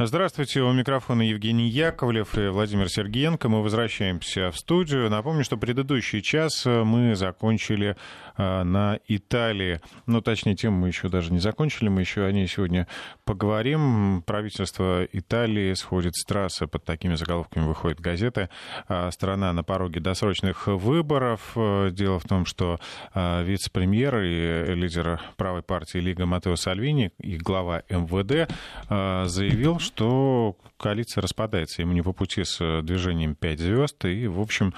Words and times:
Здравствуйте, 0.00 0.60
у 0.60 0.72
микрофона 0.72 1.22
Евгений 1.22 1.68
Яковлев 1.68 2.38
и 2.38 2.46
Владимир 2.46 2.88
Сергеенко. 2.88 3.48
Мы 3.48 3.64
возвращаемся 3.64 4.52
в 4.52 4.56
студию. 4.56 5.10
Напомню, 5.10 5.42
что 5.42 5.56
предыдущий 5.56 6.22
час 6.22 6.64
мы 6.64 7.16
закончили 7.16 7.96
а, 8.36 8.62
на 8.62 9.00
Италии. 9.08 9.80
Ну, 10.06 10.20
точнее, 10.20 10.54
тему 10.54 10.82
мы 10.82 10.86
еще 10.86 11.08
даже 11.08 11.32
не 11.32 11.40
закончили, 11.40 11.88
мы 11.88 12.02
еще 12.02 12.22
о 12.24 12.30
ней 12.30 12.46
сегодня 12.46 12.86
поговорим. 13.24 14.22
Правительство 14.24 15.04
Италии 15.04 15.74
сходит 15.74 16.14
с 16.14 16.24
трассы, 16.24 16.68
под 16.68 16.84
такими 16.84 17.16
заголовками 17.16 17.66
выходят 17.66 17.98
газеты. 17.98 18.50
А, 18.86 19.10
страна 19.10 19.52
на 19.52 19.64
пороге 19.64 19.98
досрочных 19.98 20.68
выборов. 20.68 21.56
Дело 21.90 22.20
в 22.20 22.24
том, 22.24 22.46
что 22.46 22.78
вице-премьер 23.16 24.20
и 24.20 24.76
лидер 24.76 25.20
правой 25.36 25.62
партии 25.62 25.98
Лига 25.98 26.24
Матео 26.24 26.54
Сальвини 26.54 27.10
и 27.18 27.36
глава 27.36 27.82
МВД 27.88 28.48
заявил, 28.88 29.80
что 29.88 30.56
коалиция 30.76 31.22
распадается, 31.22 31.82
ему 31.82 31.92
не 31.92 32.02
по 32.02 32.12
пути 32.12 32.44
с 32.44 32.60
э, 32.60 32.82
движением 32.82 33.34
«Пять 33.34 33.58
звезд», 33.58 34.04
и, 34.04 34.26
в 34.26 34.40
общем, 34.40 34.74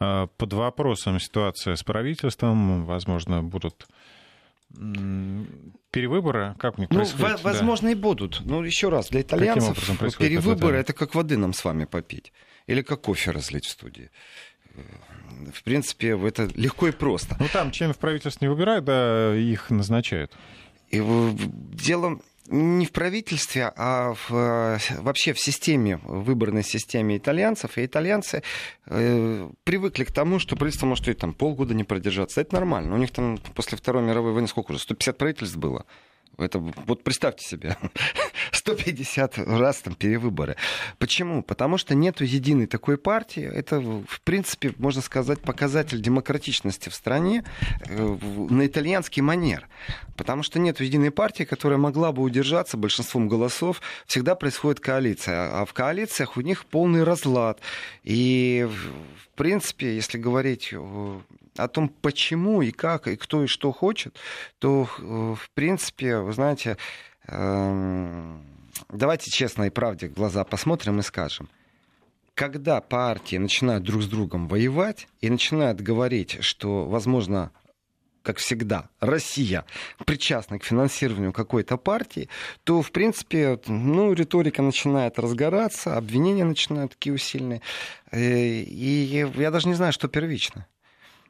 э, 0.00 0.26
под 0.36 0.52
вопросом 0.52 1.20
ситуация 1.20 1.76
с 1.76 1.82
правительством, 1.82 2.84
возможно, 2.84 3.42
будут 3.42 3.86
перевыборы, 5.90 6.54
как 6.58 6.76
у 6.76 6.80
них 6.82 6.90
ну, 6.90 6.96
происходит? 6.96 7.42
Возможно, 7.42 7.88
да. 7.88 7.92
и 7.92 7.94
будут. 7.94 8.42
Но 8.44 8.62
еще 8.62 8.90
раз, 8.90 9.08
для 9.08 9.22
итальянцев 9.22 9.78
перевыборы 10.18 10.76
это 10.76 10.92
как 10.92 11.14
воды 11.14 11.38
нам 11.38 11.54
с 11.54 11.64
вами 11.64 11.86
попить. 11.86 12.32
Или 12.66 12.82
как 12.82 13.00
кофе 13.00 13.30
разлить 13.30 13.64
в 13.64 13.70
студии. 13.70 14.10
Э, 14.74 14.80
в 15.54 15.62
принципе, 15.62 16.18
это 16.26 16.50
легко 16.54 16.88
и 16.88 16.90
просто. 16.92 17.36
Ну, 17.40 17.46
там 17.50 17.70
членов 17.70 17.96
правительства 17.96 18.44
не 18.44 18.50
выбирают, 18.50 18.84
да, 18.84 19.34
их 19.34 19.70
назначают. 19.70 20.32
И 20.90 21.00
дело 21.00 22.20
не 22.48 22.86
в 22.86 22.92
правительстве, 22.92 23.72
а 23.76 24.14
в, 24.14 24.34
э, 24.34 24.78
вообще 25.00 25.32
в 25.32 25.40
системе, 25.40 26.00
в 26.02 26.24
выборной 26.24 26.64
системе 26.64 27.16
итальянцев. 27.18 27.76
И 27.78 27.84
итальянцы 27.84 28.42
э, 28.86 29.50
привыкли 29.64 30.04
к 30.04 30.12
тому, 30.12 30.38
что 30.38 30.56
правительство 30.56 30.86
может 30.86 31.08
и 31.08 31.14
там 31.14 31.34
полгода 31.34 31.74
не 31.74 31.84
продержаться. 31.84 32.40
Это 32.40 32.54
нормально. 32.54 32.94
У 32.94 32.98
них 32.98 33.10
там 33.10 33.38
после 33.54 33.76
Второй 33.76 34.02
мировой 34.02 34.32
войны 34.32 34.48
сколько 34.48 34.72
уже? 34.72 34.80
150 34.80 35.18
правительств 35.18 35.56
было. 35.56 35.84
Это, 36.36 36.58
вот 36.58 37.02
представьте 37.02 37.44
себе, 37.44 37.76
150 38.52 39.38
раз 39.38 39.78
там 39.78 39.94
перевыборы. 39.94 40.56
Почему? 40.98 41.42
Потому 41.42 41.78
что 41.78 41.94
нет 41.94 42.20
единой 42.20 42.66
такой 42.66 42.96
партии. 42.96 43.42
Это, 43.42 43.80
в 43.80 44.20
принципе, 44.22 44.72
можно 44.78 45.02
сказать, 45.02 45.40
показатель 45.40 46.00
демократичности 46.00 46.88
в 46.88 46.94
стране 46.94 47.44
э, 47.86 48.18
на 48.50 48.66
итальянский 48.66 49.22
манер. 49.22 49.68
Потому 50.16 50.42
что 50.42 50.58
нет 50.58 50.80
единой 50.80 51.10
партии, 51.10 51.44
которая 51.44 51.78
могла 51.78 52.12
бы 52.12 52.22
удержаться 52.22 52.76
большинством 52.76 53.28
голосов. 53.28 53.80
Всегда 54.06 54.34
происходит 54.34 54.80
коалиция. 54.80 55.60
А 55.60 55.64
в 55.64 55.72
коалициях 55.72 56.36
у 56.36 56.40
них 56.40 56.66
полный 56.66 57.02
разлад. 57.02 57.60
И, 58.04 58.68
в 58.68 59.36
принципе, 59.36 59.96
если 59.96 60.18
говорить 60.18 60.72
о 61.58 61.68
том, 61.68 61.88
почему 61.88 62.62
и 62.62 62.70
как, 62.70 63.08
и 63.08 63.16
кто 63.16 63.44
и 63.44 63.46
что 63.46 63.72
хочет, 63.72 64.16
то, 64.58 64.88
э, 64.98 65.34
в 65.38 65.50
принципе, 65.54 66.18
вы 66.18 66.32
знаете, 66.32 66.76
эм, 67.26 68.42
давайте 68.88 69.30
честно 69.30 69.64
и 69.64 69.70
правде 69.70 70.08
в 70.08 70.14
глаза 70.14 70.44
посмотрим 70.44 70.98
и 70.98 71.02
скажем. 71.02 71.48
Когда 72.34 72.80
партии 72.80 73.36
начинают 73.36 73.82
друг 73.82 74.02
с 74.02 74.06
другом 74.06 74.46
воевать 74.46 75.08
и 75.20 75.28
начинают 75.28 75.80
говорить, 75.80 76.42
что, 76.42 76.84
возможно, 76.84 77.50
как 78.22 78.36
всегда, 78.36 78.90
Россия 79.00 79.64
причастна 80.04 80.58
к 80.58 80.64
финансированию 80.64 81.32
какой-то 81.32 81.78
партии, 81.78 82.28
то, 82.64 82.82
в 82.82 82.92
принципе, 82.92 83.58
ну, 83.66 84.12
риторика 84.12 84.60
начинает 84.60 85.18
разгораться, 85.18 85.96
обвинения 85.96 86.44
начинают 86.44 86.92
такие 86.92 87.14
усиленные. 87.14 87.62
Э, 88.10 88.20
и 88.20 89.26
я 89.34 89.50
даже 89.50 89.66
не 89.66 89.74
знаю, 89.74 89.94
что 89.94 90.08
первично. 90.08 90.66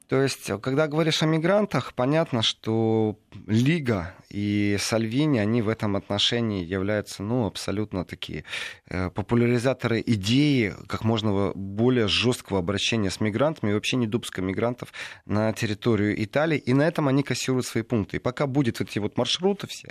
То 0.09 0.23
есть, 0.23 0.51
когда 0.63 0.89
говоришь 0.89 1.23
о 1.23 1.27
мигрантах, 1.27 1.92
понятно, 1.95 2.42
что 2.42 3.19
Лига 3.46 4.14
и 4.30 4.77
Сальвини, 4.79 5.39
они 5.39 5.61
в 5.61 5.69
этом 5.69 5.96
отношении 5.96 6.64
являются, 6.64 7.23
ну, 7.23 7.46
абсолютно 7.46 8.05
такие 8.05 8.45
э, 8.89 9.11
популяризаторы 9.11 10.02
идеи 10.07 10.74
как 10.86 11.05
можно 11.05 11.52
более 11.55 12.08
жесткого 12.08 12.58
обращения 12.58 13.11
с 13.11 13.20
мигрантами 13.20 13.70
и 13.70 13.74
вообще 13.74 13.96
недопуска 13.96 14.41
мигрантов 14.41 14.92
на 15.27 15.52
территорию 15.52 16.23
Италии. 16.23 16.58
И 16.58 16.73
на 16.73 16.83
этом 16.83 17.08
они 17.08 17.23
кассируют 17.23 17.67
свои 17.67 17.83
пункты. 17.83 18.17
И 18.17 18.20
пока 18.20 18.46
будет 18.46 18.80
эти 18.80 18.98
вот 18.98 19.19
маршруты 19.19 19.67
все, 19.67 19.89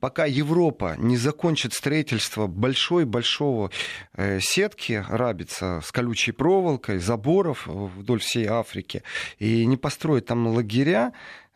пока 0.00 0.24
Европа 0.24 0.96
не 0.98 1.16
закончит 1.16 1.74
строительство 1.74 2.48
большой-большого 2.48 3.70
э, 4.14 4.40
сетки 4.40 5.04
рабица 5.08 5.80
с 5.84 5.92
колючей 5.92 6.32
проволокой, 6.32 6.98
заборов 6.98 7.66
вдоль 7.66 8.20
всей 8.20 8.46
Африки, 8.46 9.02
и 9.38 9.59
не 9.66 9.76
построит 9.76 10.26
там 10.26 10.46
лагеря, 10.46 11.12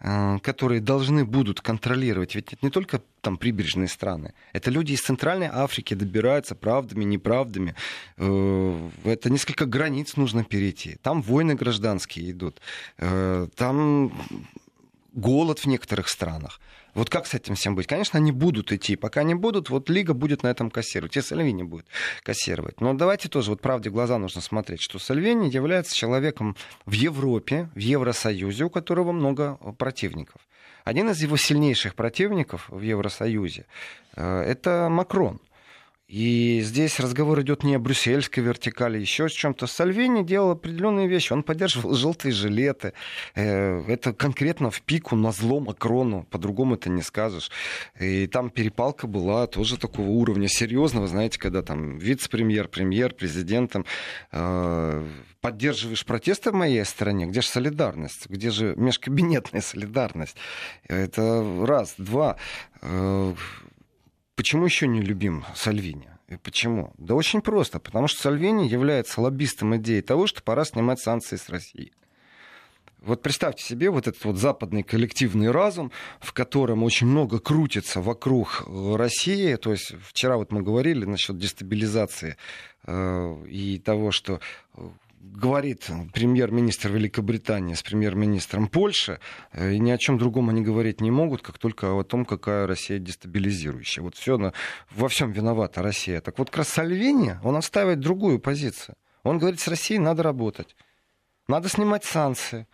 Э, 0.07 0.39
которые 0.43 0.83
должны 0.83 1.25
будут 1.25 1.63
контролировать. 1.63 2.35
Ведь 2.35 2.53
это 2.53 2.59
не 2.61 2.71
только 2.71 3.01
там 3.23 3.39
прибрежные 3.39 3.89
страны. 3.89 4.35
Это 4.53 4.71
люди 4.71 4.93
из 4.93 5.01
Центральной 5.01 5.49
Африки 5.51 5.95
добираются 5.95 6.55
правдами, 6.55 7.05
неправдами. 7.05 7.75
Э, 8.19 8.91
это 9.05 9.31
несколько 9.31 9.65
границ 9.65 10.17
нужно 10.17 10.45
перейти. 10.45 10.97
Там 11.03 11.23
войны 11.23 11.55
гражданские 11.55 12.33
идут. 12.33 12.61
Э, 12.99 13.49
там 13.57 14.13
голод 15.15 15.61
в 15.61 15.67
некоторых 15.67 16.09
странах. 16.09 16.61
Вот 16.95 17.11
как 17.11 17.27
с 17.27 17.35
этим 17.35 17.55
всем 17.57 17.75
быть? 17.75 17.87
Конечно, 17.87 18.19
они 18.19 18.33
будут 18.33 18.73
идти. 18.73 18.97
Пока 18.97 19.23
не 19.23 19.35
будут, 19.35 19.69
вот 19.69 19.91
Лига 19.91 20.15
будет 20.15 20.43
на 20.43 20.49
этом 20.49 20.71
кассировать. 20.71 21.17
И 21.17 21.21
Сальвини 21.21 21.63
будет 21.63 21.87
кассировать. 22.23 22.81
Но 22.81 22.95
давайте 22.95 23.29
тоже, 23.29 23.51
вот 23.51 23.61
правде 23.61 23.91
в 23.91 23.93
глаза 23.93 24.19
нужно 24.19 24.41
смотреть, 24.41 24.81
что 24.81 24.99
Сальвини 24.99 25.49
является 25.49 25.95
человеком 25.95 26.57
в 26.87 26.93
Европе, 26.93 27.69
в 27.75 27.79
Евросоюзе, 27.79 28.65
у 28.65 28.71
которого 28.71 29.13
много 29.13 29.57
противников. 29.79 30.41
Один 30.85 31.11
из 31.11 31.21
его 31.23 31.37
сильнейших 31.37 31.95
противников 31.95 32.69
в 32.69 32.81
Евросоюзе 32.81 33.67
э,– 34.17 34.41
это 34.47 34.89
Макрон– 34.91 35.41
и 36.15 36.61
здесь 36.61 37.01
разговор 37.01 37.41
идет 37.41 37.65
не 37.65 37.75
о 37.75 37.81
брюссельской 37.81 38.41
вертикали, 38.41 39.01
еще 39.01 39.25
о 39.25 39.29
чем-то. 39.29 39.67
Сальвини 39.67 40.23
делал 40.23 40.53
определенные 40.53 41.09
вещи. 41.09 41.33
Он 41.33 41.43
поддерживал 41.43 41.93
желтые 41.95 42.31
жилеты. 42.31 42.93
Э, 43.35 43.83
это 43.89 44.13
конкретно 44.13 44.71
в 44.71 44.81
пику 44.83 45.17
на 45.17 45.33
зло 45.33 45.59
Макрону. 45.59 46.23
По-другому 46.31 46.77
это 46.77 46.89
не 46.89 47.03
скажешь. 47.03 47.51
И 47.99 48.29
там 48.29 48.51
перепалка 48.51 49.09
была 49.09 49.49
тоже 49.49 49.77
такого 49.77 50.07
уровня 50.07 50.47
серьезного. 50.47 51.09
Знаете, 51.09 51.41
когда 51.41 51.63
там 51.63 51.99
вице-премьер, 51.99 52.69
премьер, 52.69 53.13
президентом 53.13 53.85
э, 54.31 55.05
поддерживаешь 55.41 56.07
протесты 56.07 56.53
в 56.53 56.55
моей 56.55 56.85
стране, 56.85 57.27
где 57.27 57.41
же 57.41 57.49
солидарность? 57.49 58.29
Где 58.29 58.51
же 58.51 58.75
межкабинетная 58.77 59.61
солидарность? 59.63 60.37
Это 60.87 61.45
раз. 61.67 61.97
Два 61.99 62.37
э, 62.83 63.35
Почему 64.37 64.65
еще 64.65 64.87
не 64.89 65.01
любим 65.01 65.45
Сальвини? 65.55 66.09
И 66.29 66.37
почему? 66.37 66.93
Да 66.99 67.15
очень 67.15 67.41
просто. 67.41 67.79
Потому 67.79 68.09
что 68.09 68.23
Сальвини 68.23 68.67
является 68.67 69.21
лоббистом 69.21 69.77
идеи 69.77 70.01
того, 70.01 70.27
что 70.27 70.43
пора 70.43 70.65
снимать 70.65 71.01
санкции 71.01 71.37
с 71.37 71.49
России. 71.49 71.93
Вот 73.05 73.21
представьте 73.21 73.63
себе 73.63 73.91
вот 73.91 74.09
этот 74.09 74.25
вот 74.25 74.39
западный 74.39 74.83
коллективный 74.83 75.51
разум, 75.51 75.93
в 76.21 76.33
котором 76.33 76.83
очень 76.83 77.07
много 77.07 77.39
крутится 77.39 78.01
вокруг 78.01 78.65
э, 78.67 78.97
России. 78.97 79.57
То 79.57 79.73
есть 79.73 79.93
вчера 80.09 80.39
вот 80.39 80.51
мы 80.51 80.63
говорили 80.63 81.05
насчет 81.05 81.37
дестабилизации 81.37 82.37
э, 82.87 83.45
и 83.47 83.79
того, 83.79 84.11
что 84.11 84.41
э, 84.77 84.89
говорит 85.33 85.89
премьер-министр 86.13 86.91
Великобритании 86.91 87.75
с 87.75 87.83
премьер-министром 87.83 88.69
Польши, 88.69 89.21
э, 89.53 89.73
и 89.73 89.79
ни 89.79 89.91
о 89.91 89.99
чем 89.99 90.19
другом 90.19 90.51
они 90.51 90.63
говорить 90.63 91.01
не 91.01 91.11
могут, 91.11 91.43
как 91.43 91.59
только 91.59 91.99
о 91.99 92.03
том, 92.05 92.25
какая 92.25 92.67
Россия 92.67 92.99
дестабилизирующая. 92.99 94.03
Вот 94.03 94.17
все, 94.17 94.37
на, 94.37 94.53
во 94.91 95.09
всем 95.09 95.33
виновата 95.33 95.83
Россия. 95.83 96.21
Так 96.21 96.39
вот, 96.39 96.51
как 96.51 96.59
раз 96.59 96.69
Сальвини, 96.69 97.39
он 97.43 97.57
оставит 97.57 98.01
другую 98.01 98.39
позицию. 98.39 98.97
Он 99.23 99.39
говорит, 99.39 99.61
с 99.61 99.69
Россией 99.69 100.01
надо 100.01 100.23
работать, 100.23 100.77
надо 101.49 101.69
снимать 101.69 102.05
санкции. 102.05 102.67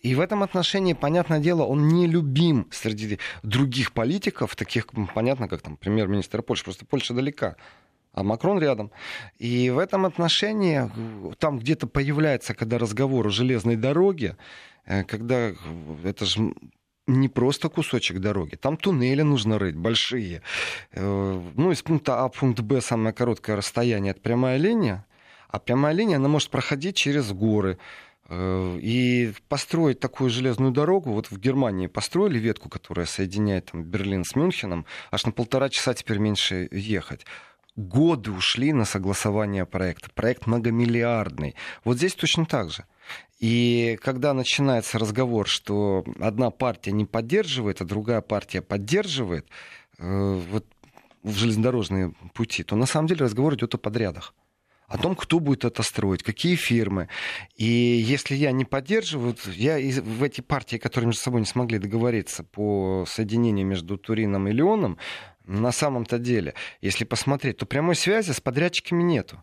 И 0.00 0.14
в 0.14 0.20
этом 0.20 0.42
отношении, 0.42 0.92
понятное 0.92 1.40
дело, 1.40 1.62
он 1.62 1.88
не 1.88 2.06
любим 2.06 2.68
среди 2.70 3.18
других 3.42 3.92
политиков, 3.92 4.54
таких, 4.54 4.86
понятно, 5.14 5.48
как 5.48 5.62
там 5.62 5.76
премьер-министр 5.76 6.42
Польши, 6.42 6.64
просто 6.64 6.84
Польша 6.84 7.14
далека 7.14 7.56
а 8.14 8.22
Макрон 8.22 8.58
рядом. 8.58 8.90
И 9.38 9.70
в 9.70 9.78
этом 9.78 10.06
отношении 10.06 10.90
там 11.38 11.58
где-то 11.58 11.86
появляется, 11.86 12.54
когда 12.54 12.78
разговор 12.78 13.26
о 13.26 13.30
железной 13.30 13.76
дороге, 13.76 14.36
э, 14.86 15.04
когда 15.04 15.52
это 16.04 16.24
же 16.24 16.54
не 17.06 17.28
просто 17.28 17.68
кусочек 17.68 18.20
дороги, 18.20 18.54
там 18.54 18.76
туннели 18.76 19.22
нужно 19.22 19.58
рыть, 19.58 19.76
большие. 19.76 20.42
Э, 20.92 21.40
ну, 21.56 21.72
из 21.72 21.82
пункта 21.82 22.24
А 22.24 22.28
в 22.28 22.38
пункт 22.38 22.60
Б 22.60 22.80
самое 22.80 23.12
короткое 23.12 23.56
расстояние, 23.56 24.12
это 24.12 24.20
прямая 24.20 24.56
линия, 24.56 25.04
а 25.48 25.58
прямая 25.58 25.94
линия, 25.94 26.16
она 26.16 26.28
может 26.28 26.50
проходить 26.50 26.96
через 26.96 27.32
горы. 27.32 27.78
Э, 28.28 28.78
и 28.80 29.34
построить 29.48 30.00
такую 30.00 30.30
железную 30.30 30.72
дорогу, 30.72 31.12
вот 31.12 31.30
в 31.30 31.38
Германии 31.38 31.88
построили 31.88 32.38
ветку, 32.38 32.70
которая 32.70 33.06
соединяет 33.06 33.66
там, 33.72 33.82
Берлин 33.82 34.24
с 34.24 34.34
Мюнхеном, 34.34 34.86
аж 35.10 35.26
на 35.26 35.32
полтора 35.32 35.68
часа 35.68 35.92
теперь 35.92 36.18
меньше 36.18 36.68
ехать 36.70 37.26
годы 37.76 38.30
ушли 38.30 38.72
на 38.72 38.84
согласование 38.84 39.66
проекта. 39.66 40.10
Проект 40.14 40.46
многомиллиардный. 40.46 41.54
Вот 41.84 41.96
здесь 41.96 42.14
точно 42.14 42.46
так 42.46 42.70
же. 42.70 42.84
И 43.40 43.98
когда 44.02 44.32
начинается 44.32 44.98
разговор, 44.98 45.48
что 45.48 46.04
одна 46.20 46.50
партия 46.50 46.92
не 46.92 47.04
поддерживает, 47.04 47.80
а 47.80 47.84
другая 47.84 48.20
партия 48.20 48.62
поддерживает 48.62 49.46
э, 49.98 50.40
вот, 50.50 50.66
в 51.22 51.34
железнодорожные 51.34 52.14
пути, 52.32 52.62
то 52.62 52.76
на 52.76 52.86
самом 52.86 53.08
деле 53.08 53.24
разговор 53.24 53.54
идет 53.54 53.74
о 53.74 53.78
подрядах 53.78 54.34
о 54.86 54.98
том, 54.98 55.16
кто 55.16 55.40
будет 55.40 55.64
это 55.64 55.82
строить, 55.82 56.22
какие 56.22 56.56
фирмы. 56.56 57.08
И 57.56 57.64
если 57.64 58.34
я 58.36 58.52
не 58.52 58.64
поддерживаю, 58.64 59.34
я 59.46 59.76
в 59.76 60.22
эти 60.22 60.40
партии, 60.40 60.76
которые 60.76 61.08
между 61.08 61.22
собой 61.22 61.40
не 61.40 61.46
смогли 61.46 61.78
договориться 61.78 62.44
по 62.44 63.04
соединению 63.08 63.66
между 63.66 63.96
Турином 63.96 64.46
и 64.48 64.52
Леоном, 64.52 64.98
на 65.44 65.72
самом-то 65.72 66.18
деле, 66.18 66.54
если 66.80 67.04
посмотреть, 67.04 67.58
то 67.58 67.66
прямой 67.66 67.94
связи 67.94 68.32
с 68.32 68.40
подрядчиками 68.40 69.02
нету. 69.02 69.42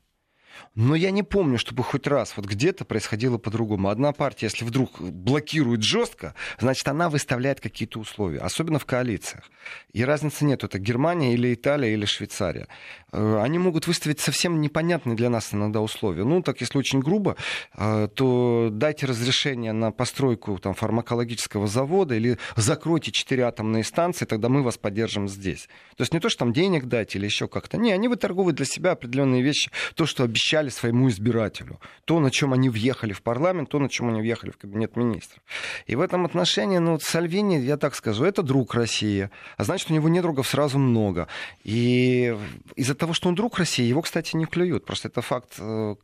Но 0.75 0.95
я 0.95 1.11
не 1.11 1.23
помню, 1.23 1.57
чтобы 1.57 1.83
хоть 1.83 2.07
раз 2.07 2.33
вот 2.37 2.45
где-то 2.45 2.85
происходило 2.85 3.37
по-другому. 3.37 3.89
Одна 3.89 4.13
партия, 4.13 4.47
если 4.47 4.65
вдруг 4.65 5.01
блокирует 5.01 5.83
жестко, 5.83 6.33
значит, 6.59 6.87
она 6.87 7.09
выставляет 7.09 7.59
какие-то 7.59 7.99
условия, 7.99 8.39
особенно 8.39 8.79
в 8.79 8.85
коалициях. 8.85 9.49
И 9.93 10.03
разницы 10.03 10.45
нет, 10.45 10.63
это 10.63 10.79
Германия 10.79 11.33
или 11.33 11.53
Италия 11.53 11.93
или 11.93 12.05
Швейцария. 12.05 12.67
Э, 13.11 13.39
они 13.41 13.59
могут 13.59 13.87
выставить 13.87 14.19
совсем 14.19 14.61
непонятные 14.61 15.15
для 15.15 15.29
нас 15.29 15.53
иногда 15.53 15.81
условия. 15.81 16.23
Ну, 16.23 16.41
так 16.41 16.61
если 16.61 16.77
очень 16.77 16.99
грубо, 16.99 17.35
э, 17.75 18.07
то 18.13 18.69
дайте 18.71 19.05
разрешение 19.05 19.73
на 19.73 19.91
постройку 19.91 20.57
там, 20.59 20.73
фармакологического 20.73 21.67
завода 21.67 22.15
или 22.15 22.37
закройте 22.55 23.11
четыре 23.11 23.43
атомные 23.43 23.83
станции, 23.83 24.25
тогда 24.25 24.49
мы 24.49 24.63
вас 24.63 24.77
поддержим 24.77 25.27
здесь. 25.27 25.67
То 25.97 26.03
есть 26.03 26.13
не 26.13 26.19
то, 26.19 26.29
что 26.29 26.39
там 26.39 26.53
денег 26.53 26.85
дать 26.85 27.15
или 27.15 27.25
еще 27.25 27.47
как-то. 27.47 27.77
Не, 27.77 27.91
они 27.91 28.07
выторговывают 28.07 28.57
для 28.57 28.65
себя 28.65 28.91
определенные 28.91 29.41
вещи, 29.41 29.69
то, 29.95 30.05
что 30.05 30.23
обещали 30.41 30.69
своему 30.69 31.07
избирателю. 31.09 31.79
То, 32.05 32.19
на 32.19 32.31
чем 32.31 32.53
они 32.53 32.69
въехали 32.69 33.13
в 33.13 33.21
парламент, 33.21 33.69
то, 33.69 33.79
на 33.79 33.89
чем 33.89 34.09
они 34.09 34.21
въехали 34.21 34.49
в 34.49 34.57
кабинет 34.57 34.97
министров. 34.97 35.43
И 35.89 35.95
в 35.95 36.01
этом 36.01 36.25
отношении, 36.25 36.79
ну, 36.79 36.99
Сальвини, 36.99 37.59
я 37.59 37.77
так 37.77 37.95
скажу, 37.95 38.25
это 38.25 38.41
друг 38.41 38.73
России. 38.73 39.29
А 39.57 39.63
значит, 39.63 39.91
у 39.91 39.93
него 39.93 40.09
недругов 40.09 40.47
сразу 40.47 40.79
много. 40.79 41.27
И 41.63 42.35
из-за 42.75 42.95
того, 42.95 43.13
что 43.13 43.29
он 43.29 43.35
друг 43.35 43.59
России, 43.59 43.89
его, 43.89 44.01
кстати, 44.01 44.35
не 44.35 44.45
клюют. 44.45 44.85
Просто 44.85 45.09
это 45.09 45.21
факт 45.21 45.53
э, 45.59 45.95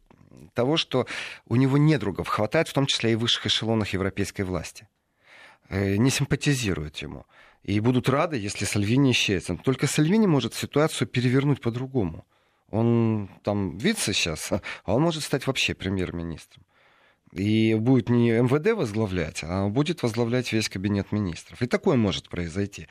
того, 0.54 0.78
что 0.78 1.07
у 1.48 1.56
него 1.56 1.78
недругов 1.78 2.28
хватает, 2.28 2.68
в 2.68 2.74
том 2.74 2.86
числе 2.86 3.12
и 3.12 3.16
в 3.16 3.19
высших 3.19 3.48
эшелонах 3.48 3.94
европейской 3.94 4.44
власти. 4.44 4.88
Э, 5.69 5.98
не 5.98 6.12
симпатизируют 6.12 6.98
ему. 7.04 7.25
И 7.63 7.80
будут 7.80 8.10
рады, 8.10 8.38
если 8.38 8.66
Сальвини 8.66 9.12
исчезнет. 9.12 9.63
Только 9.63 9.88
Сальвини 9.88 10.28
может 10.28 10.54
ситуацию 10.54 11.07
перевернуть 11.07 11.60
по-другому. 11.60 12.24
Он 12.69 13.29
там 13.43 13.77
вице 13.77 14.13
сейчас, 14.13 14.51
а 14.51 14.61
он 14.85 15.01
может 15.01 15.23
стать 15.23 15.47
вообще 15.47 15.73
премьер-министром. 15.73 16.63
И 17.33 17.75
будет 17.75 18.09
не 18.09 18.31
МВД 18.31 18.71
возглавлять, 18.73 19.41
а 19.43 19.67
будет 19.67 20.01
возглавлять 20.01 20.53
весь 20.53 20.69
кабинет 20.69 21.11
министров. 21.11 21.61
И 21.61 21.67
такое 21.67 21.97
может 21.97 22.29
произойти. 22.29 22.87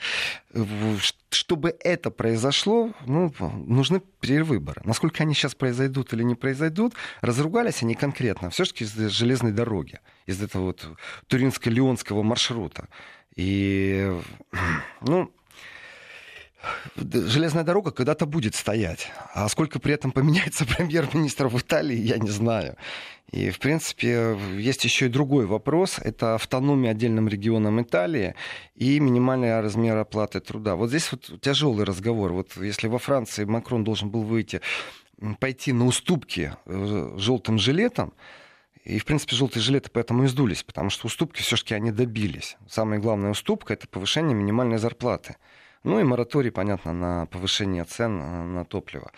Чтобы 1.31 1.75
это 1.81 2.11
произошло, 2.11 2.93
ну, 3.07 3.33
нужны 3.41 4.03
перевыборы. 4.21 4.83
Насколько 4.85 5.23
они 5.23 5.33
сейчас 5.35 5.55
произойдут 5.55 6.13
или 6.13 6.23
не 6.23 6.35
произойдут, 6.35 6.93
разругались 7.23 7.83
они 7.83 7.95
конкретно. 7.95 8.51
Все-таки 8.51 8.85
из 8.85 8.95
железной 8.95 9.53
дороги, 9.53 10.01
из 10.27 10.43
этого 10.43 10.65
вот 10.67 10.87
туринско-леонского 11.29 12.23
маршрута. 12.23 12.89
И, 13.37 14.13
ну, 15.01 15.33
железная 16.97 17.65
дорога 17.65 17.91
когда-то 17.91 18.27
будет 18.27 18.55
стоять. 18.55 19.11
А 19.35 19.49
сколько 19.49 19.79
при 19.79 19.95
этом 19.95 20.13
поменяется 20.13 20.65
премьер-министр 20.77 21.49
в 21.49 21.59
Италии, 21.59 21.97
я 21.97 22.19
не 22.19 22.31
знаю. 22.31 22.77
И, 23.33 23.51
в 23.51 23.59
принципе, 23.59 24.39
есть 24.57 24.85
еще 24.85 25.07
и 25.07 25.09
другой 25.09 25.47
вопрос. 25.47 25.99
Это 25.99 26.37
автономия 26.37 26.93
отдельным 26.93 27.29
регионам 27.29 27.83
Италии 27.83 28.35
и 28.77 29.01
минимальный 29.01 29.61
размер 29.61 29.97
оплаты 29.97 30.41
труда. 30.41 30.77
Вот 30.77 30.91
здесь 30.91 31.11
вот 31.11 31.41
тяжелый 31.41 31.85
разговор. 31.85 32.33
Вот 32.33 32.57
если 32.57 32.87
во 32.87 32.99
Франции 32.99 33.45
Макрон 33.45 33.83
должен 33.83 34.11
был 34.11 34.23
выйти, 34.23 34.61
пойти 35.41 35.73
на 35.73 35.87
уступки 35.87 36.53
э, 36.67 37.15
желтым 37.17 37.59
жилетом, 37.59 38.13
и, 38.85 39.01
в 39.01 39.05
принципе, 39.05 39.35
желтые 39.35 39.65
жилеты 39.65 39.91
поэтому 39.93 40.23
и 40.25 40.29
сдулись, 40.29 40.63
потому 40.63 40.91
что 40.91 41.09
уступки 41.09 41.43
все-таки 41.43 41.75
они 41.75 41.91
добились. 41.91 42.57
Самая 42.69 43.01
главная 43.01 43.33
уступка— 43.33 43.73
это 43.75 43.89
повышение 43.89 44.37
минимальной 44.37 44.79
зарплаты. 44.79 45.37
Ну 45.87 46.01
и 46.01 46.03
мораторий, 46.03 46.51
понятно, 46.51 46.93
на 46.93 47.27
повышение 47.27 47.85
цен 47.85 48.21
э, 48.21 48.43
на 48.43 48.65
топливо. 48.65 49.13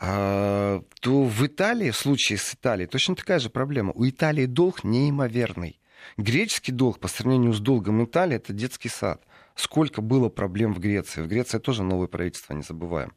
А, 0.00 0.82
то 1.02 1.24
в 1.24 1.46
Италии, 1.46 1.90
в 1.90 1.96
случае 1.96 2.38
с 2.38 2.54
Италией, 2.54 2.88
точно 2.88 3.16
такая 3.16 3.38
же 3.38 3.50
проблема. 3.50 3.92
У 3.94 4.08
Италии 4.08 4.46
долг 4.46 4.82
неимоверный. 4.82 5.78
Греческий 6.16 6.72
долг 6.72 7.00
по 7.00 7.08
сравнению 7.08 7.52
с 7.52 7.60
долгом 7.60 8.02
Италии 8.02 8.36
это 8.36 8.54
детский 8.54 8.88
сад. 8.88 9.22
Сколько 9.56 10.00
было 10.00 10.30
проблем 10.30 10.72
в 10.72 10.78
Греции. 10.78 11.20
В 11.20 11.28
Греции 11.28 11.58
тоже 11.58 11.82
новое 11.82 12.06
правительство, 12.06 12.54
не 12.54 12.62
забываем. 12.62 13.12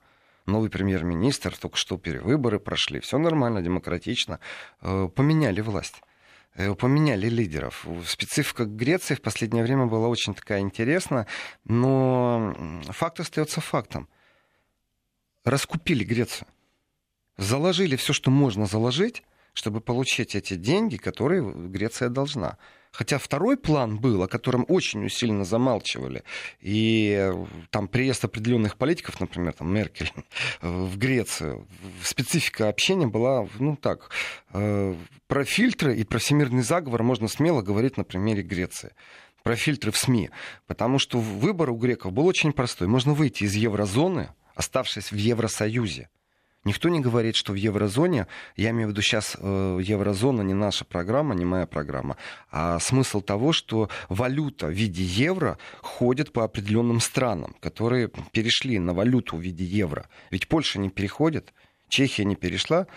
Новый 0.46 0.70
премьер-министр, 0.70 1.56
только 1.58 1.78
что 1.78 1.98
перевыборы 1.98 2.60
прошли. 2.60 3.00
Все 3.00 3.18
нормально, 3.18 3.62
демократично. 3.62 4.42
Э, 4.82 5.08
поменяли 5.08 5.62
власть. 5.62 6.02
Э, 6.60 6.76
поменяли 6.76 7.30
лидеров. 7.30 7.88
Специфика 8.06 8.66
Греции 8.66 9.16
в 9.16 9.22
последнее 9.22 9.64
время 9.64 9.86
была 9.86 10.10
очень 10.10 10.36
такая 10.36 10.60
интересная, 10.60 11.26
но 11.64 12.54
факт 12.90 13.22
остается 13.22 13.62
фактом. 13.62 14.10
Раскупили 15.46 16.04
Грецию. 16.04 16.50
Заложили 17.38 17.96
все, 17.96 18.12
что 18.12 18.30
можно 18.30 18.66
заложить, 18.66 19.24
чтобы 19.60 19.82
получить 19.82 20.36
эти 20.36 20.54
деньги, 20.54 20.96
которые 20.96 21.42
Греция 21.44 22.08
должна. 22.08 22.58
Хотя 22.94 23.18
второй 23.18 23.58
план 23.58 24.00
был, 24.00 24.24
о 24.24 24.30
котором 24.30 24.66
очень 24.70 25.06
усиленно 25.06 25.44
замалчивали. 25.44 26.24
И 26.62 27.14
э, 27.20 27.46
там 27.70 27.90
приезд 27.90 28.24
определенных 28.24 28.78
политиков, 28.78 29.20
например, 29.20 29.52
там 29.52 29.74
Меркель 29.74 30.12
в 30.62 30.98
Грецию, 30.98 31.68
специфика 32.02 32.70
общения 32.70 33.06
была, 33.06 33.50
ну 33.60 33.76
так, 33.76 34.12
э, 34.54 34.96
про 35.28 35.44
фильтры 35.44 35.98
и 35.98 36.06
про 36.06 36.20
всемирный 36.20 36.64
заговор 36.64 37.04
можно 37.04 37.28
смело 37.28 37.62
говорить 37.62 37.98
на 37.98 38.06
примере 38.06 38.42
Греции 38.44 38.94
про 39.44 39.58
фильтры 39.58 39.92
в 39.92 39.98
СМИ. 39.98 40.30
Потому 40.68 41.00
что 41.00 41.20
выбор 41.20 41.70
у 41.72 41.76
греков 41.76 42.14
был 42.14 42.28
очень 42.28 42.54
простой. 42.54 42.88
Можно 42.88 43.14
выйти 43.14 43.44
из 43.44 43.56
еврозоны, 43.56 44.30
оставшись 44.56 45.12
в 45.12 45.16
Евросоюзе. 45.16 46.10
Никто 46.66 46.90
не 46.90 47.00
говорит, 47.00 47.38
что 47.38 47.54
в 47.54 47.56
еврозоне, 47.56 48.28
я 48.58 48.72
имею 48.72 48.90
в 48.90 48.92
виду 48.92 49.02
сейчас 49.02 49.38
э, 49.40 49.80
еврозона 49.82 50.42
не 50.42 50.54
наша 50.54 50.84
программа, 50.84 51.34
не 51.34 51.46
моя 51.46 51.66
программа, 51.66 52.18
а 52.52 52.80
смысл 52.80 53.22
того, 53.22 53.54
что 53.54 53.90
валюта 54.10 54.68
в 54.68 54.72
виде 54.72 55.04
евро 55.04 55.58
ходит 55.82 56.34
по 56.34 56.44
определенным 56.44 57.00
странам, 57.00 57.56
которые 57.62 58.10
перешли 58.34 58.78
на 58.78 58.94
валюту 58.94 59.38
в 59.38 59.42
виде 59.42 59.64
евро. 59.64 60.10
Ведь 60.32 60.50
Польша 60.50 60.80
не 60.80 60.90
переходит, 60.90 61.54
Чехия 61.88 62.26
не 62.26 62.36
перешла, 62.36 62.88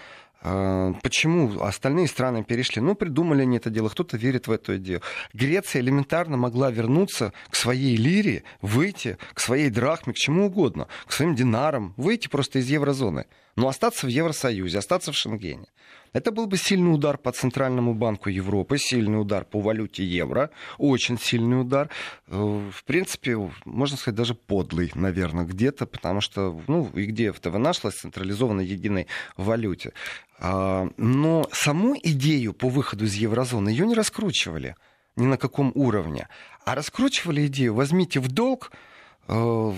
Почему 0.42 1.62
остальные 1.62 2.08
страны 2.08 2.42
перешли? 2.42 2.82
Ну, 2.82 2.96
придумали 2.96 3.42
они 3.42 3.58
это 3.58 3.70
дело, 3.70 3.88
кто-то 3.88 4.16
верит 4.16 4.48
в 4.48 4.50
это 4.50 4.76
дело. 4.76 5.02
Греция 5.32 5.82
элементарно 5.82 6.36
могла 6.36 6.70
вернуться 6.70 7.32
к 7.48 7.54
своей 7.54 7.96
лире, 7.96 8.42
выйти 8.60 9.18
к 9.34 9.40
своей 9.40 9.70
драхме, 9.70 10.12
к 10.12 10.16
чему 10.16 10.46
угодно, 10.46 10.88
к 11.06 11.12
своим 11.12 11.36
динарам, 11.36 11.94
выйти 11.96 12.26
просто 12.26 12.58
из 12.58 12.68
еврозоны. 12.68 13.26
Но 13.54 13.68
остаться 13.68 14.06
в 14.06 14.08
Евросоюзе, 14.08 14.78
остаться 14.78 15.12
в 15.12 15.16
Шенгене. 15.16 15.66
Это 16.12 16.30
был 16.30 16.46
бы 16.46 16.58
сильный 16.58 16.92
удар 16.92 17.16
по 17.16 17.32
Центральному 17.32 17.94
банку 17.94 18.28
Европы, 18.28 18.76
сильный 18.78 19.20
удар 19.20 19.44
по 19.44 19.60
валюте 19.60 20.04
евро, 20.04 20.50
очень 20.76 21.18
сильный 21.18 21.60
удар. 21.60 21.88
Э, 22.28 22.36
в 22.36 22.84
принципе, 22.84 23.50
можно 23.64 23.96
сказать, 23.96 24.16
даже 24.16 24.34
подлый, 24.34 24.90
наверное, 24.94 25.44
где-то, 25.44 25.86
потому 25.86 26.20
что, 26.20 26.60
ну, 26.68 26.90
и 26.94 27.06
где 27.06 27.32
ФТВ 27.32 27.54
нашлась 27.56 27.94
централизованной 27.94 28.66
единой 28.66 29.06
валюте. 29.36 29.92
А, 30.38 30.88
но 30.96 31.48
саму 31.52 31.96
идею 32.02 32.52
по 32.52 32.68
выходу 32.68 33.06
из 33.06 33.14
еврозоны 33.14 33.70
ее 33.70 33.86
не 33.86 33.94
раскручивали 33.94 34.76
ни 35.16 35.24
на 35.24 35.38
каком 35.38 35.72
уровне. 35.74 36.28
А 36.64 36.74
раскручивали 36.74 37.46
идею, 37.46 37.74
возьмите 37.74 38.20
в 38.20 38.28
долг, 38.28 38.72
э, 39.28 39.72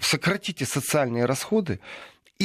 сократите 0.00 0.64
социальные 0.64 1.24
расходы, 1.24 1.80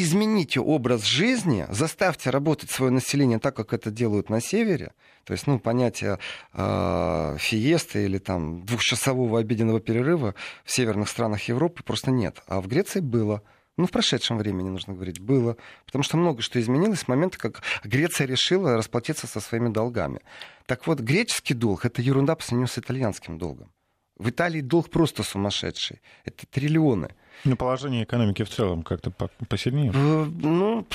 измените 0.02 0.60
образ 0.60 1.04
жизни, 1.04 1.66
заставьте 1.70 2.30
работать 2.30 2.70
свое 2.70 2.92
население 2.92 3.40
так, 3.40 3.56
как 3.56 3.74
это 3.74 3.92
делают 3.92 4.30
на 4.30 4.42
севере. 4.42 4.94
То 5.24 5.34
есть, 5.34 5.46
ну, 5.48 5.60
понятие 5.60 6.20
э, 6.54 7.38
фиесты 7.40 8.06
или 8.06 8.18
там 8.18 8.66
двухчасового 8.66 9.40
обеденного 9.40 9.80
перерыва 9.80 10.36
в 10.64 10.72
северных 10.72 11.10
странах 11.10 11.44
Европы 11.44 11.84
просто 11.84 12.12
нет. 12.12 12.42
А 12.48 12.62
в 12.62 12.68
Греции 12.68 13.02
было. 13.02 13.42
Ну, 13.78 13.86
в 13.86 13.92
прошедшем 13.92 14.38
времени, 14.38 14.70
нужно 14.70 14.94
говорить, 14.94 15.20
было. 15.20 15.58
Потому 15.86 16.04
что 16.04 16.18
много 16.18 16.42
что 16.42 16.60
изменилось 16.60 17.02
с 17.02 17.08
момента, 17.08 17.38
как 17.38 17.62
Греция 17.84 18.26
решила 18.26 18.76
расплатиться 18.76 19.28
со 19.28 19.40
своими 19.40 19.70
долгами. 19.70 20.22
Так 20.66 20.88
вот, 20.88 21.00
греческий 21.00 21.54
долг— 21.54 21.86
это 21.86 22.02
ерунда 22.02 22.36
по 22.36 22.44
сравнению 22.44 22.70
с 22.70 22.78
итальянским 22.78 23.38
долгом. 23.38 23.72
В 24.18 24.30
Италии 24.30 24.62
долг 24.62 24.90
просто 24.90 25.24
сумасшедший. 25.24 26.02
Это 26.26 26.46
триллионы. 26.48 27.10
Ну, 27.44 27.56
положение 27.56 28.04
экономики 28.04 28.44
в 28.44 28.50
целом 28.50 28.82
как-то 28.82 29.12
посильнее? 29.48 29.92
Ну, 29.92 30.88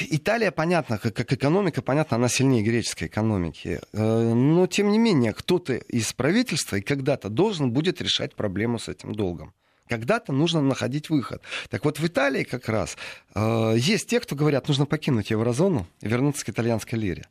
Италия, 0.00 0.50
понятно, 0.50 0.98
как, 0.98 1.14
как 1.14 1.32
экономика, 1.32 1.82
понятно, 1.82 2.16
она 2.16 2.28
сильнее 2.28 2.62
греческой 2.62 3.08
экономики. 3.08 3.80
Э, 3.92 4.32
но, 4.34 4.66
тем 4.66 4.90
не 4.90 4.98
менее, 4.98 5.34
кто-то 5.34 5.74
из 5.74 6.12
правительства 6.14 6.76
и 6.76 6.80
когда-то 6.80 7.28
должен 7.28 7.70
будет 7.70 8.00
решать 8.00 8.34
проблему 8.34 8.78
с 8.78 8.88
этим 8.88 9.14
долгом. 9.14 9.52
Когда-то 9.88 10.32
нужно 10.32 10.62
находить 10.62 11.10
выход. 11.10 11.42
Так 11.68 11.84
вот, 11.84 11.98
в 11.98 12.06
Италии 12.06 12.44
как 12.44 12.70
раз 12.70 12.96
э, 13.34 13.74
есть 13.76 14.08
те, 14.08 14.20
кто 14.20 14.34
говорят, 14.34 14.68
нужно 14.68 14.86
покинуть 14.86 15.30
еврозону 15.30 15.86
и 16.00 16.08
вернуться 16.08 16.46
к 16.46 16.48
итальянской 16.48 16.98
лире 16.98 17.26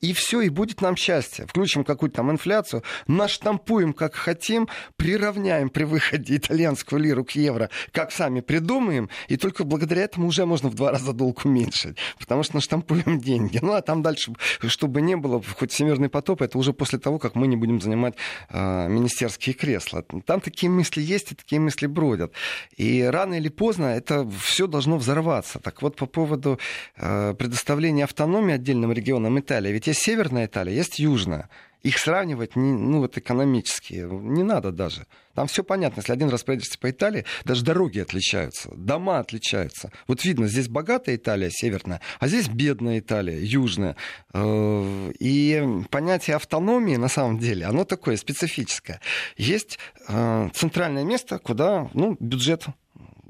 и 0.00 0.12
все, 0.12 0.40
и 0.40 0.48
будет 0.48 0.80
нам 0.80 0.96
счастье. 0.96 1.46
Включим 1.46 1.84
какую-то 1.84 2.16
там 2.16 2.30
инфляцию, 2.30 2.82
наштампуем 3.06 3.92
как 3.92 4.14
хотим, 4.14 4.68
приравняем 4.96 5.70
при 5.70 5.84
выходе 5.84 6.36
итальянскую 6.36 7.00
лиру 7.00 7.24
к 7.24 7.32
евро, 7.32 7.70
как 7.92 8.12
сами 8.12 8.40
придумаем, 8.40 9.08
и 9.28 9.36
только 9.36 9.64
благодаря 9.64 10.02
этому 10.02 10.28
уже 10.28 10.46
можно 10.46 10.68
в 10.68 10.74
два 10.74 10.92
раза 10.92 11.12
долг 11.12 11.44
уменьшить, 11.44 11.96
потому 12.18 12.42
что 12.42 12.56
наштампуем 12.56 13.20
деньги. 13.20 13.58
Ну, 13.62 13.72
а 13.72 13.82
там 13.82 14.02
дальше, 14.02 14.32
чтобы 14.66 15.00
не 15.00 15.16
было, 15.16 15.42
хоть 15.56 15.72
всемирный 15.72 16.08
потоп, 16.08 16.42
это 16.42 16.58
уже 16.58 16.72
после 16.72 16.98
того, 16.98 17.18
как 17.18 17.34
мы 17.34 17.46
не 17.46 17.56
будем 17.56 17.80
занимать 17.80 18.14
э, 18.50 18.88
министерские 18.88 19.54
кресла. 19.54 20.04
Там 20.26 20.40
такие 20.40 20.70
мысли 20.70 21.00
есть 21.00 21.32
и 21.32 21.34
такие 21.34 21.60
мысли 21.60 21.86
бродят. 21.86 22.32
И 22.76 23.02
рано 23.02 23.34
или 23.34 23.48
поздно 23.48 23.86
это 23.86 24.28
все 24.40 24.66
должно 24.66 24.98
взорваться. 24.98 25.58
Так 25.58 25.82
вот, 25.82 25.96
по 25.96 26.06
поводу 26.06 26.58
э, 26.96 27.34
предоставления 27.34 28.04
автономии 28.04 28.54
отдельным 28.54 28.92
регионам 28.92 29.38
Италии, 29.38 29.72
ведь 29.72 29.87
есть 29.88 30.02
северная 30.02 30.46
Италия, 30.46 30.74
есть 30.74 30.98
южная. 30.98 31.48
Их 31.82 31.98
сравнивать, 31.98 32.56
не, 32.56 32.72
ну, 32.72 32.98
вот 32.98 33.16
экономически, 33.16 33.94
не 33.94 34.42
надо 34.42 34.72
даже. 34.72 35.06
Там 35.34 35.46
все 35.46 35.62
понятно. 35.62 36.00
Если 36.00 36.12
один 36.12 36.28
раз 36.28 36.42
проедешься 36.42 36.76
по 36.76 36.90
Италии, 36.90 37.24
даже 37.44 37.64
дороги 37.64 38.00
отличаются, 38.00 38.68
дома 38.74 39.20
отличаются. 39.20 39.92
Вот 40.08 40.24
видно, 40.24 40.48
здесь 40.48 40.66
богатая 40.66 41.14
Италия, 41.14 41.50
северная, 41.50 42.00
а 42.18 42.26
здесь 42.26 42.48
бедная 42.48 42.98
Италия, 42.98 43.40
южная. 43.40 43.94
Э, 44.34 45.12
и 45.20 45.64
понятие 45.90 46.34
автономии, 46.34 46.96
на 46.96 47.08
самом 47.08 47.38
деле, 47.38 47.66
оно 47.66 47.84
такое 47.84 48.16
специфическое. 48.16 49.00
Есть 49.36 49.78
э, 50.08 50.48
центральное 50.52 51.04
место, 51.04 51.38
куда 51.38 51.88
ну, 51.94 52.16
бюджет 52.18 52.66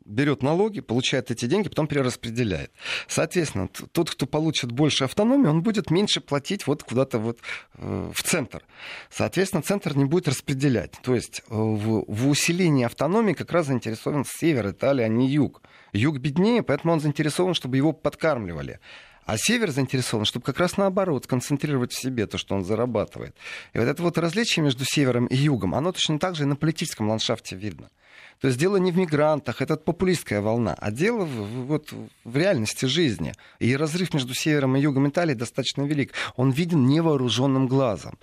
берет 0.08 0.42
налоги, 0.42 0.80
получает 0.80 1.30
эти 1.30 1.44
деньги, 1.46 1.68
потом 1.68 1.86
перераспределяет. 1.86 2.72
Соответственно, 3.06 3.68
тот, 3.68 4.10
кто 4.10 4.26
получит 4.26 4.72
больше 4.72 5.04
автономии, 5.04 5.48
он 5.48 5.62
будет 5.62 5.90
меньше 5.90 6.20
платить 6.20 6.66
вот 6.66 6.82
куда-то 6.82 7.18
вот 7.18 7.38
э, 7.74 8.10
в 8.12 8.22
центр. 8.22 8.64
Соответственно, 9.10 9.62
центр 9.62 9.96
не 9.96 10.04
будет 10.04 10.28
распределять. 10.28 10.92
То 11.02 11.14
есть 11.14 11.40
э, 11.40 11.54
в, 11.54 12.04
в 12.08 12.28
усилении 12.28 12.84
автономии 12.84 13.34
как 13.34 13.52
раз 13.52 13.66
заинтересован 13.66 14.24
север 14.24 14.70
Италии, 14.70 15.04
а 15.04 15.08
не 15.08 15.28
юг. 15.28 15.62
Юг 15.92 16.18
беднее, 16.18 16.62
поэтому 16.62 16.94
он 16.94 17.00
заинтересован, 17.00 17.54
чтобы 17.54 17.76
его 17.76 17.92
подкармливали. 17.92 18.80
А 19.28 19.36
север 19.36 19.70
заинтересован, 19.70 20.24
чтобы 20.24 20.46
как 20.46 20.58
раз 20.58 20.78
наоборот 20.78 21.24
сконцентрировать 21.24 21.92
в 21.92 22.00
себе 22.00 22.26
то, 22.26 22.38
что 22.38 22.54
он 22.54 22.64
зарабатывает. 22.64 23.36
И 23.74 23.78
вот 23.78 23.86
это 23.86 24.02
вот 24.02 24.16
различие 24.16 24.64
между 24.64 24.86
севером 24.86 25.26
и 25.26 25.36
югом, 25.36 25.74
оно 25.74 25.92
точно 25.92 26.18
так 26.18 26.34
же 26.34 26.44
и 26.44 26.46
на 26.46 26.56
политическом 26.56 27.10
ландшафте 27.10 27.54
видно. 27.54 27.90
То 28.40 28.48
есть 28.48 28.58
дело 28.58 28.76
не 28.76 28.92
в 28.92 28.96
мигрантах, 28.96 29.60
это 29.60 29.76
популистская 29.76 30.40
волна, 30.40 30.74
а 30.78 30.90
дело 30.90 31.24
в, 31.24 31.66
вот, 31.66 31.92
в 32.24 32.36
реальности 32.36 32.86
жизни. 32.86 33.32
И 33.58 33.76
разрыв 33.76 34.14
между 34.14 34.34
севером 34.34 34.76
и 34.76 34.80
югом 34.80 35.08
Италии 35.08 35.34
достаточно 35.34 35.82
велик. 35.82 36.12
Он 36.36 36.50
виден 36.50 36.86
невооруженным 36.86 37.66
глазом. 37.66 38.18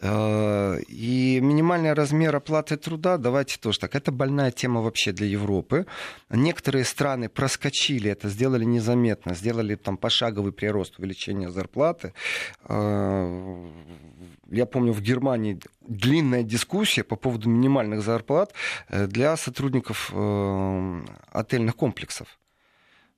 Э, 0.00 0.78
и 0.88 1.40
минимальный 1.40 1.92
размер 1.92 2.34
оплаты 2.36 2.76
труда, 2.76 3.18
давайте 3.18 3.58
тоже 3.58 3.80
так, 3.80 3.94
это 3.94 4.12
больная 4.12 4.50
тема 4.52 4.80
вообще 4.80 5.12
для 5.12 5.26
Европы. 5.26 5.86
Некоторые 6.30 6.84
страны 6.84 7.28
проскочили 7.28 8.10
это, 8.10 8.28
сделали 8.28 8.64
незаметно, 8.64 9.34
сделали 9.34 9.74
там 9.74 9.96
пошаговый 9.96 10.52
прирост 10.52 10.98
увеличения 10.98 11.50
зарплаты 11.50 12.14
э, 12.68 13.68
я 14.48 14.66
помню, 14.66 14.92
в 14.92 15.00
Германии 15.00 15.60
длинная 15.80 16.42
дискуссия 16.42 17.04
по 17.04 17.16
поводу 17.16 17.48
минимальных 17.48 18.02
зарплат 18.02 18.52
э, 18.88 19.06
для 19.06 19.36
сотрудников 19.36 20.10
э, 20.12 21.02
отельных 21.32 21.76
комплексов. 21.76 22.38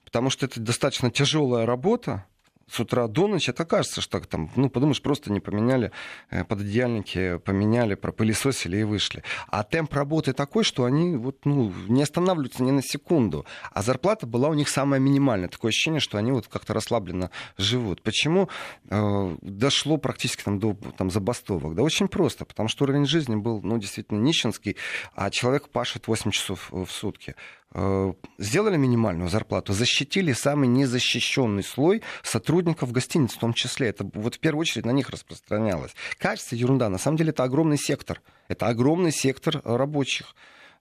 Потому 0.04 0.30
что 0.30 0.46
это 0.46 0.60
достаточно 0.60 1.10
тяжелая 1.10 1.66
работа, 1.66 2.26
с 2.70 2.78
утра 2.78 3.08
до 3.08 3.26
ночи, 3.26 3.50
это 3.50 3.64
кажется, 3.64 4.00
что 4.00 4.20
там, 4.20 4.50
ну, 4.54 4.70
подумаешь, 4.70 5.02
просто 5.02 5.32
не 5.32 5.40
поменяли 5.40 5.90
э, 6.30 6.44
пододеяльники, 6.44 7.38
поменяли, 7.38 7.94
пропылесосили 7.94 8.78
и 8.78 8.84
вышли. 8.84 9.24
А 9.48 9.64
темп 9.64 9.92
работы 9.94 10.32
такой, 10.32 10.62
что 10.62 10.84
они 10.84 11.16
вот, 11.16 11.44
ну, 11.44 11.72
не 11.88 12.02
останавливаются 12.02 12.62
ни 12.62 12.70
на 12.70 12.82
секунду. 12.82 13.44
А 13.72 13.82
зарплата 13.82 14.26
была 14.26 14.48
у 14.48 14.54
них 14.54 14.68
самая 14.68 15.00
минимальная. 15.00 15.48
Такое 15.48 15.70
ощущение, 15.70 16.00
что 16.00 16.18
они 16.18 16.30
вот 16.30 16.46
как-то 16.46 16.72
расслабленно 16.72 17.30
живут. 17.58 18.02
Почему 18.02 18.48
э, 18.88 19.36
дошло 19.42 19.96
практически 19.96 20.44
там, 20.44 20.58
до 20.60 20.76
там, 20.96 21.10
забастовок? 21.10 21.74
Да 21.74 21.82
очень 21.82 22.08
просто, 22.08 22.44
потому 22.44 22.68
что 22.68 22.84
уровень 22.84 23.06
жизни 23.06 23.34
был, 23.34 23.60
ну, 23.62 23.78
действительно 23.78 24.18
нищенский, 24.20 24.76
а 25.14 25.30
человек 25.30 25.70
пашет 25.70 26.06
8 26.06 26.30
часов 26.30 26.68
в 26.70 26.88
сутки. 26.88 27.34
Э, 27.72 28.12
сделали 28.38 28.76
минимальную 28.76 29.30
зарплату, 29.30 29.72
защитили 29.72 30.32
самый 30.32 30.68
незащищенный 30.68 31.62
слой 31.62 32.02
сотрудников 32.22 32.90
гостиниц 32.90 33.34
в 33.34 33.38
том 33.38 33.52
числе. 33.54 33.88
Это 33.88 34.08
вот 34.12 34.34
в 34.34 34.38
первую 34.40 34.62
очередь 34.62 34.86
на 34.86 34.90
них 34.90 35.08
распространялось. 35.10 35.94
Кажется, 36.18 36.56
ерунда. 36.56 36.88
На 36.88 36.98
самом 36.98 37.16
деле 37.16 37.30
это 37.30 37.44
огромный 37.44 37.78
сектор. 37.78 38.20
Это 38.48 38.66
огромный 38.66 39.12
сектор 39.12 39.60
рабочих. 39.64 40.34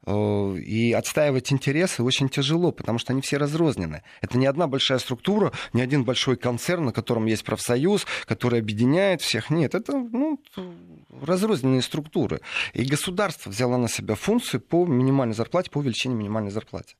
Э, 0.06 0.56
и 0.58 0.94
отстаивать 0.94 1.52
интересы 1.52 2.04
очень 2.04 2.30
тяжело, 2.30 2.72
потому 2.72 3.00
что 3.00 3.14
они 3.14 3.22
все 3.22 3.38
разрознены. 3.38 4.04
Это 4.22 4.38
не 4.38 4.46
одна 4.46 4.68
большая 4.68 5.00
структура, 5.00 5.52
не 5.74 5.82
один 5.82 6.04
большой 6.04 6.38
концерн, 6.38 6.86
на 6.86 6.92
котором 6.94 7.26
есть 7.26 7.44
профсоюз, 7.44 8.06
который 8.26 8.60
объединяет 8.60 9.22
всех. 9.22 9.50
Нет, 9.50 9.76
это 9.76 9.94
ну, 9.94 10.40
разрозненные 11.22 11.82
структуры. 11.82 12.40
И 12.74 12.84
государство 12.84 13.50
взяло 13.50 13.78
на 13.78 13.90
себя 13.90 14.16
функцию 14.16 14.62
по 14.62 14.86
минимальной 14.86 15.36
зарплате, 15.36 15.70
по 15.70 15.80
увеличению 15.80 16.18
минимальной 16.18 16.52
зарплаты. 16.52 16.96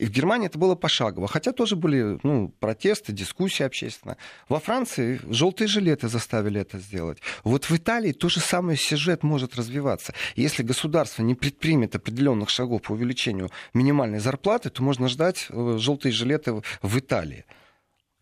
И 0.00 0.06
в 0.06 0.10
Германии 0.10 0.46
это 0.46 0.58
было 0.58 0.76
пошагово, 0.76 1.28
хотя 1.28 1.52
тоже 1.52 1.76
были 1.76 2.18
ну, 2.22 2.48
протесты, 2.58 3.12
дискуссии 3.12 3.64
общественные. 3.64 4.16
Во 4.48 4.58
Франции 4.58 5.20
желтые 5.28 5.68
жилеты 5.68 6.08
заставили 6.08 6.58
это 6.58 6.78
сделать. 6.78 7.18
Вот 7.44 7.66
в 7.66 7.76
Италии 7.76 8.12
то 8.12 8.30
же 8.30 8.40
самое 8.40 8.78
сюжет 8.78 9.22
может 9.22 9.56
развиваться. 9.56 10.14
Если 10.36 10.62
государство 10.62 11.22
не 11.22 11.34
предпримет 11.34 11.94
определенных 11.94 12.48
шагов 12.48 12.80
по 12.80 12.92
увеличению 12.92 13.50
минимальной 13.74 14.20
зарплаты, 14.20 14.70
то 14.70 14.82
можно 14.82 15.06
ждать 15.06 15.48
э, 15.50 15.76
желтые 15.78 16.12
жилеты 16.12 16.62
в 16.80 16.98
Италии. 16.98 17.44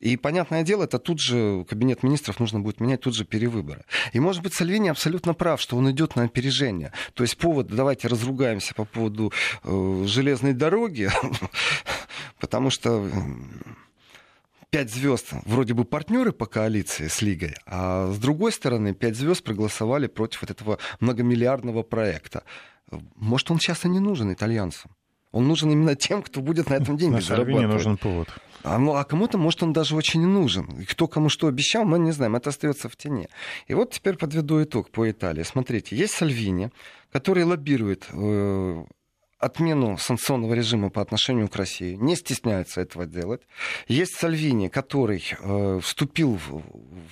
И, 0.00 0.16
понятное 0.16 0.62
дело, 0.62 0.84
это 0.84 0.98
тут 0.98 1.20
же 1.20 1.64
кабинет 1.68 2.02
министров 2.02 2.38
нужно 2.38 2.60
будет 2.60 2.80
менять, 2.80 3.00
тут 3.00 3.14
же 3.14 3.24
перевыборы. 3.24 3.84
И, 4.12 4.20
может 4.20 4.42
быть, 4.42 4.54
Сальвини 4.54 4.88
абсолютно 4.88 5.34
прав, 5.34 5.60
что 5.60 5.76
он 5.76 5.90
идет 5.90 6.14
на 6.14 6.24
опережение. 6.24 6.92
То 7.14 7.24
есть 7.24 7.36
повод, 7.36 7.66
давайте 7.66 8.06
разругаемся 8.06 8.74
по 8.74 8.84
поводу 8.84 9.32
э, 9.64 10.04
железной 10.06 10.52
дороги, 10.52 11.10
потому 12.40 12.70
что 12.70 13.10
пять 14.70 14.92
звезд 14.92 15.32
вроде 15.44 15.74
бы 15.74 15.84
партнеры 15.84 16.30
по 16.32 16.46
коалиции 16.46 17.08
с 17.08 17.20
Лигой, 17.20 17.54
а 17.66 18.12
с 18.12 18.18
другой 18.18 18.52
стороны 18.52 18.94
пять 18.94 19.16
звезд 19.16 19.42
проголосовали 19.42 20.06
против 20.06 20.42
вот 20.42 20.50
этого 20.50 20.78
многомиллиардного 21.00 21.82
проекта. 21.82 22.44
Может, 23.16 23.50
он 23.50 23.58
сейчас 23.58 23.84
и 23.84 23.88
не 23.88 23.98
нужен 23.98 24.32
итальянцам. 24.32 24.92
Он 25.32 25.47
нужен 25.47 25.70
именно 25.70 25.94
тем, 25.94 26.23
кто 26.23 26.40
будет 26.40 26.70
на 26.70 26.75
этом 26.75 26.97
деньги 26.97 27.16
на 27.16 27.20
зарабатывать. 27.20 27.73
нужен 27.73 27.97
повод. 27.97 28.28
А, 28.64 28.78
ну, 28.78 28.94
а 28.94 29.04
кому-то, 29.04 29.38
может, 29.38 29.62
он 29.62 29.73
даже 29.73 29.94
очень 29.94 30.20
не 30.20 30.26
нужен. 30.26 30.80
И 30.80 30.85
кто 30.85 31.06
кому 31.06 31.28
что 31.28 31.47
обещал, 31.47 31.85
мы 31.85 31.99
не 31.99 32.12
знаем. 32.12 32.37
Это 32.37 32.50
остается 32.50 32.88
в 32.88 32.97
тени. 32.97 33.28
И 33.66 33.75
вот 33.75 33.92
теперь 33.92 34.16
подведу 34.16 34.62
итог 34.62 34.90
по 34.90 35.08
Италии. 35.11 35.42
Смотрите, 35.42 35.97
есть 35.97 36.14
Сальвини, 36.14 36.70
который 37.12 37.44
лоббирует 37.44 38.06
э, 38.11 38.85
отмену 39.38 39.97
санкционного 39.99 40.54
режима 40.54 40.90
по 40.90 41.00
отношению 41.00 41.49
к 41.49 41.56
России, 41.56 41.94
не 41.94 42.16
стесняется 42.16 42.80
этого 42.80 43.06
делать. 43.06 43.42
Есть 43.87 44.14
Сальвини, 44.16 44.68
который 44.68 45.25
э, 45.38 45.80
вступил 45.82 46.35
в, 46.37 46.62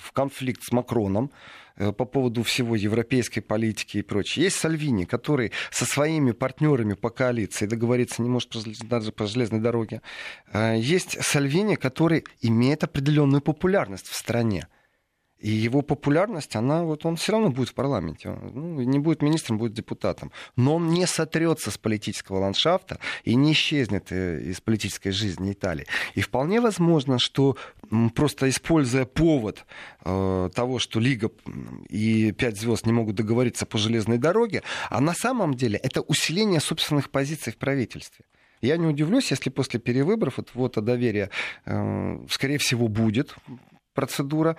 в 0.01 0.11
конфликт 0.11 0.63
с 0.63 0.71
Макроном, 0.71 1.31
по 1.77 2.05
поводу 2.05 2.43
всего 2.43 2.75
европейской 2.75 3.41
политики 3.41 3.97
и 3.97 4.01
прочее. 4.01 4.45
Есть 4.45 4.57
Сальвини, 4.57 5.05
который 5.05 5.51
со 5.71 5.85
своими 5.85 6.31
партнерами 6.31 6.93
по 6.93 7.09
коалиции 7.09 7.65
договориться 7.65 8.21
не 8.21 8.29
может 8.29 8.51
даже 8.87 9.11
по 9.11 9.25
железной 9.27 9.59
дороге. 9.59 10.01
Э, 10.53 10.75
есть 10.77 11.23
Сальвини, 11.23 11.75
который 11.75 12.23
имеет 12.41 12.83
определенную 12.83 13.41
популярность 13.41 14.07
в 14.07 14.15
стране. 14.15 14.67
И 15.39 15.49
его 15.49 15.81
популярность, 15.81 16.55
она 16.55 16.83
вот 16.83 17.05
он 17.05 17.15
все 17.15 17.33
равно 17.33 17.49
будет 17.49 17.69
в 17.69 17.73
парламенте. 17.75 18.29
Ну, 18.29 18.81
не 18.81 18.99
будет 18.99 19.21
министром, 19.21 19.59
будет 19.59 19.73
депутатом. 19.73 20.31
Но 20.55 20.75
он 20.75 20.89
не 20.89 21.05
сотрется 21.05 21.69
с 21.69 21.77
политического 21.77 22.39
ландшафта 22.39 22.99
и 23.23 23.35
не 23.35 23.51
исчезнет 23.51 24.11
э, 24.11 24.41
из 24.41 24.61
политической 24.61 25.11
жизни 25.11 25.51
Италии. 25.51 25.85
И 26.15 26.21
вполне 26.21 26.59
возможно, 26.59 27.19
что 27.19 27.55
просто 28.15 28.49
используя 28.49 29.05
повод 29.05 29.65
э, 30.03 30.49
того, 30.55 30.79
что 30.79 30.99
Лига 30.99 31.29
и 31.89 32.31
пять 32.31 32.59
звезд 32.59 32.85
не 32.87 32.93
могут 32.93 33.15
договориться 33.15 33.65
по 33.65 33.77
железной 33.77 34.17
дороге, 34.17 34.63
а 34.89 34.99
на 35.01 35.13
самом 35.13 35.53
деле 35.53 35.77
это 35.77 36.01
усиление 36.01 36.59
собственных 36.59 37.11
позиций 37.11 37.53
в 37.53 37.57
правительстве. 37.57 38.25
Я 38.61 38.77
не 38.77 38.87
удивлюсь, 38.87 39.29
если 39.29 39.51
после 39.51 39.79
перевыборов 39.79 40.37
вот, 40.37 40.49
вот 40.55 40.83
доверия, 40.83 41.29
э, 41.65 42.25
скорее 42.29 42.57
всего, 42.57 42.87
будет 42.87 43.35
процедура. 43.97 44.57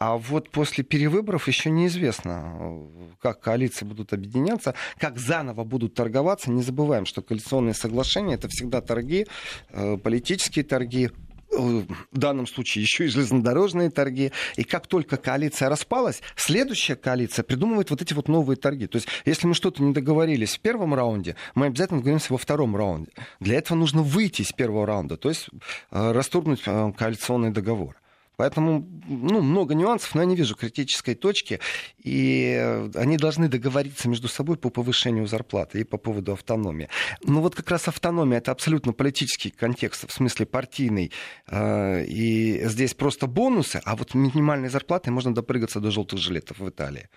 А 0.00 0.16
вот 0.16 0.50
после 0.50 0.82
перевыборов 0.82 1.46
еще 1.46 1.70
неизвестно, 1.70 2.88
как 3.22 3.40
коалиции 3.40 3.84
будут 3.84 4.12
объединяться, 4.12 4.74
как 4.98 5.16
заново 5.18 5.62
будут 5.62 5.94
торговаться. 5.94 6.50
Не 6.50 6.62
забываем, 6.62 7.06
что 7.06 7.22
коалиционные 7.22 7.74
соглашения 7.74 8.34
это 8.34 8.48
всегда 8.48 8.80
торги, 8.80 9.28
э, 9.68 9.96
политические 9.96 10.64
торги, 10.64 11.10
в 11.50 11.86
данном 12.12 12.46
случае 12.46 12.82
еще 12.82 13.04
и 13.04 13.08
железнодорожные 13.08 13.90
торги. 13.90 14.32
И 14.56 14.64
как 14.64 14.86
только 14.86 15.16
коалиция 15.16 15.68
распалась, 15.68 16.20
следующая 16.36 16.96
коалиция 16.96 17.42
придумывает 17.42 17.90
вот 17.90 18.02
эти 18.02 18.14
вот 18.14 18.28
новые 18.28 18.56
торги. 18.56 18.86
То 18.86 18.96
есть, 18.96 19.08
если 19.24 19.46
мы 19.46 19.54
что-то 19.54 19.82
не 19.82 19.92
договорились 19.92 20.56
в 20.56 20.60
первом 20.60 20.94
раунде, 20.94 21.36
мы 21.54 21.66
обязательно 21.66 22.00
договоримся 22.00 22.32
во 22.32 22.38
втором 22.38 22.76
раунде. 22.76 23.12
Для 23.40 23.58
этого 23.58 23.76
нужно 23.76 24.02
выйти 24.02 24.42
из 24.42 24.52
первого 24.52 24.86
раунда, 24.86 25.16
то 25.16 25.28
есть 25.28 25.48
э, 25.90 26.12
расторгнуть 26.12 26.62
э, 26.66 26.92
коалиционный 26.96 27.50
договор. 27.50 27.99
Поэтому 28.40 28.88
ну, 29.06 29.42
много 29.42 29.74
нюансов, 29.74 30.14
но 30.14 30.22
я 30.22 30.26
не 30.26 30.34
вижу 30.34 30.56
критической 30.56 31.14
точки. 31.14 31.60
И 31.98 32.88
они 32.94 33.18
должны 33.18 33.48
договориться 33.48 34.08
между 34.08 34.28
собой 34.28 34.56
по 34.56 34.70
повышению 34.70 35.26
зарплаты 35.26 35.80
и 35.80 35.84
по 35.84 35.98
поводу 35.98 36.32
автономии. 36.32 36.88
Но 37.22 37.42
вот 37.42 37.54
как 37.54 37.70
раз 37.70 37.86
автономия 37.86 38.38
это 38.38 38.50
абсолютно 38.50 38.94
политический 38.94 39.50
контекст, 39.50 40.08
в 40.08 40.12
смысле 40.14 40.46
партийный. 40.46 41.12
А, 41.48 42.00
и 42.00 42.66
здесь 42.66 42.94
просто 42.94 43.26
бонусы, 43.26 43.82
а 43.84 43.94
вот 43.94 44.14
минимальной 44.14 44.70
зарплатой 44.70 45.12
можно 45.12 45.34
допрыгаться 45.34 45.78
до 45.78 45.90
желтых 45.90 46.18
жилетов 46.18 46.60
в 46.60 46.66
Италии. 46.66 47.10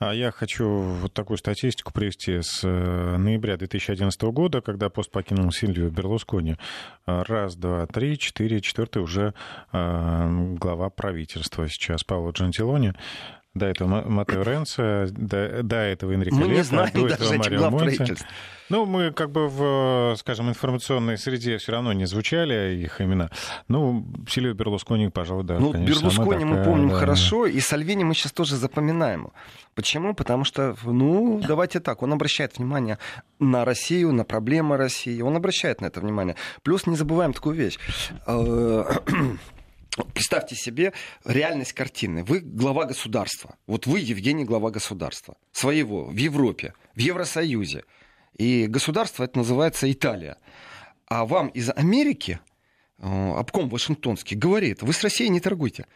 А 0.00 0.14
я 0.14 0.30
хочу 0.30 0.68
вот 0.68 1.12
такую 1.12 1.38
статистику 1.38 1.92
привести 1.92 2.40
с 2.40 2.60
э, 2.62 3.16
ноября 3.16 3.56
2011 3.56 4.22
года, 4.22 4.60
когда 4.60 4.90
пост 4.90 5.10
покинул 5.10 5.50
Сильвию 5.50 5.90
Берлускони. 5.90 6.56
Раз, 7.04 7.56
два, 7.56 7.84
три, 7.86 8.16
четыре, 8.16 8.60
четвертый 8.60 9.02
уже 9.02 9.34
э, 9.72 10.54
глава 10.54 10.90
правительства 10.90 11.68
сейчас 11.68 12.04
Павло 12.04 12.30
Джантилони. 12.30 12.92
До 13.58 13.66
этого 13.66 14.08
Матео 14.08 14.42
Ренцо, 14.42 15.06
до, 15.10 15.62
до 15.62 15.76
этого 15.76 16.12
Энрико 16.12 16.34
Мы 16.34 16.48
не 16.48 16.62
знаем 16.62 16.92
до 16.92 17.08
этого 17.08 17.34
Марио 17.34 17.70
Монти. 17.70 18.16
Ну, 18.68 18.84
мы 18.84 19.12
как 19.12 19.30
бы 19.30 19.48
в, 19.48 20.16
скажем, 20.18 20.50
информационной 20.50 21.16
среде 21.16 21.56
все 21.56 21.72
равно 21.72 21.92
не 21.94 22.04
звучали 22.04 22.76
их 22.76 23.00
имена. 23.00 23.30
Ну, 23.68 24.06
Сильвио 24.28 24.52
Берлускони, 24.52 25.08
пожалуй, 25.08 25.44
да, 25.44 25.58
Ну, 25.58 25.72
конечно, 25.72 26.00
Берлускони 26.00 26.44
мы 26.44 26.62
помним 26.64 26.90
да, 26.90 26.96
хорошо, 26.96 27.46
и 27.46 27.60
Сальвини 27.60 28.04
мы 28.04 28.14
сейчас 28.14 28.32
тоже 28.32 28.56
запоминаем. 28.56 29.30
Почему? 29.74 30.14
Потому 30.14 30.44
что, 30.44 30.76
ну, 30.84 31.40
давайте 31.46 31.80
так, 31.80 32.02
он 32.02 32.12
обращает 32.12 32.58
внимание 32.58 32.98
на 33.38 33.64
Россию, 33.64 34.12
на 34.12 34.24
проблемы 34.24 34.76
России, 34.76 35.20
он 35.22 35.36
обращает 35.36 35.80
на 35.80 35.86
это 35.86 36.00
внимание. 36.00 36.36
Плюс 36.62 36.86
не 36.86 36.96
забываем 36.96 37.32
такую 37.32 37.56
вещь 37.56 37.78
э, 38.26 38.84
Представьте 40.14 40.56
себе 40.56 40.92
реальность 41.24 41.72
картины. 41.72 42.24
Вы 42.24 42.40
глава 42.40 42.84
государства. 42.84 43.56
Вот 43.66 43.86
вы, 43.86 44.00
Евгений, 44.00 44.44
глава 44.44 44.70
государства. 44.70 45.36
Своего, 45.52 46.04
в 46.04 46.16
Европе, 46.16 46.74
в 46.94 46.98
Евросоюзе. 46.98 47.84
И 48.36 48.66
государство 48.66 49.24
это 49.24 49.38
называется 49.38 49.90
Италия. 49.90 50.36
А 51.06 51.24
вам 51.24 51.48
из 51.48 51.70
Америки 51.70 52.40
э, 52.98 53.32
обком 53.36 53.68
Вашингтонский 53.68 54.36
говорит, 54.36 54.82
вы 54.82 54.92
с 54.92 55.02
Россией 55.02 55.30
не 55.30 55.40
торгуйте. 55.40 55.86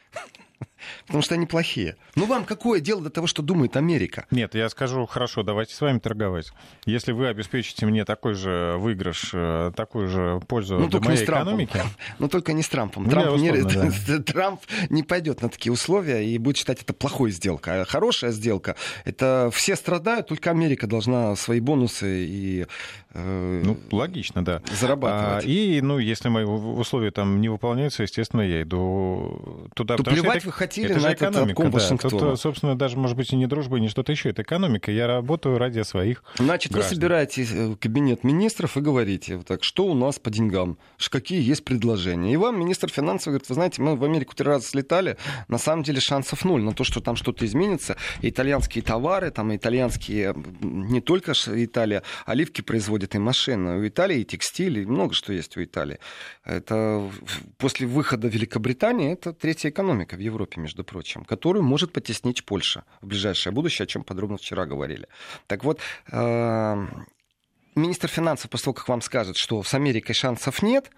Потому 1.07 1.23
что 1.23 1.35
они 1.35 1.47
плохие. 1.47 1.97
Ну 2.15 2.27
вам 2.27 2.45
какое 2.45 2.81
дело 2.81 3.03
до 3.03 3.11
того, 3.11 3.27
что 3.27 3.43
думает 3.43 3.77
Америка? 3.77 4.27
Нет, 4.31 4.55
я 4.55 4.69
скажу, 4.69 5.07
хорошо, 5.07 5.43
давайте 5.43 5.75
с 5.75 5.81
вами 5.81 5.99
торговать. 5.99 6.53
Если 6.85 7.13
вы 7.13 7.29
обеспечите 7.29 7.87
мне 7.87 8.05
такой 8.05 8.35
же 8.35 8.77
выигрыш, 8.79 9.31
э, 9.33 9.73
такую 9.77 10.09
же 10.09 10.41
пользу 10.47 10.79
ну, 10.79 10.89
для 10.89 11.01
моей 11.01 11.25
экономики... 11.25 11.81
Ну 12.19 12.29
только 12.29 12.53
не 12.53 12.63
с 12.63 12.69
Трампом. 12.69 13.05
Ну, 13.05 13.11
Трамп, 13.11 13.35
условно, 13.35 13.57
не, 13.57 13.91
да. 14.07 14.23
Трамп 14.33 14.61
не 14.91 15.03
пойдет 15.03 15.43
на 15.43 15.49
такие 15.49 15.73
условия 15.73 16.25
и 16.25 16.39
будет 16.39 16.57
считать 16.57 16.83
это 16.83 16.93
плохой 16.93 17.31
сделка. 17.31 17.83
А 17.83 17.85
хорошая 17.85 18.31
сделка, 18.31 18.77
это 19.05 19.51
все 19.53 19.77
страдают, 19.77 20.29
только 20.29 20.51
Америка 20.51 20.87
должна 20.87 21.37
свои 21.37 21.61
бонусы 21.61 22.27
и... 22.27 22.67
Э, 23.15 23.63
ну, 23.65 23.79
логично, 23.91 24.45
да. 24.45 24.63
Зарабатывать. 24.81 25.45
А, 25.45 25.49
и, 25.49 25.81
ну, 25.81 25.99
если 25.99 26.29
мои 26.29 26.45
условия 26.45 27.11
там 27.11 27.41
не 27.41 27.49
выполняются, 27.49 28.03
естественно, 28.03 28.41
я 28.41 28.63
иду 28.63 29.69
туда. 29.75 29.97
То 29.97 30.05
плевать 30.05 30.39
это... 30.39 30.47
вы 30.47 30.53
хотели 30.53 30.91
это 30.91 31.01
на 31.01 31.11
этот 31.11 31.37
обком 31.37 31.71
да. 31.71 31.97
Тут, 31.97 32.41
собственно, 32.41 32.77
даже, 32.77 32.97
может 32.97 33.17
быть, 33.17 33.33
и 33.33 33.37
не 33.37 33.47
дружба, 33.47 33.79
и 33.79 33.81
не 33.81 33.89
что-то 33.89 34.13
еще. 34.13 34.31
Это 34.31 34.43
экономика. 34.43 34.91
Я 34.91 35.07
работаю 35.07 35.59
ради 35.59 35.83
своих 35.83 36.25
Значит, 36.37 36.73
граждан. 36.73 36.91
вы 36.91 36.95
собираете 36.95 37.47
э, 37.51 37.75
кабинет 37.79 38.25
министров 38.25 38.77
и 38.77 38.81
говорите, 38.81 39.39
так, 39.47 39.63
что 39.65 39.85
у 39.85 39.95
нас 39.95 40.19
по 40.19 40.31
деньгам, 40.31 40.79
какие 41.11 41.43
есть 41.43 41.65
предложения. 41.65 42.33
И 42.33 42.37
вам 42.37 42.59
министр 42.59 42.89
финансов 42.89 43.27
говорит, 43.27 43.49
вы 43.49 43.55
знаете, 43.55 43.83
мы 43.83 43.97
в 43.97 44.05
Америку 44.05 44.35
три 44.35 44.47
раза 44.47 44.67
слетали, 44.67 45.17
на 45.49 45.59
самом 45.59 45.83
деле 45.83 46.01
шансов 46.01 46.45
ноль 46.45 46.63
на 46.63 46.73
то, 46.73 46.85
что 46.85 47.01
там 47.01 47.17
что-то 47.17 47.45
изменится. 47.45 47.97
итальянские 48.23 48.83
товары, 48.83 49.31
там 49.31 49.55
итальянские, 49.55 50.35
не 50.61 51.01
только 51.01 51.33
Италия, 51.47 52.03
оливки 52.25 52.63
производят 52.63 53.02
и 53.15 53.19
машины. 53.19 53.79
У 53.79 53.87
Италии 53.87 54.21
и 54.21 54.25
текстиль, 54.25 54.79
и 54.79 54.87
много 54.87 55.15
что 55.15 55.33
есть 55.33 55.57
у 55.57 55.63
Италии. 55.63 55.99
Это 56.45 57.11
после 57.59 57.87
выхода 57.87 58.29
Великобритании, 58.29 59.13
это 59.13 59.33
третья 59.33 59.71
экономика 59.71 60.17
в 60.17 60.21
Европе, 60.21 60.61
между 60.61 60.85
прочим, 60.85 61.25
которую 61.25 61.63
может 61.63 61.93
потеснить 61.93 62.45
Польша 62.45 62.85
в 63.01 63.07
ближайшее 63.07 63.53
будущее, 63.53 63.85
о 63.85 63.87
чем 63.87 64.05
подробно 64.05 64.37
вчера 64.37 64.67
говорили. 64.67 65.09
Так 65.47 65.65
вот, 65.65 65.81
э, 66.11 66.87
министр 67.75 68.09
финансов, 68.09 68.51
после 68.51 68.65
того, 68.65 68.75
как 68.75 68.89
вам 68.89 69.03
скажет, 69.03 69.37
что 69.37 69.63
с 69.63 69.75
Америкой 69.75 70.15
шансов 70.15 70.63
нет, 70.63 70.91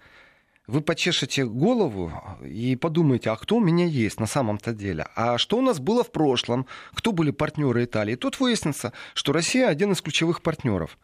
вы 0.67 0.81
почешете 0.81 1.45
голову 1.45 2.11
и 2.43 2.75
подумаете, 2.75 3.29
а 3.29 3.35
кто 3.35 3.57
у 3.57 3.59
меня 3.59 3.85
есть 3.85 4.19
на 4.19 4.25
самом-то 4.25 4.73
деле? 4.73 5.07
А 5.15 5.37
что 5.37 5.57
у 5.57 5.61
нас 5.61 5.79
было 5.79 6.03
в 6.03 6.11
прошлом? 6.11 6.65
Кто 6.93 7.11
были 7.11 7.31
партнеры 7.31 7.83
Италии? 7.83 8.15
Тут 8.15 8.39
выяснится, 8.39 8.91
что 9.13 9.31
Россия 9.31 9.67
один 9.67 9.91
из 9.91 10.01
ключевых 10.01 10.41
партнеров. 10.41 10.97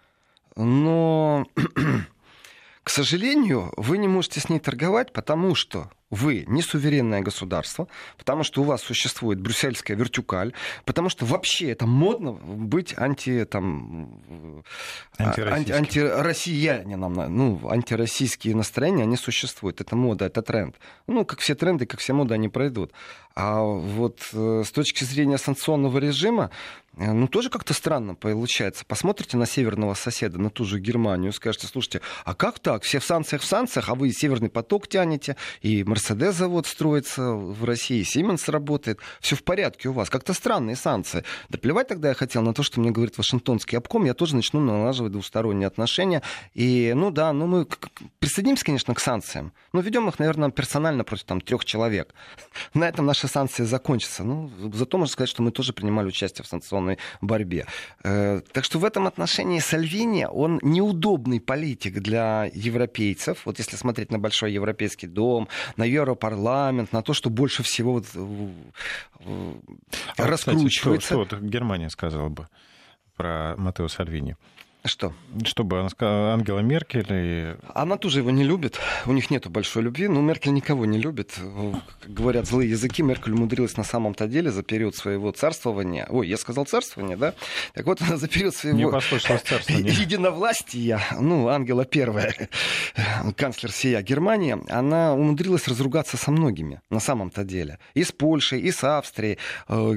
Но, 0.56 1.46
к 2.84 2.90
сожалению, 2.90 3.72
вы 3.78 3.98
не 3.98 4.08
можете 4.08 4.40
с 4.40 4.50
ней 4.50 4.60
торговать, 4.60 5.14
потому 5.14 5.56
что 5.56 5.90
вы 6.12 6.44
не 6.48 6.62
суверенное 6.62 7.22
государство, 7.22 7.88
потому 8.18 8.44
что 8.44 8.62
у 8.62 8.66
вас 8.66 8.82
существует 8.82 9.40
брюссельская 9.40 9.96
вертюкаль, 9.96 10.54
потому 10.84 11.08
что 11.08 11.26
вообще 11.26 11.72
это 11.72 11.88
модно 11.88 12.34
быть 12.34 12.94
анти, 12.98 13.46
там, 13.46 14.64
анти, 15.18 15.72
антироссиянином. 15.72 17.14
Ну, 17.14 17.62
антироссийские 17.70 18.56
настроения, 18.56 19.04
они 19.04 19.16
существуют. 19.16 19.80
Это 19.80 19.96
мода, 19.96 20.26
это 20.26 20.42
тренд. 20.42 20.76
Ну, 21.08 21.24
как 21.24 21.40
все 21.40 21.56
тренды, 21.56 21.86
как 21.86 22.02
все 22.02 22.12
моды, 22.12 22.34
они 22.34 22.50
пройдут. 22.50 22.92
А 23.36 23.62
вот 23.62 24.20
э, 24.34 24.64
с 24.66 24.72
точки 24.72 25.04
зрения 25.04 25.38
санкционного 25.38 25.98
режима, 26.00 26.52
э, 26.98 27.12
ну, 27.12 27.28
тоже 27.28 27.50
как-то 27.50 27.74
странно 27.74 28.14
получается. 28.14 28.84
Посмотрите 28.86 29.38
на 29.38 29.46
северного 29.46 29.94
соседа, 29.94 30.38
на 30.38 30.50
ту 30.50 30.66
же 30.66 30.80
Германию, 30.80 31.32
скажете, 31.32 31.68
слушайте, 31.68 32.02
а 32.26 32.36
как 32.36 32.60
так? 32.60 32.84
Все 32.84 33.00
в 33.00 33.06
санкциях 33.06 33.42
в 33.42 33.46
санкциях, 33.46 33.90
а 33.90 33.96
вы 33.96 34.12
Северный 34.12 34.50
поток 34.50 34.88
тянете, 34.88 35.38
и 35.62 35.84
Мерседес 35.84 36.36
завод 36.36 36.68
строится 36.68 37.32
в 37.32 37.64
России, 37.64 38.04
Сименс 38.04 38.50
работает, 38.50 39.00
все 39.22 39.36
в 39.36 39.44
порядке 39.44 39.90
у 39.90 39.94
вас. 39.94 40.10
Как-то 40.10 40.34
странные 40.34 40.76
санкции. 40.76 41.24
Да 41.48 41.58
плевать 41.58 41.88
тогда 41.88 42.10
я 42.10 42.14
хотел 42.14 42.42
на 42.42 42.54
то, 42.54 42.64
что 42.64 42.82
мне 42.82 42.92
говорит 42.92 43.18
Вашингтонский 43.18 43.78
обком, 43.78 44.04
я 44.04 44.14
тоже 44.14 44.36
начну 44.36 44.60
налаживать 44.60 45.14
двусторонние 45.14 45.68
отношения. 45.68 46.22
И, 46.54 46.92
ну 46.96 47.12
да, 47.12 47.32
ну 47.32 47.48
мы 47.48 47.66
присоединимся, 48.20 48.66
конечно, 48.66 48.94
к 48.94 49.00
санкциям, 49.00 49.54
но 49.72 49.80
ведем 49.80 50.10
их, 50.10 50.20
наверное, 50.20 50.50
персонально 50.52 51.06
против 51.06 51.26
там 51.26 51.40
трех 51.40 51.64
человек. 51.64 52.14
На 52.74 52.90
этом 52.90 53.06
наши 53.22 53.34
санкции 53.34 53.66
закончатся. 53.66 54.24
Ну, 54.24 54.52
зато 54.74 54.98
можно 54.98 55.12
сказать, 55.12 55.30
что 55.30 55.44
мы 55.44 55.52
тоже 55.52 55.74
принимали 55.74 56.08
участие 56.08 56.44
в 56.44 56.48
санкционной 56.48 56.98
борьбе. 57.22 57.66
Э, 58.04 58.42
так 58.52 58.64
что 58.64 58.80
в 58.80 58.86
этом 58.86 59.08
отношении 59.08 59.60
Сальвини, 59.60 60.28
он 60.32 60.60
неудобный 60.64 61.40
политик 61.40 62.02
для 62.02 62.50
европейцев. 62.54 63.46
Вот 63.46 63.60
если 63.60 63.78
смотреть 63.78 64.12
на 64.12 64.20
Большой 64.20 64.54
Европейский 64.54 65.08
дом, 65.08 65.48
на 65.78 65.86
Европарламент, 65.86 66.94
на 66.94 67.02
то, 67.02 67.14
что 67.14 67.30
больше 67.30 67.64
всего 67.64 67.94
вот, 67.94 68.06
а, 68.16 69.52
раскручивается. 70.18 71.00
Кстати, 71.00 71.06
что, 71.06 71.26
что 71.26 71.40
Германия 71.40 71.90
сказала 71.90 72.30
бы 72.30 72.48
про 73.16 73.56
Матео 73.58 73.88
Сальвини? 73.88 74.36
Что? 74.84 75.14
Чтобы 75.44 75.80
она 75.80 75.90
сказала, 75.90 76.34
Ангела 76.34 76.60
Меркель 76.60 77.06
и... 77.10 77.56
Она 77.76 77.98
тоже 77.98 78.20
его 78.20 78.32
не 78.32 78.44
любит. 78.44 78.80
У 79.06 79.12
них 79.12 79.30
нету 79.30 79.52
большой 79.52 79.84
любви. 79.84 80.08
Но 80.08 80.22
Меркель 80.22 80.54
никого 80.54 80.88
не 80.88 80.98
любит. 80.98 81.36
Как 82.02 82.12
говорят 82.12 82.48
злые 82.48 82.72
языки, 82.72 83.04
Меркель 83.04 83.34
умудрилась 83.34 83.78
на 83.78 83.84
самом-то 83.84 84.28
деле 84.28 84.50
за 84.52 84.64
период 84.64 84.96
своего 84.96 85.32
царствования... 85.32 86.08
Ой, 86.10 86.28
я 86.28 86.38
сказал 86.38 86.66
царствования, 86.66 87.16
да? 87.16 87.36
Так 87.76 87.86
вот, 87.86 88.02
она 88.02 88.18
за 88.18 88.28
период 88.28 88.56
своего... 88.56 88.78
Не 88.78 88.90
послышалось 88.90 89.44
царствования. 89.44 89.92
Единовластия, 90.02 91.00
ну, 91.20 91.48
Ангела 91.48 91.86
Первая, 91.86 92.50
канцлер 93.38 93.72
сия 93.72 94.02
Германии, 94.02 94.58
она 94.68 95.14
умудрилась 95.14 95.68
разругаться 95.68 96.18
со 96.18 96.32
многими 96.32 96.82
на 96.90 97.00
самом-то 97.00 97.44
деле. 97.44 97.78
И 97.94 98.04
с 98.04 98.12
Польшей, 98.12 98.62
и 98.62 98.72
с 98.72 98.84
Австрией, 98.84 99.38
э, 99.68 99.94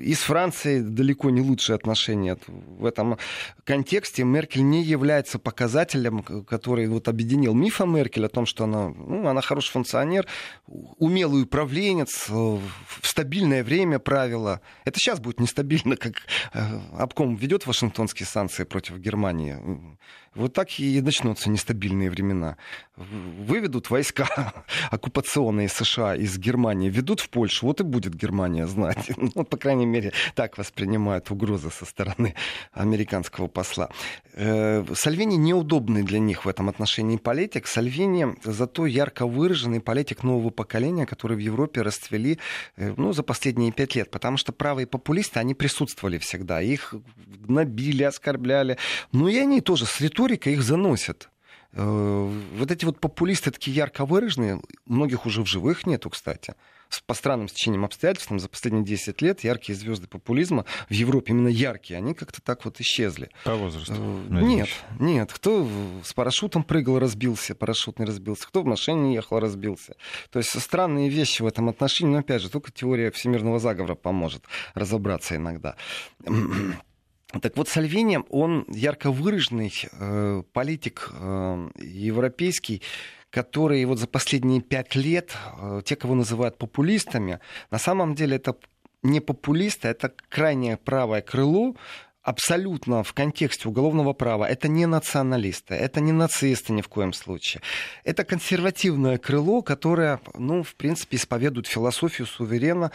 и 0.00 0.14
с 0.14 0.20
Францией 0.20 0.82
далеко 0.82 1.30
не 1.30 1.40
лучшие 1.40 1.74
отношения 1.74 2.38
в 2.46 2.86
этом 2.86 3.18
контексте 3.64 4.19
Меркель 4.24 4.62
не 4.62 4.82
является 4.82 5.38
показателем, 5.38 6.22
который 6.22 6.88
вот 6.88 7.08
объединил 7.08 7.54
миф 7.54 7.80
о 7.80 7.86
Меркель 7.86 8.26
о 8.26 8.28
том, 8.28 8.46
что 8.46 8.64
она, 8.64 8.88
ну, 8.88 9.26
она 9.26 9.40
хороший 9.40 9.70
функционер, 9.72 10.26
умелый 10.66 11.42
управленец, 11.42 12.28
э, 12.28 12.32
в 12.32 12.60
стабильное 13.02 13.64
время 13.64 13.98
правила. 13.98 14.60
Это 14.84 14.98
сейчас 14.98 15.20
будет 15.20 15.40
нестабильно, 15.40 15.96
как 15.96 16.14
э, 16.52 16.60
обком 16.98 17.36
ведет 17.36 17.66
Вашингтонские 17.66 18.26
санкции 18.26 18.64
против 18.64 18.98
Германии. 18.98 19.56
Вот 20.36 20.52
так 20.52 20.78
и 20.78 21.00
начнутся 21.00 21.50
нестабильные 21.50 22.08
времена. 22.08 22.56
Выведут 22.96 23.90
войска 23.90 24.52
оккупационные 24.92 25.68
США 25.68 26.14
из 26.14 26.38
Германии, 26.38 26.88
ведут 26.88 27.18
в 27.18 27.30
Польшу, 27.30 27.66
вот 27.66 27.80
и 27.80 27.84
будет 27.84 28.14
Германия 28.14 28.66
знать. 28.66 29.10
Ну, 29.34 29.44
по 29.44 29.56
крайней 29.56 29.86
мере, 29.86 30.12
так 30.34 30.58
воспринимают 30.58 31.30
угрозы 31.30 31.70
со 31.70 31.84
стороны 31.84 32.34
американского 32.72 33.46
посла. 33.46 33.90
Э, 34.34 34.84
Сальвини 34.94 35.36
неудобный 35.36 36.02
для 36.02 36.18
них 36.18 36.44
в 36.44 36.48
этом 36.48 36.68
отношении 36.68 37.16
политик. 37.16 37.66
Сальвини 37.66 38.36
зато 38.42 38.86
ярко 38.86 39.26
выраженный 39.26 39.80
политик 39.80 40.24
нового 40.24 40.50
поколения, 40.50 41.06
который 41.06 41.36
в 41.36 41.40
Европе 41.40 41.82
расцвели 41.82 42.38
э, 42.76 42.92
ну, 42.96 43.12
за 43.12 43.22
последние 43.22 43.72
пять 43.72 43.94
лет. 43.94 44.10
Потому 44.10 44.36
что 44.36 44.52
правые 44.52 44.86
популисты, 44.86 45.38
они 45.38 45.54
присутствовали 45.54 46.18
всегда. 46.18 46.60
Их 46.60 46.94
набили, 47.46 48.02
оскорбляли. 48.02 48.78
Но 49.12 49.28
и 49.28 49.36
они 49.36 49.60
тоже 49.60 49.86
с 49.86 50.00
риторикой 50.00 50.19
их 50.28 50.62
заносят. 50.62 51.30
Э, 51.72 52.30
вот 52.56 52.70
эти 52.70 52.84
вот 52.84 53.00
популисты 53.00 53.50
такие 53.50 53.76
ярко 53.76 54.04
выраженные, 54.04 54.60
многих 54.86 55.26
уже 55.26 55.42
в 55.42 55.46
живых 55.46 55.86
нету, 55.86 56.10
кстати 56.10 56.54
по 57.06 57.14
странным 57.14 57.48
стечениям 57.48 57.84
обстоятельств 57.84 58.32
за 58.36 58.48
последние 58.48 58.84
10 58.84 59.22
лет 59.22 59.44
яркие 59.44 59.78
звезды 59.78 60.08
популизма 60.08 60.64
в 60.88 60.92
Европе, 60.92 61.32
именно 61.32 61.48
яркие, 61.48 61.98
они 61.98 62.14
как-то 62.14 62.42
так 62.42 62.64
вот 62.64 62.80
исчезли. 62.80 63.30
По 63.44 63.54
возрасту? 63.54 63.94
Э, 63.94 64.42
нет, 64.42 64.68
нет. 64.98 65.32
Кто 65.32 65.68
с 66.02 66.12
парашютом 66.12 66.64
прыгал, 66.64 66.98
разбился, 66.98 67.54
парашютный 67.54 68.06
разбился, 68.06 68.46
кто 68.46 68.62
в 68.62 68.66
машине 68.66 69.14
ехал, 69.14 69.38
разбился. 69.38 69.94
То 70.30 70.38
есть 70.38 70.58
странные 70.60 71.08
вещи 71.08 71.42
в 71.42 71.46
этом 71.46 71.68
отношении, 71.68 72.12
но 72.12 72.18
опять 72.18 72.42
же, 72.42 72.50
только 72.50 72.72
теория 72.72 73.10
всемирного 73.10 73.58
заговора 73.58 73.94
поможет 73.94 74.44
разобраться 74.74 75.36
иногда. 75.36 75.76
Так 77.38 77.56
вот, 77.56 77.68
Сальвини, 77.68 78.20
он 78.30 78.64
ярко 78.68 79.10
выраженный 79.10 79.72
э, 79.92 80.42
политик 80.52 81.10
э, 81.12 81.70
европейский, 81.76 82.82
которые 83.30 83.86
вот 83.86 83.98
за 83.98 84.08
последние 84.08 84.60
пять 84.60 84.96
лет, 84.96 85.36
э, 85.60 85.82
те, 85.84 85.94
кого 85.94 86.14
называют 86.14 86.58
популистами, 86.58 87.38
на 87.70 87.78
самом 87.78 88.14
деле 88.14 88.36
это 88.36 88.56
не 89.02 89.20
популисты, 89.20 89.88
это 89.88 90.12
крайнее 90.28 90.76
правое 90.76 91.22
крыло, 91.22 91.76
абсолютно 92.22 93.02
в 93.02 93.12
контексте 93.12 93.68
уголовного 93.68 94.12
права. 94.12 94.44
Это 94.44 94.68
не 94.68 94.86
националисты, 94.86 95.74
это 95.74 96.00
не 96.00 96.12
нацисты 96.12 96.72
ни 96.72 96.82
в 96.82 96.88
коем 96.88 97.12
случае. 97.12 97.62
Это 98.04 98.24
консервативное 98.24 99.18
крыло, 99.18 99.62
которое, 99.62 100.20
ну, 100.34 100.62
в 100.62 100.74
принципе, 100.74 101.16
исповедует 101.16 101.66
философию 101.66 102.26
суверена, 102.26 102.90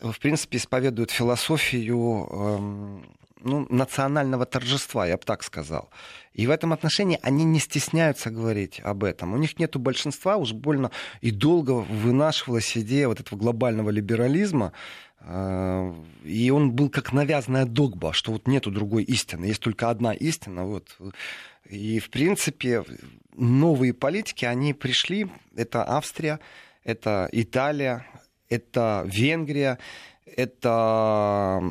в 0.00 0.18
принципе, 0.18 0.58
исповедует 0.58 1.10
философию 1.10 2.28
эм, 2.30 3.04
ну, 3.42 3.66
национального 3.70 4.46
торжества, 4.46 5.06
я 5.06 5.16
бы 5.16 5.22
так 5.24 5.42
сказал. 5.42 5.90
И 6.32 6.46
в 6.46 6.50
этом 6.50 6.72
отношении 6.72 7.18
они 7.22 7.44
не 7.44 7.58
стесняются 7.58 8.30
говорить 8.30 8.80
об 8.82 9.04
этом. 9.04 9.34
У 9.34 9.36
них 9.36 9.58
нет 9.58 9.76
большинства, 9.76 10.36
уж 10.36 10.52
больно 10.52 10.90
и 11.20 11.30
долго 11.30 11.72
вынашивалась 11.72 12.76
идея 12.76 13.08
вот 13.08 13.20
этого 13.20 13.38
глобального 13.38 13.90
либерализма, 13.90 14.72
э, 15.20 15.94
и 16.24 16.50
он 16.50 16.72
был 16.72 16.88
как 16.88 17.12
навязанная 17.12 17.64
догба, 17.64 18.12
что 18.12 18.32
вот 18.32 18.46
нету 18.46 18.70
другой 18.70 19.04
истины, 19.04 19.46
есть 19.46 19.60
только 19.60 19.90
одна 19.90 20.12
истина. 20.12 20.64
Вот. 20.64 20.96
И, 21.68 21.98
в 21.98 22.10
принципе, 22.10 22.84
новые 23.34 23.92
политики, 23.92 24.44
они 24.44 24.72
пришли, 24.74 25.28
это 25.56 25.84
Австрия, 25.88 26.40
это 26.84 27.28
Италия, 27.32 28.06
это 28.48 29.04
Венгрия, 29.06 29.78
это 30.24 31.62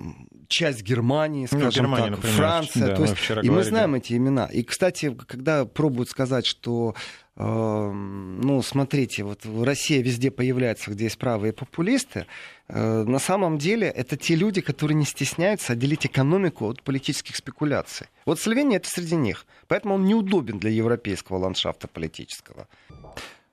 часть 0.49 0.81
Германии, 0.81 1.47
ну, 1.51 1.59
скажем 1.59 1.85
ну, 1.85 1.89
Германия, 1.91 2.03
так, 2.03 2.11
например, 2.11 2.37
Франция. 2.37 2.87
Да, 2.87 2.95
то 2.95 3.01
есть, 3.03 3.13
мы 3.13 3.23
и 3.23 3.29
говорили. 3.29 3.49
мы 3.51 3.63
знаем 3.63 3.95
эти 3.95 4.13
имена. 4.13 4.45
И, 4.47 4.63
кстати, 4.63 5.15
когда 5.27 5.63
пробуют 5.65 6.09
сказать, 6.09 6.45
что 6.45 6.95
э, 7.37 7.91
ну, 7.91 8.61
смотрите, 8.61 9.23
вот 9.23 9.45
Россия 9.45 10.01
везде 10.03 10.31
появляется, 10.31 10.91
где 10.91 11.05
есть 11.05 11.19
правые 11.19 11.53
популисты, 11.53 12.25
э, 12.67 13.03
на 13.03 13.19
самом 13.19 13.59
деле 13.59 13.87
это 13.87 14.17
те 14.17 14.35
люди, 14.35 14.61
которые 14.61 14.95
не 14.95 15.05
стесняются 15.05 15.73
отделить 15.73 16.07
экономику 16.07 16.67
от 16.67 16.81
политических 16.81 17.35
спекуляций. 17.35 18.07
Вот 18.25 18.39
Словения 18.39 18.77
это 18.77 18.89
среди 18.89 19.15
них. 19.15 19.45
Поэтому 19.67 19.95
он 19.95 20.05
неудобен 20.05 20.59
для 20.59 20.71
европейского 20.71 21.37
ландшафта 21.37 21.87
политического. 21.87 22.67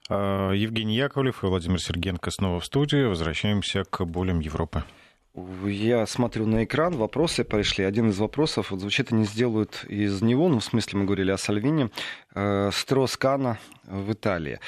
А, 0.09 0.53
Евгений 0.53 0.97
Яковлев 0.97 1.45
и 1.45 1.47
Владимир 1.47 1.81
Сергенко 1.81 2.31
снова 2.31 2.61
в 2.61 2.65
студии. 2.65 3.05
Возвращаемся 3.05 3.85
к 3.85 4.05
болям 4.05 4.41
Европы. 4.41 4.83
Я 5.67 6.07
смотрю 6.07 6.47
на 6.47 6.65
экран, 6.65 6.97
вопросы 6.97 7.45
пришли. 7.45 7.85
Один 7.85 8.09
из 8.09 8.19
вопросов, 8.19 8.71
вот 8.71 8.81
звучит, 8.81 9.13
они 9.13 9.25
сделают 9.25 9.85
из 9.87 10.23
него, 10.23 10.49
ну, 10.49 10.61
в 10.61 10.65
смысле, 10.65 11.01
мы 11.01 11.05
говорили 11.05 11.31
о 11.31 11.37
Сальвине, 11.37 11.91
э, 12.35 12.71
Строскана 12.73 13.59
в 13.85 14.13
Италии. 14.13 14.61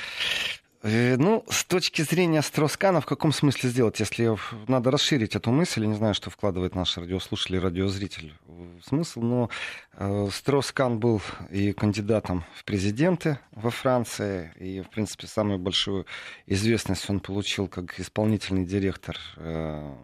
Э, 0.82 1.16
ну, 1.16 1.42
с 1.48 1.64
точки 1.64 2.02
зрения 2.02 2.42
Строскана, 2.42 3.00
в 3.00 3.06
каком 3.06 3.32
смысле 3.32 3.70
сделать? 3.70 3.98
Если 3.98 4.36
надо 4.68 4.90
расширить 4.90 5.34
эту 5.34 5.50
мысль, 5.50 5.82
я 5.82 5.86
не 5.88 5.96
знаю, 5.96 6.14
что 6.14 6.28
вкладывает 6.30 6.74
наш 6.74 6.96
радиослушатель 6.98 7.56
и 7.56 7.58
радиозритель 7.58 8.34
в 8.46 8.82
смысл, 8.86 9.20
но 9.20 9.50
э, 9.94 10.28
Строскан 10.30 10.98
был 10.98 11.20
и 11.50 11.72
кандидатом 11.72 12.44
в 12.54 12.64
президенты 12.64 13.38
во 13.52 13.70
Франции, 13.70 14.52
и, 14.60 14.82
в 14.82 14.90
принципе, 14.90 15.26
самую 15.26 15.58
большую 15.58 16.06
известность 16.46 17.08
он 17.10 17.20
получил 17.20 17.68
как 17.68 17.98
исполнительный 17.98 18.64
директор 18.64 19.16
э, 19.36 19.94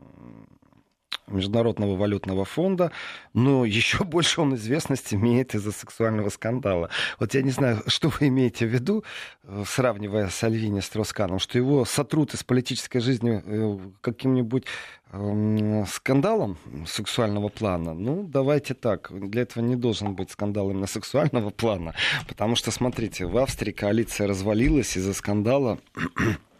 Международного 1.26 1.96
валютного 1.96 2.44
фонда, 2.44 2.92
но 3.32 3.64
еще 3.64 4.04
больше 4.04 4.40
он 4.40 4.54
известность 4.54 5.14
имеет 5.14 5.54
из-за 5.54 5.72
сексуального 5.72 6.28
скандала. 6.28 6.90
Вот 7.18 7.34
я 7.34 7.42
не 7.42 7.50
знаю, 7.50 7.82
что 7.86 8.08
вы 8.08 8.28
имеете 8.28 8.66
в 8.66 8.70
виду, 8.70 9.04
э, 9.42 9.64
сравнивая 9.66 10.28
Сальвини 10.28 10.80
с 10.80 10.88
Тросканом, 10.88 11.38
что 11.38 11.58
его 11.58 11.84
сотрут 11.84 12.34
из 12.34 12.44
политической 12.44 13.00
жизни 13.00 13.42
э, 13.44 13.78
каким-нибудь 14.00 14.64
эм, 15.12 15.86
скандалом 15.86 16.58
сексуального 16.86 17.48
плана, 17.48 17.94
ну, 17.94 18.24
давайте 18.24 18.74
так. 18.74 19.10
Для 19.10 19.42
этого 19.42 19.62
не 19.62 19.76
должен 19.76 20.14
быть 20.14 20.30
скандал 20.30 20.70
именно 20.70 20.86
сексуального 20.86 21.50
плана, 21.64 21.94
потому 22.28 22.56
что, 22.56 22.70
смотрите, 22.70 23.26
в 23.26 23.36
Австрии 23.38 23.72
коалиция 23.72 24.26
развалилась 24.26 24.96
из-за 24.96 25.14
скандала 25.14 25.78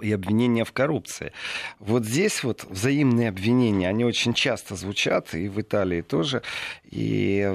и 0.00 0.12
обвинения 0.12 0.64
в 0.64 0.72
коррупции. 0.72 1.32
Вот 1.78 2.04
здесь 2.04 2.42
вот 2.42 2.64
взаимные 2.64 3.28
обвинения, 3.28 3.88
они 3.88 4.04
очень 4.04 4.32
часто 4.32 4.76
звучат, 4.76 5.34
и 5.34 5.48
в 5.48 5.60
Италии 5.60 6.00
тоже. 6.00 6.42
И, 6.90 7.52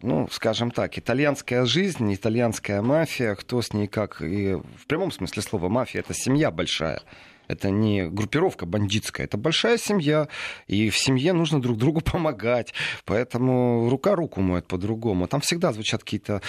ну, 0.00 0.28
скажем 0.30 0.70
так, 0.70 0.98
итальянская 0.98 1.64
жизнь, 1.64 2.12
итальянская 2.14 2.82
мафия, 2.82 3.34
кто 3.34 3.62
с 3.62 3.72
ней 3.72 3.88
как, 3.88 4.22
и 4.22 4.54
в 4.54 4.86
прямом 4.86 5.10
смысле 5.10 5.42
слова 5.42 5.68
мафия, 5.68 6.00
это 6.00 6.14
семья 6.14 6.50
большая. 6.50 7.02
Это 7.48 7.70
не 7.70 8.08
группировка 8.08 8.64
бандитская, 8.64 9.26
это 9.26 9.36
большая 9.36 9.76
семья, 9.76 10.28
и 10.68 10.88
в 10.88 10.96
семье 10.96 11.32
нужно 11.32 11.60
друг 11.60 11.76
другу 11.76 12.00
помогать, 12.04 12.72
поэтому 13.04 13.90
рука 13.90 14.14
руку 14.14 14.40
моет 14.40 14.66
по-другому. 14.66 15.26
Там 15.26 15.40
всегда 15.40 15.72
звучат 15.72 16.04
какие-то 16.04 16.40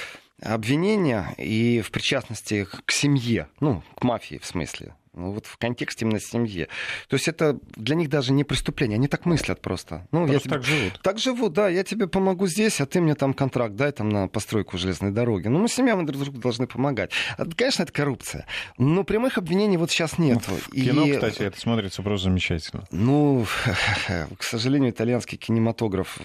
обвинения 0.41 1.33
и 1.37 1.81
в 1.81 1.91
причастности 1.91 2.65
к 2.85 2.91
семье, 2.91 3.47
ну, 3.59 3.81
к 3.95 4.03
мафии 4.03 4.37
в 4.37 4.45
смысле 4.45 4.93
Ну, 5.15 5.31
вот 5.31 5.45
в 5.45 5.57
контексте 5.57 6.05
именно 6.05 6.19
семьи. 6.19 6.67
То 7.07 7.15
есть 7.15 7.27
это 7.27 7.59
для 7.75 7.95
них 7.95 8.09
даже 8.09 8.33
не 8.33 8.43
преступление, 8.43 8.95
они 8.95 9.07
так 9.07 9.25
мыслят 9.25 9.61
просто. 9.61 10.07
Ну, 10.11 10.25
просто 10.25 10.33
я 10.33 10.39
тебе... 10.39 10.49
так 10.49 10.63
живут. 10.63 11.01
Так 11.03 11.19
живут, 11.19 11.53
да, 11.53 11.69
я 11.69 11.83
тебе 11.83 12.07
помогу 12.07 12.47
здесь, 12.47 12.81
а 12.81 12.87
ты 12.87 12.99
мне 12.99 13.13
там 13.13 13.33
контракт 13.33 13.75
дай 13.75 13.91
там 13.91 14.09
на 14.09 14.27
постройку 14.27 14.77
железной 14.77 15.11
дороги. 15.11 15.47
Ну, 15.49 15.59
мы 15.59 15.69
семья, 15.69 15.95
мы 15.95 16.03
друг 16.05 16.23
другу 16.23 16.39
должны 16.39 16.65
помогать. 16.65 17.11
Конечно, 17.55 17.83
это 17.83 17.91
коррупция, 17.91 18.47
но 18.79 19.03
прямых 19.03 19.37
обвинений 19.37 19.77
вот 19.77 19.91
сейчас 19.91 20.17
нет. 20.17 20.39
Ну, 20.47 20.55
в 20.55 20.71
кино, 20.71 21.05
И... 21.05 21.13
кстати, 21.13 21.43
это 21.43 21.59
смотрится 21.59 22.01
просто 22.01 22.29
замечательно. 22.29 22.85
Ну, 22.89 23.45
к 24.37 24.43
сожалению, 24.43 24.89
итальянский 24.89 25.37
кинематограф 25.37 26.17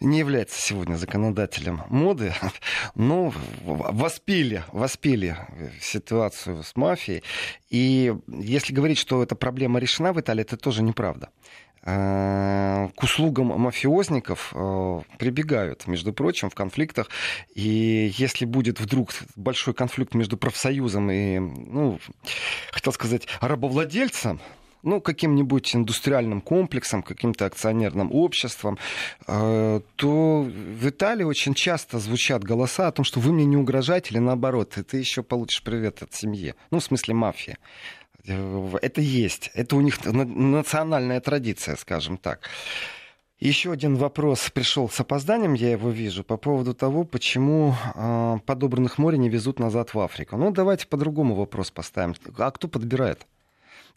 не 0.00 0.18
является 0.18 0.60
сегодня 0.60 0.96
законодателем 0.96 1.82
моды, 1.88 2.34
но 2.94 3.32
воспили, 3.64 4.64
воспили 4.72 5.36
ситуацию 5.80 6.62
с 6.62 6.76
мафией. 6.76 7.22
И 7.70 8.14
если 8.26 8.74
говорить, 8.74 8.98
что 8.98 9.22
эта 9.22 9.34
проблема 9.36 9.78
решена 9.78 10.12
в 10.12 10.20
Италии, 10.20 10.42
это 10.42 10.56
тоже 10.56 10.82
неправда 10.82 11.30
э, 11.82 12.88
к 12.94 13.02
услугам 13.02 13.46
мафиозников 13.46 14.52
э, 14.54 15.00
прибегают, 15.18 15.86
между 15.86 16.12
прочим, 16.12 16.50
в 16.50 16.54
конфликтах. 16.54 17.08
И 17.54 18.12
если 18.16 18.44
будет 18.44 18.80
вдруг 18.80 19.10
большой 19.36 19.74
конфликт 19.74 20.14
между 20.14 20.36
профсоюзом 20.36 21.10
и, 21.10 21.38
ну, 21.38 22.00
хотел 22.72 22.92
сказать, 22.92 23.26
рабовладельцем, 23.40 24.40
ну, 24.82 25.00
каким-нибудь 25.00 25.74
индустриальным 25.74 26.40
комплексом, 26.40 27.02
каким-то 27.02 27.46
акционерным 27.46 28.12
обществом, 28.12 28.78
э, 29.26 29.80
то 29.96 30.42
в 30.42 30.88
Италии 30.88 31.24
очень 31.24 31.54
часто 31.54 31.98
звучат 31.98 32.44
голоса 32.44 32.88
о 32.88 32.92
том, 32.92 33.04
что 33.04 33.20
вы 33.20 33.32
мне 33.32 33.44
не 33.44 33.56
угрожаете, 33.56 34.10
или 34.10 34.18
наоборот, 34.18 34.76
ты 34.88 34.96
еще 34.96 35.22
получишь 35.22 35.62
привет 35.62 36.02
от 36.02 36.14
семьи. 36.14 36.54
Ну, 36.70 36.80
в 36.80 36.84
смысле 36.84 37.14
мафии. 37.14 37.56
Э, 38.26 38.78
это 38.82 39.00
есть. 39.00 39.50
Это 39.54 39.76
у 39.76 39.80
них 39.80 40.04
национальная 40.04 41.20
традиция, 41.20 41.76
скажем 41.76 42.16
так. 42.16 42.48
Еще 43.38 43.72
один 43.72 43.96
вопрос 43.96 44.50
пришел 44.50 44.90
с 44.90 45.00
опозданием, 45.00 45.54
я 45.54 45.70
его 45.70 45.88
вижу, 45.88 46.24
по 46.24 46.36
поводу 46.36 46.74
того, 46.74 47.04
почему 47.04 47.74
э, 47.94 48.38
подобранных 48.44 48.98
море 48.98 49.16
не 49.16 49.30
везут 49.30 49.58
назад 49.58 49.94
в 49.94 49.98
Африку. 49.98 50.36
Ну, 50.36 50.50
давайте 50.50 50.86
по-другому 50.86 51.34
вопрос 51.34 51.70
поставим. 51.70 52.14
А 52.36 52.50
кто 52.50 52.68
подбирает? 52.68 53.26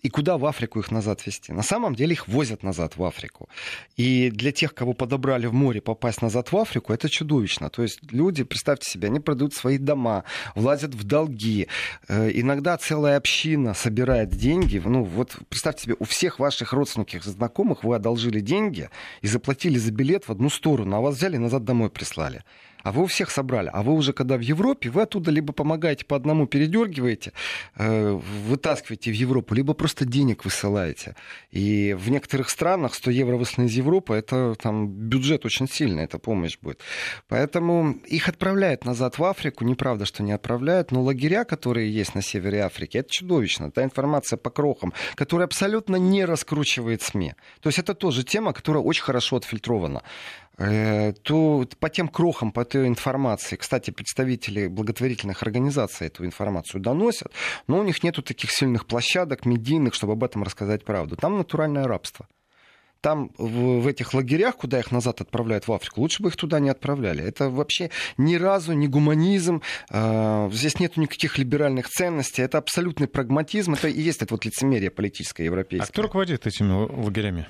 И 0.03 0.09
куда 0.09 0.37
в 0.37 0.45
Африку 0.45 0.79
их 0.79 0.91
назад 0.91 1.25
везти. 1.25 1.53
На 1.53 1.63
самом 1.63 1.95
деле 1.95 2.11
их 2.11 2.27
возят 2.27 2.61
назад 2.61 2.97
в 2.97 3.03
Африку. 3.03 3.47
И 3.95 4.29
для 4.29 4.51
тех, 4.51 4.75
кого 4.75 4.93
подобрали 4.93 5.47
в 5.47 5.53
море, 5.53 5.81
попасть 5.81 6.21
назад 6.21 6.51
в 6.51 6.57
Африку, 6.57 6.93
это 6.93 7.09
чудовищно. 7.09 7.69
То 7.69 7.83
есть 7.83 7.99
люди, 8.11 8.43
представьте 8.43 8.91
себе, 8.91 9.07
они 9.07 9.21
продают 9.21 9.53
свои 9.53 9.77
дома, 9.77 10.25
влазят 10.55 10.93
в 10.93 11.03
долги. 11.05 11.69
Э, 12.09 12.29
иногда 12.33 12.77
целая 12.77 13.17
община 13.17 13.73
собирает 13.73 14.29
деньги. 14.29 14.81
Ну 14.83 15.03
вот 15.03 15.37
представьте 15.47 15.83
себе, 15.83 15.95
у 15.97 16.03
всех 16.03 16.37
ваших 16.37 16.73
родственников 16.73 17.25
и 17.25 17.29
знакомых 17.29 17.85
вы 17.85 17.95
одолжили 17.95 18.41
деньги 18.41 18.89
и 19.21 19.27
заплатили 19.27 19.77
за 19.77 19.91
билет 19.91 20.27
в 20.27 20.31
одну 20.31 20.49
сторону, 20.49 20.97
а 20.97 20.99
вас 20.99 21.15
взяли 21.15 21.37
и 21.37 21.39
назад 21.39 21.63
домой 21.63 21.89
прислали 21.89 22.43
а 22.83 22.91
вы 22.91 23.03
у 23.03 23.05
всех 23.05 23.31
собрали. 23.31 23.69
А 23.73 23.81
вы 23.81 23.93
уже 23.93 24.13
когда 24.13 24.37
в 24.37 24.41
Европе, 24.41 24.89
вы 24.89 25.01
оттуда 25.01 25.31
либо 25.31 25.53
помогаете 25.53 26.05
по 26.05 26.15
одному, 26.15 26.47
передергиваете, 26.47 27.31
э, 27.75 28.11
вытаскиваете 28.47 29.11
в 29.11 29.15
Европу, 29.15 29.55
либо 29.55 29.73
просто 29.73 30.05
денег 30.05 30.45
высылаете. 30.45 31.15
И 31.51 31.95
в 31.97 32.09
некоторых 32.09 32.49
странах 32.49 32.93
100 32.93 33.11
евро 33.11 33.37
высланы 33.37 33.67
из 33.67 33.73
Европы, 33.73 34.13
это 34.13 34.55
там 34.61 34.87
бюджет 34.87 35.45
очень 35.45 35.67
сильный, 35.67 36.03
это 36.03 36.19
помощь 36.19 36.57
будет. 36.61 36.79
Поэтому 37.27 37.93
их 38.05 38.27
отправляют 38.27 38.85
назад 38.85 39.17
в 39.17 39.23
Африку, 39.23 39.63
неправда, 39.63 40.05
что 40.05 40.23
не 40.23 40.33
отправляют, 40.33 40.91
но 40.91 41.01
лагеря, 41.01 41.45
которые 41.45 41.91
есть 41.91 42.15
на 42.15 42.21
севере 42.21 42.61
Африки, 42.61 42.97
это 42.97 43.09
чудовищно. 43.09 43.71
Та 43.71 43.83
информация 43.83 44.37
по 44.37 44.49
крохам, 44.49 44.93
которая 45.15 45.47
абсолютно 45.47 45.95
не 45.95 46.25
раскручивает 46.25 47.01
СМИ. 47.01 47.33
То 47.61 47.69
есть 47.69 47.79
это 47.79 47.93
тоже 47.93 48.23
тема, 48.23 48.53
которая 48.53 48.83
очень 48.83 49.03
хорошо 49.03 49.37
отфильтрована. 49.37 50.03
Э, 50.57 51.13
то 51.13 51.67
по 51.79 51.89
тем 51.89 52.07
крохам, 52.07 52.51
по 52.51 52.63
той 52.63 52.87
информации, 52.87 53.55
кстати, 53.55 53.89
представители 53.89 54.67
благотворительных 54.67 55.41
организаций 55.41 56.07
эту 56.07 56.25
информацию 56.25 56.79
доносят, 56.79 57.31
но 57.67 57.79
у 57.79 57.83
них 57.83 58.03
нету 58.03 58.21
таких 58.21 58.51
сильных 58.51 58.85
площадок, 58.85 59.45
медийных, 59.45 59.95
чтобы 59.95 60.13
об 60.13 60.23
этом 60.23 60.43
рассказать 60.43 60.85
правду. 60.85 61.15
Там 61.15 61.37
натуральное 61.37 61.85
рабство. 61.85 62.27
Там 63.01 63.31
в, 63.37 63.85
этих 63.87 64.13
лагерях, 64.13 64.55
куда 64.55 64.79
их 64.79 64.91
назад 64.93 65.19
отправляют 65.19 65.67
в 65.67 65.73
Африку, 65.73 65.99
лучше 65.99 66.23
бы 66.23 66.29
их 66.29 66.37
туда 66.37 66.61
не 66.61 66.69
отправляли. 66.69 67.21
Это 67.21 67.49
вообще 67.49 67.89
ни 68.15 68.35
разу 68.35 68.71
не 68.71 68.87
гуманизм, 68.87 69.61
э, 69.89 70.49
здесь 70.53 70.79
нет 70.79 70.95
никаких 70.95 71.37
либеральных 71.37 71.89
ценностей, 71.89 72.43
это 72.43 72.59
абсолютный 72.59 73.07
прагматизм, 73.07 73.73
это 73.73 73.89
и 73.89 73.99
есть 73.99 74.21
это 74.21 74.35
вот 74.35 74.45
лицемерие 74.45 74.89
политическое 74.89 75.43
европейское. 75.45 75.89
А 75.89 75.91
кто 75.91 76.03
руководит 76.03 76.47
этими 76.47 76.71
лагерями? 76.71 77.45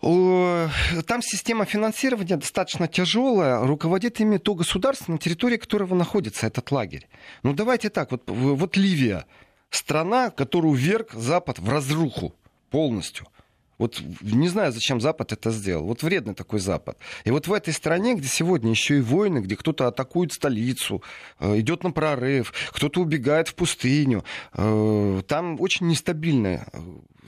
Там 0.00 1.22
система 1.22 1.64
финансирования 1.64 2.36
достаточно 2.36 2.86
тяжелая, 2.86 3.60
руководит 3.66 4.20
ими 4.20 4.36
то 4.38 4.54
государство, 4.54 5.12
на 5.12 5.18
территории 5.18 5.56
которого 5.56 5.94
находится 5.94 6.46
этот 6.46 6.70
лагерь. 6.70 7.08
Ну 7.42 7.52
давайте 7.52 7.90
так, 7.90 8.12
вот, 8.12 8.22
вот 8.28 8.76
Ливия, 8.76 9.26
страна, 9.70 10.30
которую 10.30 10.74
вверг 10.74 11.12
Запад 11.12 11.58
в 11.58 11.68
разруху 11.68 12.34
полностью– 12.70 13.26
вот 13.78 14.02
не 14.22 14.48
знаю, 14.48 14.72
зачем 14.72 15.00
Запад 15.00 15.32
это 15.32 15.50
сделал. 15.50 15.86
Вот 15.86 16.02
вредный 16.02 16.34
такой 16.34 16.58
Запад. 16.58 16.98
И 17.24 17.30
вот 17.30 17.46
в 17.46 17.52
этой 17.52 17.72
стране, 17.72 18.14
где 18.14 18.28
сегодня 18.28 18.70
еще 18.70 18.98
и 18.98 19.00
войны, 19.00 19.38
где 19.38 19.56
кто-то 19.56 19.86
атакует 19.86 20.32
столицу, 20.32 21.02
э, 21.38 21.60
идет 21.60 21.84
на 21.84 21.92
прорыв, 21.92 22.52
кто-то 22.72 23.00
убегает 23.00 23.48
в 23.48 23.54
пустыню, 23.54 24.24
э, 24.54 25.22
там 25.26 25.60
очень 25.60 25.86
нестабильная 25.86 26.66
э, 26.72 26.78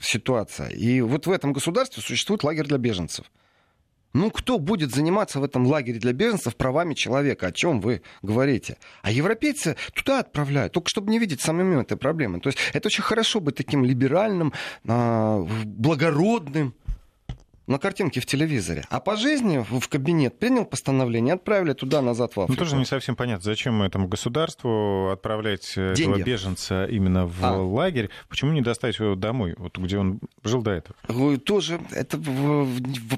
ситуация. 0.01 0.69
И 0.69 1.01
вот 1.01 1.25
в 1.25 1.31
этом 1.31 1.53
государстве 1.53 2.03
существует 2.03 2.43
лагерь 2.43 2.65
для 2.65 2.77
беженцев. 2.77 3.25
Ну, 4.13 4.29
кто 4.29 4.59
будет 4.59 4.93
заниматься 4.93 5.39
в 5.39 5.43
этом 5.43 5.65
лагере 5.65 5.99
для 5.99 6.13
беженцев 6.13 6.55
правами 6.55 6.93
человека? 6.93 7.47
О 7.47 7.51
чем 7.51 7.79
вы 7.79 8.01
говорите? 8.21 8.77
А 9.01 9.11
европейцы 9.11 9.77
туда 9.93 10.19
отправляют, 10.19 10.73
только 10.73 10.89
чтобы 10.89 11.11
не 11.11 11.19
видеть 11.19 11.41
самим 11.41 11.79
этой 11.79 11.97
проблемы. 11.97 12.39
То 12.39 12.49
есть 12.49 12.59
это 12.73 12.87
очень 12.87 13.03
хорошо 13.03 13.39
быть 13.39 13.55
таким 13.55 13.85
либеральным, 13.85 14.53
а, 14.87 15.45
благородным, 15.63 16.73
на 17.71 17.79
картинке 17.79 18.19
в 18.19 18.25
телевизоре. 18.25 18.83
А 18.89 18.99
по 18.99 19.15
жизни 19.15 19.65
в 19.67 19.87
кабинет 19.87 20.37
принял 20.37 20.65
постановление, 20.65 21.33
отправили 21.35 21.73
туда-назад 21.73 22.35
в 22.35 22.41
Африку. 22.41 22.51
Ну, 22.51 22.65
тоже 22.65 22.75
не 22.75 22.85
совсем 22.85 23.15
понятно, 23.15 23.43
зачем 23.43 23.81
этому 23.81 24.07
государству 24.07 25.09
отправлять 25.09 25.73
Деньги. 25.75 26.01
этого 26.01 26.17
беженца 26.17 26.85
именно 26.85 27.25
в 27.25 27.43
а. 27.43 27.53
лагерь. 27.57 28.09
Почему 28.29 28.51
не 28.51 28.61
доставить 28.61 28.99
его 28.99 29.15
домой, 29.15 29.55
вот 29.57 29.77
где 29.77 29.97
он 29.97 30.19
жил 30.43 30.61
до 30.61 30.71
этого? 30.71 30.95
Тоже, 31.39 31.79
это 31.91 32.19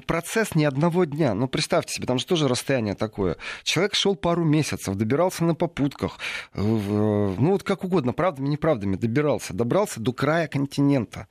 процесс 0.06 0.54
не 0.54 0.64
одного 0.64 1.04
дня. 1.04 1.34
Ну, 1.34 1.48
представьте 1.48 1.94
себе, 1.94 2.06
там 2.06 2.18
же 2.18 2.26
тоже 2.26 2.48
расстояние 2.48 2.94
такое. 2.94 3.36
Человек 3.62 3.94
шел 3.94 4.14
пару 4.14 4.44
месяцев, 4.44 4.94
добирался 4.94 5.44
на 5.44 5.54
попутках, 5.54 6.18
ну, 6.54 7.34
вот 7.38 7.62
как 7.62 7.84
угодно, 7.84 8.12
правдами, 8.12 8.48
неправдами 8.48 8.96
добирался. 8.96 9.52
Добрался 9.52 10.00
до 10.00 10.12
края 10.12 10.46
континента. 10.46 11.26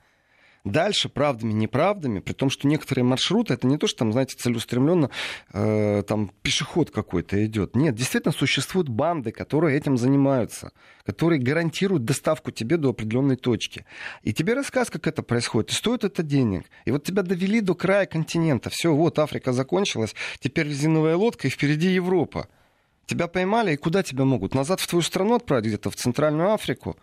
Дальше 0.65 1.09
правдами, 1.09 1.51
неправдами, 1.51 2.19
при 2.19 2.31
том, 2.31 2.49
что 2.49 2.69
некоторые 2.69 3.03
маршруты, 3.03 3.53
это 3.53 3.67
не 3.67 3.77
то, 3.77 3.85
что 3.85 3.99
там, 3.99 4.13
знаете, 4.13 4.37
целеустремленно 4.37 5.09
э, 5.51 6.03
там 6.07 6.31
пешеход 6.41 6.89
какой-то 6.89 7.45
идет. 7.45 7.75
Нет, 7.75 7.95
действительно 7.95 8.31
существуют 8.31 8.87
банды, 8.87 9.33
которые 9.33 9.77
этим 9.77 9.97
занимаются, 9.97 10.71
которые 11.05 11.41
гарантируют 11.41 12.05
доставку 12.05 12.51
тебе 12.51 12.77
до 12.77 12.91
определенной 12.91 13.35
точки. 13.35 13.85
И 14.21 14.31
тебе 14.31 14.53
рассказ, 14.53 14.89
как 14.89 15.05
это 15.05 15.21
происходит, 15.21 15.71
и 15.71 15.73
стоит 15.73 16.05
это 16.05 16.23
денег. 16.23 16.63
И 16.85 16.91
вот 16.91 17.03
тебя 17.03 17.23
довели 17.23 17.59
до 17.59 17.75
края 17.75 18.05
континента. 18.05 18.69
Все, 18.69 18.95
вот 18.95 19.19
Африка 19.19 19.51
закончилась, 19.51 20.15
теперь 20.39 20.69
резиновая 20.69 21.17
лодка, 21.17 21.47
и 21.47 21.51
впереди 21.51 21.89
Европа. 21.89 22.47
Тебя 23.05 23.27
поймали, 23.27 23.73
и 23.73 23.77
куда 23.77 24.01
тебя 24.01 24.23
могут? 24.23 24.55
Назад 24.55 24.79
в 24.79 24.87
твою 24.87 25.03
страну 25.03 25.35
отправить, 25.35 25.65
где-то 25.65 25.91
в 25.91 25.97
Центральную 25.97 26.53
Африку? 26.53 26.95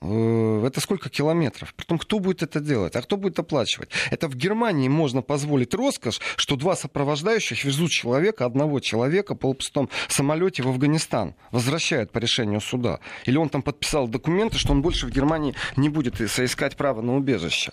Э, 0.00 0.64
это 0.66 0.80
сколько 0.80 1.08
километров? 1.08 1.74
Притом, 1.74 1.98
кто 1.98 2.18
будет 2.18 2.42
это 2.42 2.60
делать? 2.60 2.94
А 2.96 3.02
кто 3.02 3.16
будет 3.16 3.38
оплачивать? 3.38 3.90
Это 4.10 4.28
в 4.28 4.36
Германии 4.36 4.88
можно 4.88 5.22
позволить 5.22 5.74
роскошь, 5.74 6.20
что 6.36 6.56
два 6.56 6.76
сопровождающих 6.76 7.64
везут 7.64 7.90
человека, 7.90 8.44
одного 8.44 8.80
человека 8.80 9.34
по 9.34 9.48
полупустом 9.48 9.88
самолете 10.08 10.62
в 10.62 10.68
Афганистан. 10.68 11.34
Возвращают 11.50 12.12
по 12.12 12.18
решению 12.18 12.60
суда. 12.60 13.00
Или 13.24 13.36
он 13.38 13.48
там 13.48 13.62
подписал 13.62 14.08
документы, 14.08 14.58
что 14.58 14.72
он 14.72 14.82
больше 14.82 15.06
в 15.06 15.10
Германии 15.10 15.54
не 15.76 15.88
будет 15.88 16.16
соискать 16.30 16.76
право 16.76 17.00
на 17.00 17.16
убежище. 17.16 17.72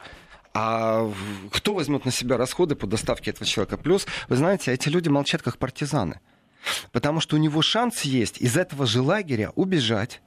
А 0.54 1.12
кто 1.52 1.74
возьмет 1.74 2.06
на 2.06 2.12
себя 2.12 2.38
расходы 2.38 2.76
по 2.76 2.88
доставке 2.88 3.32
этого 3.32 3.46
человека? 3.46 3.76
Плюс, 3.76 4.08
вы 4.30 4.38
знаете, 4.38 4.72
эти 4.72 4.88
люди 4.88 5.10
молчат 5.10 5.42
как 5.42 5.58
партизаны. 5.58 6.22
Потому 6.94 7.20
что 7.20 7.36
у 7.36 7.40
него 7.40 7.62
шанс 7.62 8.02
есть 8.02 8.40
из 8.40 8.56
этого 8.56 8.86
же 8.86 9.02
лагеря 9.02 9.52
убежать, 9.56 10.22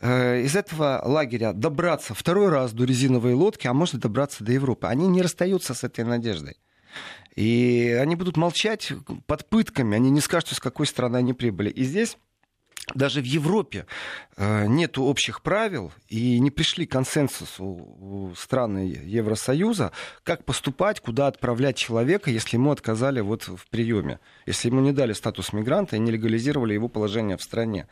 из 0.00 0.56
этого 0.56 1.00
лагеря 1.04 1.52
добраться 1.52 2.14
второй 2.14 2.48
раз 2.48 2.72
до 2.72 2.84
резиновой 2.84 3.34
лодки, 3.34 3.66
а 3.66 3.72
может 3.72 4.00
добраться 4.00 4.44
до 4.44 4.52
Европы. 4.52 4.86
Они 4.86 5.06
не 5.08 5.22
расстаются 5.22 5.74
с 5.74 5.84
этой 5.84 6.04
надеждой. 6.04 6.56
И 7.34 7.96
они 8.00 8.16
будут 8.16 8.36
молчать 8.36 8.92
под 9.26 9.48
пытками, 9.48 9.96
они 9.96 10.10
не 10.10 10.20
скажут, 10.20 10.50
с 10.50 10.60
какой 10.60 10.86
страны 10.86 11.16
они 11.16 11.32
прибыли. 11.32 11.70
И 11.70 11.84
здесь 11.84 12.18
даже 12.94 13.20
в 13.20 13.24
Европе 13.24 13.86
э, 14.36 14.66
нет 14.66 14.98
общих 14.98 15.42
правил 15.42 15.92
и 16.08 16.38
не 16.40 16.50
пришли 16.50 16.84
к 16.84 16.92
консенсусу 16.92 18.34
страны 18.36 19.00
Евросоюза, 19.04 19.92
как 20.24 20.44
поступать, 20.44 21.00
куда 21.00 21.28
отправлять 21.28 21.76
человека, 21.76 22.30
если 22.30 22.56
ему 22.56 22.70
отказали 22.72 23.20
вот 23.20 23.44
в 23.44 23.66
приеме, 23.70 24.18
если 24.46 24.68
ему 24.68 24.80
не 24.80 24.92
дали 24.92 25.12
статус 25.12 25.52
мигранта 25.52 25.96
и 25.96 26.00
не 26.00 26.10
легализировали 26.10 26.74
его 26.74 26.88
положение 26.88 27.36
в 27.36 27.42
стране. 27.42 27.86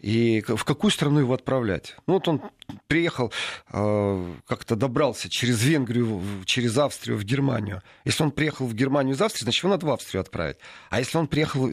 И 0.00 0.42
в 0.46 0.64
какую 0.64 0.90
страну 0.90 1.20
его 1.20 1.34
отправлять? 1.34 1.96
Ну 2.06 2.14
вот 2.14 2.28
он 2.28 2.42
приехал, 2.86 3.32
э, 3.72 4.34
как-то 4.46 4.76
добрался 4.76 5.28
через 5.28 5.62
Венгрию, 5.62 6.22
через 6.44 6.78
Австрию 6.78 7.18
в 7.18 7.24
Германию. 7.24 7.82
Если 8.04 8.22
он 8.22 8.30
приехал 8.30 8.66
в 8.66 8.74
Германию 8.74 9.14
из 9.14 9.22
Австрии, 9.22 9.44
значит 9.44 9.62
его 9.62 9.72
надо 9.72 9.86
в 9.86 9.90
Австрию 9.90 10.20
отправить. 10.20 10.56
А 10.90 10.98
если 10.98 11.18
он 11.18 11.26
приехал 11.26 11.68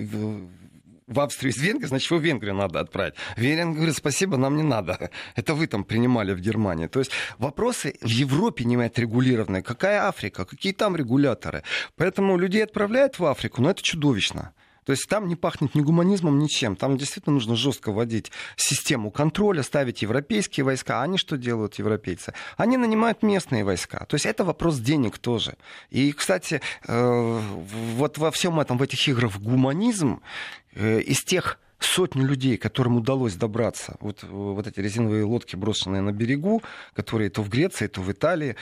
в 1.07 1.19
Австрию 1.19 1.53
из 1.53 1.57
Венгрии, 1.61 1.87
значит, 1.87 2.09
его 2.09 2.19
в 2.19 2.23
Венгрию 2.23 2.55
надо 2.55 2.79
отправить. 2.79 3.13
Венгрия 3.37 3.75
говорит, 3.75 3.95
спасибо, 3.95 4.37
нам 4.37 4.55
не 4.55 4.63
надо. 4.63 5.11
Это 5.35 5.53
вы 5.53 5.67
там 5.67 5.83
принимали 5.83 6.33
в 6.33 6.39
Германии. 6.39 6.87
То 6.87 6.99
есть 6.99 7.11
вопросы 7.37 7.95
в 8.01 8.07
Европе 8.07 8.65
не 8.65 8.75
отрегулированные. 8.75 9.61
Какая 9.61 10.07
Африка? 10.07 10.45
Какие 10.45 10.73
там 10.73 10.95
регуляторы? 10.95 11.63
Поэтому 11.95 12.37
людей 12.37 12.63
отправляют 12.63 13.19
в 13.19 13.25
Африку, 13.25 13.61
но 13.61 13.69
это 13.69 13.81
чудовищно. 13.81 14.53
То 14.85 14.91
есть 14.91 15.07
там 15.09 15.27
не 15.27 15.35
пахнет 15.35 15.75
ни 15.75 15.81
гуманизмом, 15.81 16.39
ничем. 16.39 16.75
Там 16.75 16.97
действительно 16.97 17.33
нужно 17.33 17.55
жестко 17.55 17.91
вводить 17.91 18.31
систему 18.55 19.11
контроля, 19.11 19.63
ставить 19.63 20.03
европейские 20.03 20.63
войска. 20.63 21.01
А 21.01 21.03
они 21.03 21.17
что 21.17 21.37
делают, 21.37 21.75
европейцы? 21.75 22.33
Они 22.55 22.77
нанимают 22.77 23.23
местные 23.23 23.63
войска. 23.63 24.05
То 24.05 24.15
есть 24.15 24.25
это 24.25 24.43
вопрос 24.43 24.79
денег 24.79 25.17
тоже. 25.17 25.55
И, 25.89 26.11
кстати, 26.11 26.61
э, 26.87 27.39
вот 27.95 28.17
во 28.17 28.29
всем 28.29 28.59
этом, 28.59 28.77
в 28.77 28.83
этих 28.83 29.07
играх 29.07 29.37
гуманизм 29.37 30.21
э, 30.75 31.01
из 31.01 31.23
тех 31.23 31.59
сотни 31.79 32.21
людей, 32.21 32.57
которым 32.57 32.97
удалось 32.97 33.33
добраться, 33.33 33.97
вот, 33.99 34.23
вот 34.23 34.67
эти 34.67 34.79
резиновые 34.79 35.23
лодки, 35.23 35.55
брошенные 35.55 36.01
на 36.01 36.11
берегу, 36.11 36.61
которые 36.93 37.29
то 37.29 37.41
в 37.41 37.49
Греции, 37.49 37.87
то 37.87 38.01
в 38.01 38.11
Италии, 38.11 38.55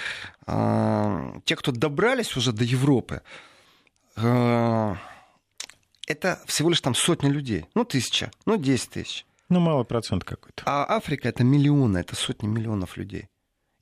э, 0.47 1.39
те, 1.43 1.55
кто 1.57 1.71
добрались 1.73 2.38
уже 2.38 2.53
до 2.53 2.63
Европы, 2.63 3.21
это 6.07 6.41
всего 6.45 6.69
лишь 6.69 6.81
там 6.81 6.95
сотни 6.95 7.29
людей. 7.29 7.65
Ну, 7.75 7.85
тысяча, 7.85 8.31
ну, 8.45 8.57
десять 8.57 8.91
тысяч. 8.91 9.25
Ну, 9.49 9.59
малый 9.59 9.85
процент 9.85 10.23
какой-то. 10.23 10.63
А 10.65 10.85
Африка 10.95 11.29
это 11.29 11.43
миллионы, 11.43 11.99
это 11.99 12.15
сотни 12.15 12.47
миллионов 12.47 12.97
людей. 12.97 13.29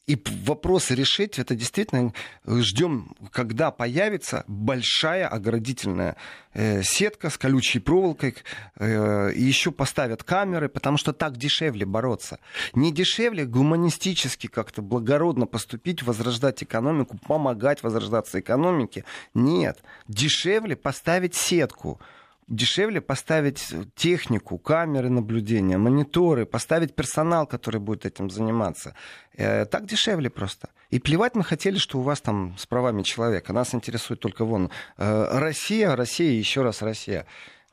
И 0.07 0.17
вопросы 0.45 0.95
решить, 0.95 1.37
это 1.37 1.55
действительно 1.55 2.11
ждем, 2.47 3.15
когда 3.31 3.69
появится 3.69 4.43
большая 4.47 5.27
оградительная 5.27 6.17
э, 6.53 6.81
сетка 6.81 7.29
с 7.29 7.37
колючей 7.37 7.79
проволокой, 7.79 8.35
э, 8.77 9.31
и 9.33 9.43
еще 9.43 9.71
поставят 9.71 10.23
камеры, 10.23 10.69
потому 10.69 10.97
что 10.97 11.13
так 11.13 11.37
дешевле 11.37 11.85
бороться. 11.85 12.39
Не 12.73 12.91
дешевле 12.91 13.45
гуманистически 13.45 14.47
как-то 14.47 14.81
благородно 14.81 15.45
поступить, 15.45 16.01
возрождать 16.01 16.63
экономику, 16.63 17.19
помогать 17.27 17.83
возрождаться 17.83 18.39
экономике. 18.39 19.05
Нет, 19.35 19.83
дешевле 20.07 20.75
поставить 20.75 21.35
сетку 21.35 22.01
дешевле 22.47 23.01
поставить 23.01 23.73
технику, 23.95 24.57
камеры 24.57 25.09
наблюдения, 25.09 25.77
мониторы, 25.77 26.45
поставить 26.45 26.95
персонал, 26.95 27.47
который 27.47 27.79
будет 27.79 28.05
этим 28.05 28.29
заниматься. 28.29 28.95
Э, 29.35 29.65
так 29.65 29.85
дешевле 29.85 30.29
просто. 30.29 30.69
И 30.89 30.99
плевать 30.99 31.35
мы 31.35 31.43
хотели, 31.43 31.77
что 31.77 31.99
у 31.99 32.01
вас 32.01 32.21
там 32.21 32.55
с 32.57 32.65
правами 32.65 33.03
человека. 33.03 33.53
Нас 33.53 33.73
интересует 33.73 34.19
только 34.19 34.45
вон 34.45 34.69
э, 34.97 35.39
Россия, 35.39 35.95
Россия 35.95 36.31
и 36.31 36.35
еще 36.35 36.61
раз 36.61 36.81
Россия. 36.81 37.25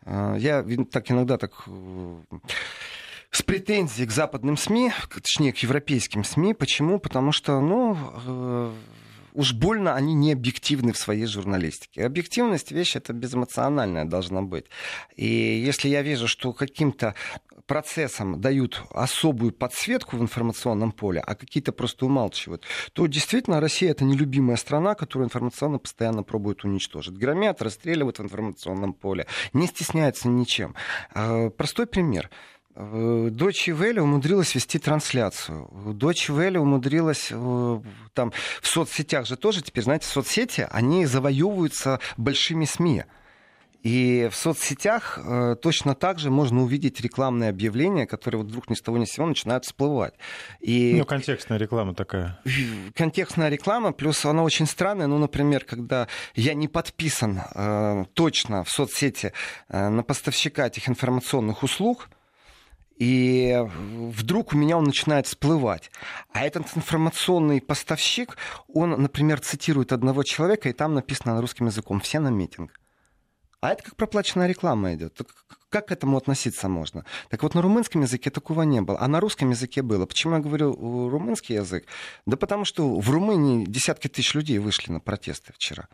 Э, 0.04 0.37
я 0.38 0.64
так 0.90 1.11
иногда 1.11 1.38
так 1.38 1.64
с 3.31 3.42
претензией 3.42 4.07
к 4.07 4.12
западным 4.12 4.57
СМИ, 4.57 4.92
точнее, 5.12 5.52
к 5.52 5.59
европейским 5.59 6.24
СМИ. 6.24 6.54
Почему? 6.54 6.98
Потому 6.98 7.33
что, 7.33 7.61
ну, 7.61 8.72
уж 9.38 9.53
больно 9.53 9.94
они 9.94 10.14
не 10.14 10.33
объективны 10.33 10.92
в 10.92 10.98
своей 10.98 11.27
журналистике. 11.27 12.05
Объективность 12.05 12.72
вещь 12.72 12.96
это 12.96 13.12
безэмоциональная 13.12 14.05
должна 14.05 14.42
быть. 14.42 14.64
И 15.14 15.27
если 15.27 15.88
я 15.88 16.03
вижу, 16.03 16.27
что 16.27 16.53
каким-то 16.53 17.14
процессам 17.66 18.40
дают 18.40 18.83
особую 18.90 19.53
подсветку 19.53 20.16
в 20.16 20.22
информационном 20.22 20.90
поле, 20.90 21.20
а 21.20 21.37
какие-то 21.37 21.70
просто 21.70 22.07
умалчивают, 22.07 22.64
то 22.94 23.07
действительно 23.07 23.61
Россия 23.61 23.92
это 23.92 24.05
нелюбимая 24.05 24.57
страна, 24.57 24.96
которую 24.96 25.27
информационно 25.27 25.79
постоянно 25.79 26.24
пробуют 26.24 26.64
уничтожить. 26.64 27.16
Громят, 27.16 27.62
расстреливают 27.62 28.18
в 28.18 28.22
информационном 28.22 28.92
поле, 28.92 29.29
не 29.53 29.68
стесняются 29.68 30.27
ничем. 30.27 30.74
А, 31.14 31.51
простой 31.51 31.87
пример. 31.87 32.29
Дочь 32.74 33.68
Вэлли 33.68 33.98
умудрилась 33.98 34.54
вести 34.54 34.78
трансляцию. 34.78 35.68
Дочь 35.94 36.28
Вэлли 36.28 36.59
умудрилась 36.59 37.28
э, 37.31 37.81
там 38.14 38.33
в 38.62 38.66
соцсетях 38.68 39.26
же 39.26 39.37
тоже 39.37 39.62
теперь, 39.62 39.83
знаете, 39.83 40.07
соцсети, 40.07 40.66
они 40.70 41.04
завоевываются 41.04 41.98
большими 42.16 42.66
СМИ. 42.66 43.04
И 43.83 44.28
в 44.31 44.35
соцсетях 44.35 45.18
э, 45.22 45.57
точно 45.62 45.94
так 45.94 46.18
же 46.18 46.31
можно 46.31 46.62
увидеть 46.62 47.00
рекламные 47.00 47.50
объявления, 47.50 48.07
которые 48.07 48.42
вот 48.42 48.48
вдруг 48.48 48.68
ни 48.68 48.74
с 48.74 48.83
того 48.83 48.98
ни 48.98 49.04
с 49.04 49.11
сего 49.11 49.26
начинают 49.26 49.64
всплывать. 49.64 50.14
И... 50.61 50.96
Ну, 50.98 51.04
контекстная 51.04 51.59
реклама 51.59 51.94
такая. 51.94 52.40
Контекстная 52.94 53.48
реклама, 53.48 53.92
плюс 53.92 54.24
она 54.24 54.42
очень 54.42 54.66
странная. 54.66 55.07
Ну, 55.07 55.18
например, 55.18 55.64
когда 55.64 56.09
я 56.35 56.54
не 56.54 56.66
подписан 56.66 57.40
э, 57.54 58.04
точно 58.14 58.64
в 58.64 58.70
соцсети 58.70 59.33
э, 59.68 59.88
на 59.88 60.02
поставщика 60.02 60.66
этих 60.66 60.88
информационных 60.88 61.62
услуг, 61.62 62.09
и 62.98 63.64
вдруг 63.66 64.52
у 64.52 64.56
меня 64.56 64.76
он 64.76 64.84
начинает 64.84 65.26
всплывать. 65.26 65.90
А 66.32 66.44
этот 66.44 66.66
информационный 66.76 67.61
поставщик, 67.61 68.37
он, 68.66 68.90
например, 68.90 69.40
цитирует 69.40 69.92
одного 69.92 70.22
человека, 70.22 70.68
и 70.68 70.72
там 70.72 70.94
написано 70.94 71.34
на 71.34 71.40
русским 71.40 71.66
языком 71.66 72.00
«все 72.00 72.18
на 72.18 72.28
митинг». 72.28 72.78
А 73.61 73.70
это 73.70 73.82
как 73.82 73.96
проплаченная 73.96 74.46
реклама 74.46 74.94
идет. 74.94 75.20
Как 75.68 75.88
к 75.88 75.92
этому 75.92 76.16
относиться 76.16 76.68
можно? 76.68 77.04
Так 77.28 77.42
вот, 77.42 77.54
на 77.54 77.62
румынском 77.62 78.02
языке 78.02 78.30
такого 78.30 78.62
не 78.62 78.80
было, 78.80 79.00
а 79.00 79.08
на 79.08 79.20
русском 79.20 79.50
языке 79.50 79.82
было. 79.82 80.06
Почему 80.06 80.34
я 80.34 80.40
говорю 80.40 80.74
румынский 81.08 81.56
язык? 81.56 81.84
Да 82.24 82.37
потому 82.37 82.64
что 82.64 82.98
в 83.00 83.11
Румынии 83.11 83.64
десятки 83.64 84.06
тысяч 84.06 84.34
людей 84.34 84.58
вышли 84.58 84.92
на 84.92 85.00
протесты 85.00 85.52
вчера. 85.52 85.88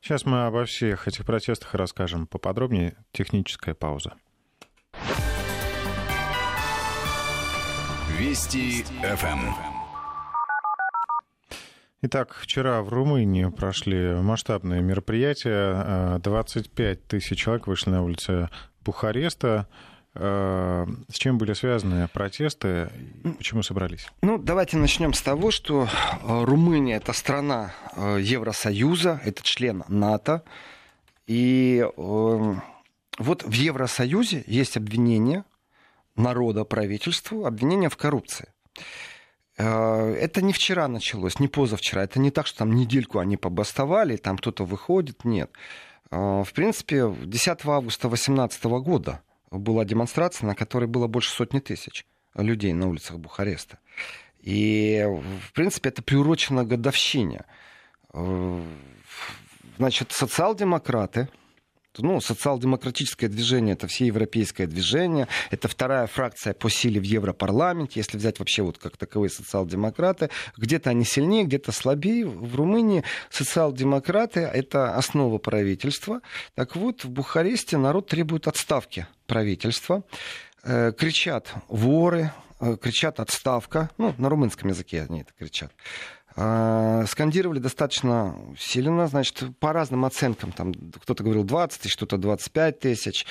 Сейчас 0.00 0.24
мы 0.24 0.46
обо 0.46 0.64
всех 0.64 1.08
этих 1.08 1.26
протестах 1.26 1.74
расскажем 1.74 2.28
поподробнее. 2.28 2.96
Техническая 3.10 3.74
пауза. 3.74 4.14
Вести 8.18 8.82
ФМ. 8.82 9.52
Итак, 12.02 12.34
вчера 12.34 12.82
в 12.82 12.88
Румынии 12.88 13.44
прошли 13.44 14.14
масштабные 14.16 14.82
мероприятия. 14.82 16.18
25 16.18 17.06
тысяч 17.06 17.38
человек 17.38 17.68
вышли 17.68 17.90
на 17.90 18.02
улицы 18.02 18.48
Бухареста. 18.84 19.68
С 20.14 20.86
чем 21.12 21.38
были 21.38 21.52
связаны 21.52 22.08
протесты? 22.08 22.90
Почему 23.36 23.62
собрались? 23.62 24.08
Ну, 24.22 24.36
давайте 24.36 24.78
начнем 24.78 25.12
с 25.12 25.22
того, 25.22 25.52
что 25.52 25.86
э, 25.86 26.44
Румыния 26.44 26.96
это 26.96 27.12
страна 27.12 27.72
э, 27.94 28.18
Евросоюза, 28.20 29.20
это 29.24 29.44
член 29.44 29.84
НАТО. 29.86 30.42
И 31.28 31.86
э, 31.86 32.54
вот 33.18 33.44
в 33.44 33.52
Евросоюзе 33.52 34.42
есть 34.48 34.76
обвинение 34.76 35.44
народа 36.18 36.64
правительству 36.64 37.46
обвинение 37.46 37.88
в 37.88 37.96
коррупции. 37.96 38.48
Э, 39.56 40.14
это 40.14 40.42
не 40.42 40.52
вчера 40.52 40.88
началось, 40.88 41.38
не 41.38 41.48
позавчера. 41.48 42.02
Это 42.02 42.20
не 42.20 42.30
так, 42.30 42.46
что 42.46 42.58
там 42.58 42.74
недельку 42.74 43.18
они 43.18 43.36
побастовали, 43.36 44.16
там 44.16 44.38
кто-то 44.38 44.64
выходит. 44.64 45.24
Нет. 45.24 45.50
Э, 46.10 46.42
в 46.42 46.52
принципе, 46.52 47.12
10 47.24 47.64
августа 47.64 48.08
2018 48.08 48.64
года 48.64 49.22
была 49.50 49.84
демонстрация, 49.84 50.46
на 50.46 50.54
которой 50.54 50.86
было 50.86 51.06
больше 51.06 51.30
сотни 51.30 51.58
тысяч 51.58 52.06
людей 52.34 52.72
на 52.72 52.88
улицах 52.88 53.18
Бухареста. 53.18 53.78
И, 54.40 55.04
в 55.42 55.52
принципе, 55.52 55.88
это 55.88 56.02
приурочено 56.02 56.64
годовщине. 56.64 57.44
Э, 58.12 58.62
значит, 59.76 60.12
социал-демократы, 60.12 61.28
ну, 61.98 62.20
социал-демократическое 62.20 63.28
движение 63.28 63.74
это 63.74 63.86
все 63.86 64.06
европейское 64.06 64.66
движение, 64.66 65.28
это 65.50 65.68
вторая 65.68 66.06
фракция 66.06 66.54
по 66.54 66.70
силе 66.70 67.00
в 67.00 67.04
Европарламенте, 67.04 68.00
если 68.00 68.16
взять 68.16 68.38
вообще 68.38 68.62
вот 68.62 68.78
как 68.78 68.96
таковые 68.96 69.30
социал-демократы, 69.30 70.30
где-то 70.56 70.90
они 70.90 71.04
сильнее, 71.04 71.44
где-то 71.44 71.72
слабее. 71.72 72.26
В 72.26 72.54
Румынии 72.56 73.04
социал-демократы 73.30 74.40
это 74.40 74.94
основа 74.94 75.38
правительства. 75.38 76.20
Так 76.54 76.76
вот, 76.76 77.04
в 77.04 77.10
Бухаресте 77.10 77.76
народ 77.76 78.08
требует 78.08 78.46
отставки 78.46 79.06
правительства. 79.26 80.02
Э, 80.64 80.92
кричат 80.92 81.52
воры, 81.68 82.32
э, 82.60 82.76
кричат 82.80 83.20
отставка, 83.20 83.90
ну, 83.98 84.14
на 84.18 84.28
румынском 84.28 84.70
языке 84.70 85.06
они 85.08 85.20
это 85.20 85.32
кричат. 85.38 85.72
А, 86.40 87.04
скандировали 87.06 87.58
достаточно 87.58 88.36
сильно, 88.56 89.08
значит, 89.08 89.42
по 89.58 89.72
разным 89.72 90.04
оценкам. 90.04 90.52
Там 90.52 90.72
кто-то 90.72 91.24
говорил 91.24 91.42
20 91.42 91.80
тысяч, 91.80 91.96
кто-то 91.96 92.16
25 92.16 92.78
тысяч. 92.78 93.26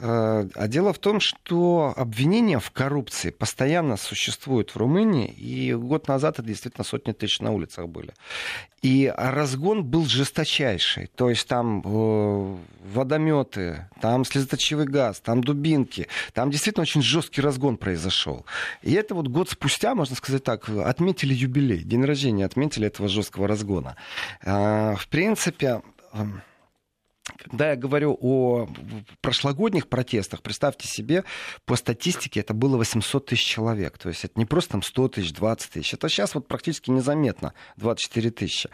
Э, 0.00 0.48
а 0.54 0.68
дело 0.68 0.92
в 0.92 0.98
том, 0.98 1.20
что 1.20 1.92
обвинения 1.96 2.58
в 2.58 2.70
коррупции 2.70 3.30
постоянно 3.30 3.96
существуют 3.96 4.70
в 4.70 4.76
Румынии, 4.76 5.28
и 5.28 5.74
год 5.74 6.08
назад 6.08 6.38
это 6.38 6.48
действительно 6.48 6.84
сотни 6.84 7.12
тысяч 7.12 7.40
на 7.40 7.52
улицах 7.52 7.88
были. 7.88 8.14
И 8.80 9.12
разгон 9.14 9.84
был 9.84 10.06
жесточайший. 10.06 11.08
То 11.14 11.28
есть 11.28 11.46
там 11.46 11.82
э, 11.84 12.56
водометы, 12.94 13.88
там 14.00 14.24
слезоточивый 14.24 14.86
газ, 14.86 15.20
там 15.20 15.44
дубинки. 15.44 16.08
Там 16.32 16.50
действительно 16.50 16.82
очень 16.82 17.02
жесткий 17.02 17.42
разгон 17.42 17.76
произошел. 17.76 18.46
И 18.82 18.94
это 18.94 19.14
вот 19.14 19.28
год 19.28 19.50
спустя, 19.50 19.94
можно 19.94 20.16
сказать 20.16 20.44
так, 20.44 20.68
отметили 20.68 21.34
юбилей, 21.34 21.82
день 21.82 22.04
рождения 22.04 22.46
отметили 22.46 22.86
этого 22.86 23.08
жесткого 23.08 23.46
разгона. 23.46 23.96
Э, 24.42 24.94
в 24.96 25.08
принципе, 25.08 25.82
когда 27.36 27.70
я 27.70 27.76
говорю 27.76 28.16
о 28.20 28.68
прошлогодних 29.20 29.88
протестах, 29.88 30.42
представьте 30.42 30.88
себе, 30.88 31.24
по 31.64 31.76
статистике 31.76 32.40
это 32.40 32.54
было 32.54 32.76
800 32.76 33.26
тысяч 33.26 33.44
человек. 33.44 33.98
То 33.98 34.08
есть 34.08 34.24
это 34.24 34.38
не 34.38 34.44
просто 34.44 34.72
там 34.72 34.82
100 34.82 35.08
тысяч, 35.08 35.32
20 35.32 35.70
тысяч. 35.70 35.94
Это 35.94 36.08
сейчас 36.08 36.34
вот 36.34 36.48
практически 36.48 36.90
незаметно, 36.90 37.54
24 37.76 38.30
тысячи. 38.30 38.68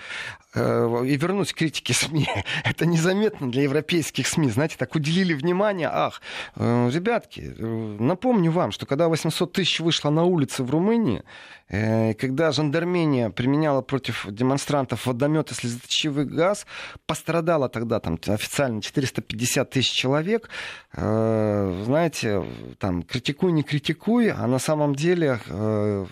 Э, 0.56 1.04
и 1.06 1.16
вернусь 1.16 1.52
к 1.52 1.56
критике 1.56 1.92
СМИ. 1.94 2.26
Это 2.64 2.86
незаметно 2.86 3.50
для 3.50 3.62
европейских 3.64 4.26
СМИ. 4.26 4.50
Знаете, 4.50 4.76
так 4.78 4.94
уделили 4.94 5.34
внимание. 5.34 5.88
Ах, 5.92 6.22
э, 6.56 6.90
ребятки, 6.92 7.54
э, 7.56 7.96
напомню 8.00 8.50
вам, 8.50 8.72
что 8.72 8.86
когда 8.86 9.08
800 9.08 9.52
тысяч 9.52 9.80
вышло 9.80 10.10
на 10.10 10.24
улицы 10.24 10.64
в 10.64 10.70
Румынии, 10.70 11.22
когда 11.68 12.52
жандармения 12.52 13.28
применяла 13.30 13.82
против 13.82 14.24
демонстрантов 14.30 15.04
водометы 15.06 15.52
слезоточивый 15.52 16.24
газ, 16.24 16.64
пострадало 17.06 17.68
тогда 17.68 17.98
там 17.98 18.18
официально 18.46 18.80
450 18.80 19.70
тысяч 19.70 19.90
человек. 19.90 20.48
Знаете, 20.92 22.44
там, 22.78 23.02
критикуй, 23.02 23.52
не 23.52 23.62
критикуй, 23.62 24.30
а 24.30 24.46
на 24.46 24.58
самом 24.58 24.94
деле 24.94 25.40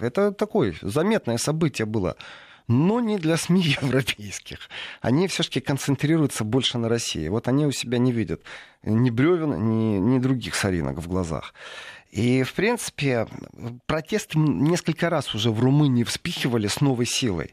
это 0.00 0.32
такое 0.32 0.74
заметное 0.82 1.38
событие 1.38 1.86
было 1.86 2.16
но 2.66 2.98
не 3.00 3.18
для 3.18 3.36
СМИ 3.36 3.60
европейских. 3.82 4.70
Они 5.02 5.28
все-таки 5.28 5.60
концентрируются 5.60 6.44
больше 6.44 6.78
на 6.78 6.88
России. 6.88 7.28
Вот 7.28 7.46
они 7.46 7.66
у 7.66 7.72
себя 7.72 7.98
не 7.98 8.10
видят 8.10 8.40
ни 8.82 9.10
бревен, 9.10 9.68
ни, 9.68 9.98
ни 9.98 10.18
других 10.18 10.54
соринок 10.54 10.98
в 10.98 11.08
глазах. 11.08 11.52
И, 12.10 12.42
в 12.42 12.54
принципе, 12.54 13.26
протесты 13.86 14.38
несколько 14.38 15.10
раз 15.10 15.34
уже 15.34 15.50
в 15.50 15.60
Румынии 15.60 16.04
вспихивали 16.04 16.68
с 16.68 16.80
новой 16.80 17.06
силой. 17.06 17.52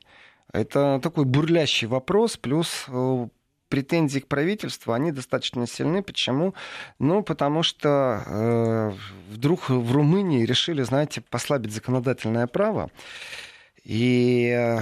Это 0.53 0.99
такой 1.01 1.25
бурлящий 1.25 1.87
вопрос, 1.87 2.37
плюс 2.37 2.85
э, 2.87 3.27
претензии 3.71 4.19
к 4.19 4.27
правительству, 4.27 4.93
они 4.93 5.11
достаточно 5.11 5.65
сильны. 5.65 6.03
Почему? 6.03 6.53
Ну, 6.99 7.23
потому 7.23 7.63
что 7.63 8.23
э, 8.25 8.91
вдруг 9.31 9.69
в 9.69 9.91
Румынии 9.91 10.45
решили, 10.45 10.83
знаете, 10.83 11.21
послабить 11.21 11.73
законодательное 11.73 12.45
право. 12.47 12.91
И 13.83 14.53
э, 14.53 14.81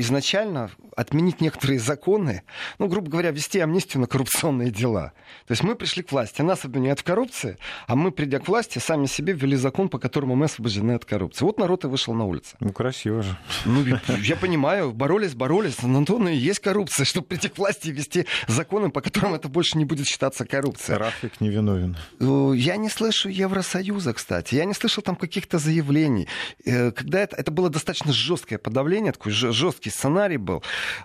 изначально 0.00 0.70
отменить 0.96 1.40
некоторые 1.40 1.78
законы, 1.78 2.42
ну, 2.78 2.88
грубо 2.88 3.10
говоря, 3.10 3.30
ввести 3.30 3.60
амнистию 3.60 4.00
на 4.00 4.06
коррупционные 4.06 4.70
дела. 4.70 5.12
То 5.46 5.52
есть 5.52 5.62
мы 5.62 5.74
пришли 5.74 6.02
к 6.02 6.12
власти, 6.12 6.42
нас 6.42 6.64
обвиняют 6.64 7.00
в 7.00 7.04
коррупции, 7.04 7.58
а 7.86 7.96
мы, 7.96 8.10
придя 8.10 8.38
к 8.38 8.48
власти, 8.48 8.78
сами 8.78 9.06
себе 9.06 9.32
ввели 9.32 9.56
закон, 9.56 9.88
по 9.88 9.98
которому 9.98 10.36
мы 10.36 10.46
освобождены 10.46 10.92
от 10.92 11.04
коррупции. 11.04 11.44
Вот 11.44 11.58
народ 11.58 11.84
и 11.84 11.88
вышел 11.88 12.14
на 12.14 12.24
улицы. 12.24 12.56
Ну, 12.60 12.72
красиво 12.72 13.22
же. 13.22 13.36
Ну, 13.64 13.84
я 14.22 14.36
понимаю, 14.36 14.92
боролись, 14.92 15.34
боролись, 15.34 15.82
но 15.82 16.04
то 16.04 16.16
и 16.28 16.36
есть 16.36 16.60
коррупция, 16.60 17.04
чтобы 17.04 17.26
прийти 17.26 17.48
к 17.48 17.58
власти 17.58 17.88
и 17.88 17.92
ввести 17.92 18.26
законы, 18.48 18.90
по 18.90 19.00
которым 19.00 19.34
это 19.34 19.48
больше 19.48 19.76
не 19.78 19.84
будет 19.84 20.06
считаться 20.06 20.44
коррупцией. 20.44 20.98
Рафик 20.98 21.40
невиновен. 21.40 21.96
Я 22.20 22.76
не 22.76 22.88
слышу 22.88 23.28
Евросоюза, 23.28 24.12
кстати. 24.14 24.54
Я 24.54 24.64
не 24.64 24.74
слышал 24.74 25.02
там 25.02 25.16
каких-то 25.16 25.58
заявлений. 25.58 26.28
Э, 26.64 26.90
когда 26.90 27.20
это, 27.20 27.36
это 27.36 27.50
было 27.50 27.68
достаточно 27.70 28.12
жесткое 28.12 28.58
подавление, 28.58 29.12
такой 29.12 29.32
жесткий 29.32 29.85
сценарий 29.90 30.38
был. 30.38 30.62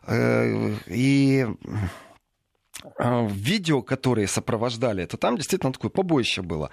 Э, 0.07 0.75
и 0.87 1.45
э, 2.99 3.27
видео, 3.29 3.81
которые 3.81 4.27
сопровождали 4.27 5.03
это, 5.03 5.17
там 5.17 5.35
действительно 5.37 5.73
такое 5.73 5.91
побоище 5.91 6.41
было. 6.41 6.69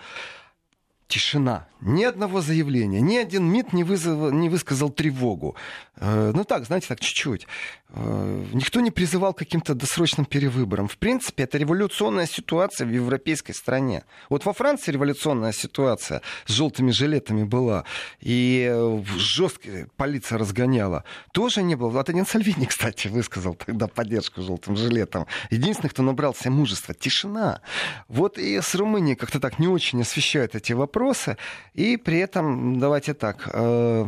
Тишина. 1.09 1.67
Ни 1.81 2.05
одного 2.05 2.43
заявления. 2.43 3.01
Ни 3.01 3.17
один 3.17 3.45
МИД 3.45 3.73
не, 3.73 3.85
вызов, 3.85 4.33
не 4.33 4.51
высказал 4.51 4.91
тревогу. 4.91 5.57
Э, 5.97 6.33
ну 6.35 6.45
так, 6.45 6.67
знаете, 6.67 6.89
так 6.89 7.01
чуть-чуть. 7.01 7.47
Э, 7.91 8.45
никто 8.53 8.81
не 8.81 8.91
призывал 8.91 9.33
к 9.33 9.39
каким-то 9.39 9.75
досрочным 9.75 10.27
перевыборам. 10.27 10.87
В 10.89 10.99
принципе, 10.99 11.45
это 11.45 11.57
революционная 11.57 12.27
ситуация 12.27 12.87
в 12.87 12.91
европейской 12.91 13.53
стране. 13.53 14.05
Вот 14.29 14.45
во 14.45 14.53
Франции 14.53 14.93
революционная 14.93 15.53
ситуация 15.53 16.21
с 16.47 16.53
желтыми 16.53 16.91
жилетами 16.91 17.45
была. 17.45 17.85
И 18.21 18.69
э, 18.71 19.03
жестко 19.17 19.87
полиция 19.97 20.37
разгоняла. 20.39 21.05
Тоже 21.33 21.63
не 21.63 21.77
было. 21.77 21.91
Вот 21.91 22.11
один 22.11 22.27
Сальвини, 22.27 22.65
кстати, 22.69 23.09
высказал 23.09 23.55
тогда 23.55 23.87
поддержку 23.87 24.43
желтым 24.43 24.77
жилетам. 24.77 25.27
Единственный, 25.51 25.91
кто 25.91 26.03
набрался 26.03 26.51
мужества. 26.51 26.93
Тишина. 26.93 27.61
Вот 28.09 28.37
и 28.37 28.61
с 28.61 28.75
Румынией 28.75 29.17
как-то 29.17 29.39
так 29.39 29.61
не 29.61 29.69
очень 29.69 30.03
освещают 30.03 30.57
эти 30.57 30.73
вопросы 30.73 30.98
вопросы. 30.99 31.37
И 31.75 31.97
при 31.97 32.19
этом, 32.19 32.79
давайте 32.79 33.15
так, 33.15 33.49
э, 33.53 34.07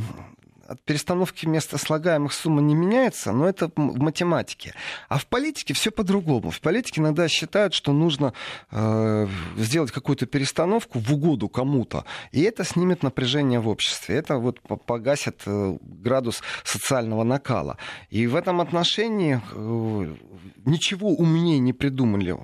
от 0.69 0.81
перестановки 0.85 1.47
места 1.47 1.79
слагаемых 1.79 2.33
сумма 2.33 2.61
не 2.63 2.75
меняется, 2.75 3.33
но 3.33 3.49
это 3.49 3.71
в 3.77 3.99
математике. 3.99 4.73
А 5.09 5.17
в 5.17 5.27
политике 5.27 5.75
все 5.75 5.91
по-другому. 5.91 6.51
В 6.51 6.61
политике 6.61 7.01
иногда 7.01 7.29
считают, 7.29 7.75
что 7.75 7.93
нужно 7.93 8.33
э, 8.71 9.27
сделать 9.57 9.91
какую-то 9.91 10.27
перестановку 10.27 10.99
в 10.99 11.13
угоду 11.13 11.49
кому-то, 11.49 12.05
и 12.33 12.43
это 12.43 12.65
снимет 12.65 13.03
напряжение 13.03 13.61
в 13.61 13.69
обществе. 13.69 14.17
Это 14.17 14.37
вот 14.37 14.61
погасит 14.87 15.43
э, 15.47 15.79
градус 15.83 16.43
социального 16.65 17.25
накала. 17.25 17.77
И 18.11 18.27
в 18.27 18.37
этом 18.37 18.61
отношении 18.61 19.41
э, 19.53 20.17
ничего 20.65 21.09
умнее 21.09 21.59
не 21.59 21.73
придумали 21.73 22.37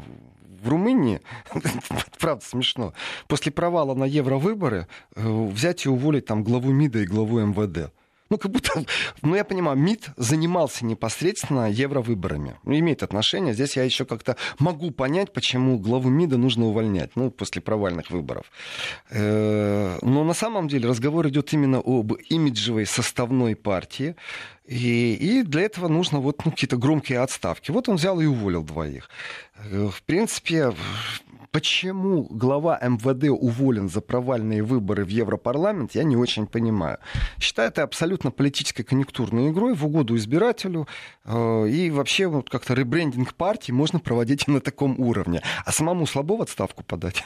в 0.67 0.69
Румынии, 0.69 1.21
правда 2.19 2.45
смешно, 2.45 2.93
после 3.29 3.53
провала 3.53 3.95
на 3.95 4.05
евровыборы 4.05 4.87
э, 5.15 5.47
взять 5.49 5.87
и 5.87 5.89
уволить 5.89 6.27
там 6.27 6.43
главу 6.43 6.73
МИДа 6.73 7.01
и 7.01 7.07
главу 7.07 7.41
МВД. 7.41 7.93
Ну, 8.31 8.39
как 8.39 8.51
будто, 8.51 8.85
ну, 9.23 9.35
я 9.35 9.45
понимаю, 9.45 9.79
МИД 9.79 10.11
занимался 10.17 10.85
непосредственно 10.85 11.71
евровыборами. 11.71 12.57
Ну, 12.65 12.79
имеет 12.79 13.03
отношение. 13.03 13.55
Здесь 13.55 13.77
я 13.77 13.85
еще 13.85 14.05
как-то 14.05 14.37
могу 14.59 14.91
понять, 14.91 15.33
почему 15.33 15.79
главу 15.79 16.09
МИДа 16.09 16.37
нужно 16.37 16.67
увольнять, 16.67 17.11
ну, 17.15 17.31
после 17.31 17.63
провальных 17.63 18.11
выборов. 18.11 18.47
Э, 19.11 19.99
но 20.03 20.25
на 20.25 20.35
самом 20.35 20.69
деле 20.69 20.89
разговор 20.89 21.29
идет 21.29 21.53
именно 21.53 21.79
об 21.79 22.13
имиджевой 22.29 22.87
составной 22.87 23.55
партии, 23.55 24.17
и, 24.67 25.15
и 25.15 25.43
для 25.43 25.63
этого 25.63 25.87
нужно 25.89 26.19
вот 26.19 26.45
ну, 26.45 26.51
какие-то 26.51 26.77
громкие 26.77 27.21
отставки. 27.21 27.71
Вот 27.71 27.89
он 27.89 27.97
взял 27.97 28.21
и 28.21 28.27
уволил 28.27 28.65
двоих. 28.65 29.09
Э, 29.57 29.89
в 29.93 30.03
принципе, 30.03 30.73
почему 31.51 32.27
глава 32.31 32.79
МВД 32.83 33.29
уволен 33.31 33.89
за 33.89 34.01
провальные 34.01 34.63
выборы 34.63 35.05
в 35.05 35.09
Европарламент, 35.09 35.95
я 35.95 36.05
не 36.05 36.17
очень 36.17 36.47
понимаю. 36.47 36.99
Считаю 37.39 37.69
это 37.69 37.83
абсолютно 37.83 38.31
политической 38.31 38.83
конъюнктурной 38.83 39.51
игрой 39.51 39.75
в 39.75 39.85
угоду 39.85 40.17
избирателю. 40.17 40.87
Э, 41.25 41.67
и 41.69 41.91
вообще 41.91 42.27
вот 42.27 42.51
как-то 42.51 42.75
ребрендинг 42.75 43.35
партии 43.35 43.73
можно 43.73 43.99
проводить 43.99 44.49
и 44.49 44.51
на 44.57 44.61
таком 44.61 44.99
уровне. 45.01 45.43
А 45.65 45.73
самому 45.73 46.07
слабо 46.07 46.37
в 46.37 46.43
отставку 46.43 46.83
подать. 46.83 47.25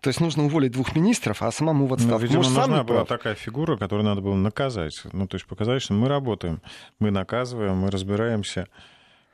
То 0.00 0.08
есть 0.08 0.20
нужно 0.20 0.44
уволить 0.44 0.72
двух 0.72 0.94
министров, 0.94 1.42
а 1.42 1.52
самому 1.52 1.86
в 1.86 1.92
отставку. 1.92 2.16
Ну, 2.16 2.22
видимо, 2.22 2.38
Может, 2.38 2.56
нужна 2.56 2.84
была 2.84 3.04
прав. 3.04 3.08
такая 3.08 3.34
фигура, 3.34 3.76
которую 3.76 4.06
надо 4.06 4.22
было 4.22 4.34
наказать. 4.34 5.02
Ну, 5.12 5.26
то 5.26 5.34
есть 5.34 5.46
показать, 5.46 5.82
что 5.82 5.92
мы 5.92 6.08
работаем, 6.08 6.62
мы 6.98 7.10
наказываем, 7.10 7.76
мы 7.76 7.90
разбираемся, 7.90 8.66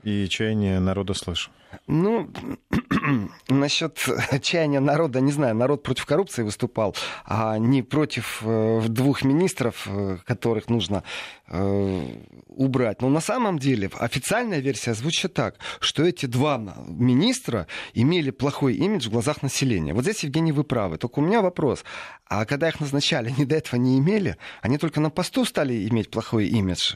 и 0.02 0.28
чаяние 0.28 0.80
народа 0.80 1.14
слышим. 1.14 1.52
Ну, 1.86 2.30
насчет 3.48 3.98
чаяния 4.42 4.80
народа, 4.80 5.20
не 5.20 5.32
знаю, 5.32 5.54
народ 5.54 5.82
против 5.82 6.06
коррупции 6.06 6.42
выступал, 6.42 6.94
а 7.24 7.58
не 7.58 7.82
против 7.82 8.42
э, 8.44 8.82
двух 8.88 9.22
министров, 9.22 9.86
э, 9.86 10.18
которых 10.24 10.68
нужно 10.68 11.02
э, 11.48 12.16
убрать. 12.48 13.02
Но 13.02 13.08
на 13.08 13.20
самом 13.20 13.58
деле 13.58 13.90
официальная 13.98 14.58
версия 14.58 14.94
звучит 14.94 15.34
так, 15.34 15.56
что 15.80 16.04
эти 16.04 16.26
два 16.26 16.58
министра 16.88 17.66
имели 17.94 18.30
плохой 18.30 18.74
имидж 18.74 19.08
в 19.08 19.12
глазах 19.12 19.42
населения. 19.42 19.94
Вот 19.94 20.02
здесь, 20.02 20.24
Евгений, 20.24 20.52
вы 20.52 20.64
правы. 20.64 20.98
Только 20.98 21.20
у 21.20 21.22
меня 21.22 21.42
вопрос. 21.42 21.84
А 22.28 22.44
когда 22.44 22.68
их 22.68 22.80
назначали, 22.80 23.28
они 23.28 23.44
до 23.44 23.56
этого 23.56 23.78
не 23.78 23.98
имели? 23.98 24.36
Они 24.60 24.78
только 24.78 25.00
на 25.00 25.10
посту 25.10 25.44
стали 25.44 25.88
иметь 25.88 26.10
плохой 26.10 26.48
имидж? 26.48 26.94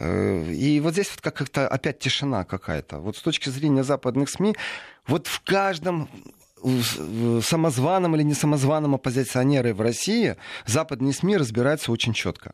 И 0.00 0.80
вот 0.82 0.92
здесь 0.92 1.10
вот 1.10 1.20
как-то 1.20 1.68
опять 1.68 1.98
тишина 1.98 2.44
какая-то. 2.44 2.98
Вот 2.98 3.16
с 3.16 3.20
точки 3.22 3.50
зрения 3.50 3.55
западных 3.82 4.30
СМИ, 4.30 4.56
вот 5.06 5.26
в 5.26 5.40
каждом 5.42 6.08
самозваном 7.42 8.16
или 8.16 8.22
не 8.22 8.34
самозваном 8.34 8.94
оппозиционеры 8.94 9.74
в 9.74 9.80
России 9.80 10.36
западные 10.64 11.12
СМИ 11.12 11.36
разбираются 11.36 11.92
очень 11.92 12.12
четко. 12.12 12.52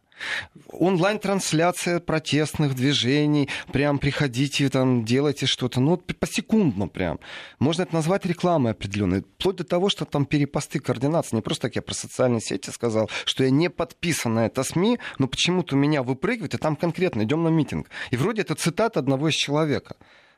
Онлайн-трансляция 0.69 2.01
протестных 2.01 2.75
движений, 2.75 3.49
прям 3.73 3.99
приходите, 3.99 4.69
там, 4.69 5.05
делайте 5.05 5.47
что-то, 5.47 5.81
ну, 5.81 5.97
посекундно 5.97 6.89
прям. 6.89 7.21
Можно 7.59 7.83
это 7.83 7.95
назвать 7.95 8.27
рекламой 8.27 8.73
определенной, 8.73 9.23
вплоть 9.39 9.57
до 9.57 9.65
того, 9.65 9.89
что 9.89 10.05
там 10.05 10.27
перепосты 10.27 10.81
координации. 10.81 11.37
Не 11.37 11.43
просто 11.43 11.69
так 11.69 11.77
я 11.77 11.83
про 11.83 11.95
социальные 11.95 12.41
сети 12.41 12.71
сказал, 12.71 13.09
что 13.25 13.45
я 13.45 13.51
не 13.51 13.71
подписан 13.71 14.35
на 14.35 14.47
это 14.47 14.63
СМИ, 14.63 14.99
но 15.19 15.27
почему-то 15.27 15.77
меня 15.77 16.03
выпрыгивает, 16.03 16.55
и 16.55 16.59
там 16.59 16.77
конкретно 16.77 17.23
идем 17.23 17.45
на 17.45 17.49
митинг. 17.49 17.89
И 18.11 18.17
вроде 18.17 18.43
это 18.43 18.55
цитата 18.55 19.01
одного 19.01 19.29
из 19.29 19.35
человека 19.35 19.97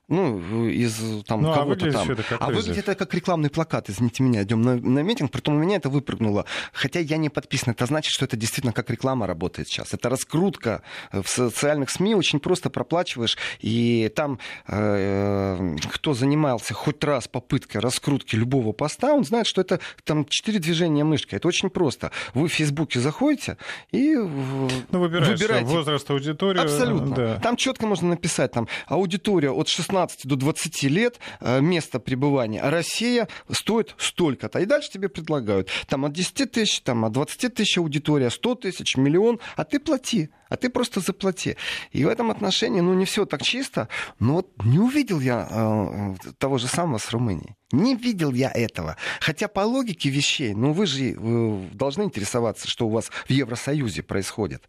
ну, 0.09 0.69
из 0.69 1.25
там 1.25 1.43
ну, 1.43 1.53
а 1.53 1.55
кого-то 1.55 1.87
а 1.87 1.93
там. 1.93 2.11
Это 2.11 2.37
а 2.39 2.51
выглядит 2.51 2.89
это 2.89 2.95
как 2.95 3.15
рекламный 3.15 3.49
плакат, 3.49 3.89
извините 3.89 4.23
меня, 4.23 4.43
идем 4.43 4.61
на, 4.61 4.77
на 4.77 4.99
митинг, 5.01 5.31
притом 5.31 5.55
у 5.55 5.59
меня 5.59 5.77
это 5.77 5.89
выпрыгнуло. 5.89 6.45
Хотя 6.73 7.01
я 7.01 7.17
не 7.17 7.31
подписан, 7.31 7.73
это 7.73 7.87
значит, 7.87 8.13
что 8.13 8.27
это 8.27 8.37
действительно 8.37 8.73
как 8.73 8.91
реклама 8.91 9.27
работает 9.27 9.69
сейчас. 9.69 9.95
Это 9.95 10.11
раскрутка 10.11 10.83
в 11.13 11.27
социальных 11.27 11.91
СМИ, 11.91 12.15
очень 12.15 12.39
просто 12.39 12.69
проплачиваешь, 12.69 13.39
и 13.61 14.13
там 14.15 14.39
э, 14.69 15.77
кто 15.91 16.13
занимался 16.13 16.75
хоть 16.75 17.03
раз 17.03 17.27
попыткой 17.27 17.81
раскрутки 17.81 18.37
любого 18.37 18.73
поста, 18.73 19.15
он 19.15 19.25
знает, 19.25 19.47
что 19.47 19.63
это 19.63 19.81
там 20.05 20.27
четыре 20.29 20.59
движения 20.59 21.05
мышкой. 21.05 21.37
Это 21.37 21.49
очень 21.49 21.71
просто. 21.71 22.11
Вы 22.35 22.49
в 22.49 22.53
Фейсбуке 22.53 23.01
заходите 23.01 23.57
и 23.91 24.15
ну, 24.15 24.69
выбираете 24.91 25.65
возраст 25.65 26.11
аудитории. 26.11 26.61
Абсолютно. 26.61 27.15
Да. 27.15 27.41
Там 27.41 27.57
четко 27.57 27.87
можно 27.87 28.09
написать, 28.11 28.53
там 28.53 28.69
аудитория 28.87 29.51
от 29.51 29.69
16 29.69 29.94
16 29.95 30.27
до 30.27 30.37
20 30.37 30.83
лет 30.85 31.21
э, 31.41 31.61
место 31.61 32.01
пребывания, 32.01 32.61
а 32.61 32.71
Россия 32.71 33.29
стоит 33.51 33.95
столько-то. 33.97 34.59
И 34.59 34.67
дальше 34.67 34.91
тебе 34.91 35.09
предлагают 35.09 35.69
там 35.87 36.05
от 36.05 36.13
10 36.13 36.51
тысяч, 36.51 36.81
там 36.81 37.05
от 37.05 37.13
20 37.13 37.55
тысяч 37.55 37.79
аудитория, 37.79 38.31
100 38.31 38.55
тысяч, 38.57 38.97
миллион, 38.97 39.39
а 39.57 39.65
ты 39.65 39.79
плати 39.79 40.31
а 40.51 40.57
ты 40.57 40.71
просто 40.71 41.01
заплати. 41.01 41.57
И 41.91 42.05
в 42.05 42.09
этом 42.09 42.31
отношении, 42.31 42.81
ну, 42.81 42.95
не 42.95 43.07
все 43.07 43.25
так 43.25 43.43
чисто, 43.43 43.89
но 44.21 44.35
вот 44.35 44.51
не 44.65 44.79
увидел 44.79 45.19
я 45.19 45.49
э, 45.51 46.15
того 46.39 46.59
же 46.59 46.69
самого 46.69 46.99
с 46.99 47.11
Румынией. 47.11 47.57
Не 47.73 47.97
видел 47.97 48.33
я 48.33 48.51
этого. 48.51 48.97
Хотя 49.21 49.49
по 49.49 49.61
логике 49.61 50.11
вещей, 50.11 50.55
ну, 50.55 50.73
вы 50.73 50.87
же 50.87 51.11
э, 51.11 51.69
должны 51.73 52.05
интересоваться, 52.05 52.69
что 52.69 52.87
у 52.87 52.91
вас 52.91 53.11
в 53.27 53.31
Евросоюзе 53.31 54.05
происходит. 54.05 54.69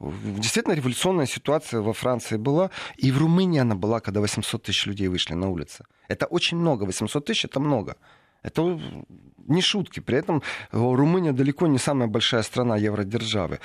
Действительно, 0.00 0.74
революционная 0.74 1.26
ситуация 1.26 1.82
во 1.82 1.92
Франции 1.92 2.38
была, 2.38 2.70
и 2.96 3.12
в 3.12 3.18
Румынии 3.18 3.60
она 3.60 3.74
была, 3.74 4.00
когда 4.00 4.20
800 4.20 4.62
тысяч 4.62 4.86
людей 4.86 5.08
вышли 5.08 5.34
на 5.34 5.50
улицы. 5.50 5.84
Это 6.08 6.26
очень 6.26 6.56
много, 6.56 6.84
800 6.84 7.24
тысяч 7.24 7.44
это 7.44 7.60
много. 7.60 7.96
Это 8.42 8.80
не 9.50 9.62
шутки. 9.62 10.00
При 10.00 10.18
этом 10.18 10.42
Румыния 10.72 11.32
далеко 11.32 11.66
не 11.66 11.78
самая 11.78 12.08
большая 12.08 12.42
страна 12.42 12.76
евродержавы. 12.76 13.58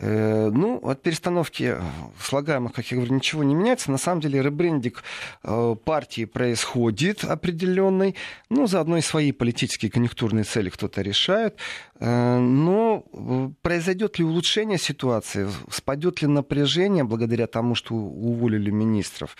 Э, 0.00 0.50
ну, 0.52 0.78
от 0.78 1.02
перестановки 1.02 1.76
слагаемых, 2.20 2.72
как 2.72 2.86
я 2.90 2.96
говорю, 2.96 3.14
ничего 3.14 3.44
не 3.44 3.54
меняется. 3.54 3.90
На 3.90 3.98
самом 3.98 4.20
деле 4.20 4.42
ребрендинг 4.42 5.02
э, 5.44 5.76
партии 5.84 6.24
происходит 6.24 7.24
определенный. 7.24 8.14
Ну, 8.50 8.66
заодно 8.66 8.98
и 8.98 9.00
свои 9.02 9.32
политические 9.32 9.90
конъюнктурные 9.90 10.44
цели 10.44 10.70
кто-то 10.70 11.02
решает. 11.02 11.56
Э, 12.00 12.38
но 12.38 13.04
произойдет 13.62 14.18
ли 14.18 14.24
улучшение 14.24 14.78
ситуации? 14.78 15.48
Спадет 15.70 16.22
ли 16.22 16.28
напряжение 16.28 17.04
благодаря 17.04 17.46
тому, 17.46 17.74
что 17.74 17.94
уволили 17.94 18.70
министров? 18.70 19.36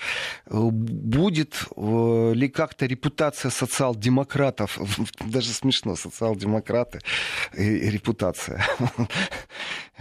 Будет 0.47 1.67
ли 1.77 2.49
как-то 2.49 2.87
репутация 2.87 3.51
социал-демократов, 3.51 4.78
даже 5.21 5.49
смешно, 5.51 5.97
социал-демократы 5.97 7.01
и 7.55 7.91
репутация. 7.91 8.65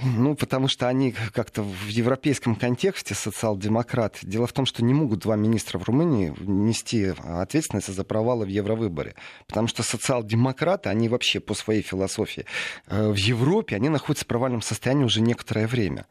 Ну, 0.03 0.35
потому 0.35 0.67
что 0.67 0.87
они 0.87 1.11
как-то 1.11 1.63
в 1.63 1.87
европейском 1.87 2.55
контексте 2.55 3.15
социал-демократы. 3.15 4.19
Дело 4.27 4.45
в 4.45 4.53
том, 4.53 4.67
что 4.67 4.83
не 4.83 4.93
могут 4.93 5.21
два 5.21 5.35
министра 5.35 5.79
в 5.79 5.85
Румынии 5.85 6.35
нести 6.39 7.13
ответственность 7.17 7.91
за 7.91 8.03
провалы 8.03 8.45
в 8.45 8.49
Евровыборе. 8.49 9.15
Потому 9.47 9.67
что 9.67 9.81
социал-демократы, 9.81 10.89
они 10.89 11.09
вообще 11.09 11.39
по 11.39 11.55
своей 11.55 11.81
философии 11.81 12.45
э, 12.85 13.09
в 13.09 13.15
Европе, 13.15 13.75
они 13.75 13.89
находятся 13.89 14.25
в 14.25 14.27
провальном 14.27 14.61
состоянии 14.61 15.03
уже 15.03 15.19
некоторое 15.19 15.65
время. 15.65 16.05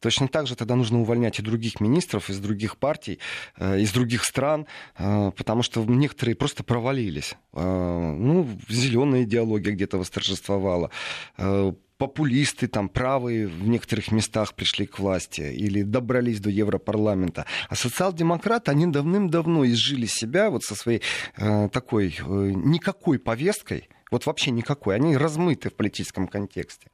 Точно 0.00 0.28
так 0.28 0.46
же 0.46 0.56
тогда 0.56 0.76
нужно 0.76 1.00
увольнять 1.00 1.38
и 1.38 1.42
других 1.42 1.80
министров 1.80 2.30
из 2.30 2.38
других 2.38 2.76
партий, 2.76 3.18
э, 3.58 3.80
из 3.80 3.92
других 3.92 4.24
стран, 4.24 4.66
э, 4.98 5.30
потому 5.36 5.62
что 5.62 5.84
некоторые 5.84 6.34
просто 6.34 6.64
провалились. 6.64 7.36
Э, 7.52 8.14
ну, 8.18 8.48
зеленая 8.68 9.22
идеология 9.22 9.72
где-то 9.72 9.98
восторжествовала 9.98 10.90
популисты, 12.00 12.66
там, 12.66 12.88
правые 12.88 13.46
в 13.46 13.68
некоторых 13.68 14.10
местах 14.10 14.54
пришли 14.54 14.86
к 14.86 14.98
власти 14.98 15.42
или 15.42 15.82
добрались 15.82 16.40
до 16.40 16.48
Европарламента. 16.48 17.44
А 17.68 17.76
социал-демократы, 17.76 18.70
они 18.70 18.86
давным-давно 18.86 19.66
изжили 19.66 20.06
себя 20.06 20.48
вот 20.48 20.64
со 20.64 20.74
своей 20.74 21.02
э, 21.36 21.68
такой 21.70 22.16
э, 22.18 22.22
никакой 22.24 23.18
повесткой, 23.18 23.90
вот 24.10 24.26
вообще 24.26 24.50
никакой. 24.50 24.96
Они 24.96 25.16
размыты 25.16 25.70
в 25.70 25.74
политическом 25.74 26.26
контексте. 26.26 26.88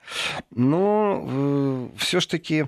Но 0.50 1.24
э, 1.26 1.88
все-таки 1.98 2.66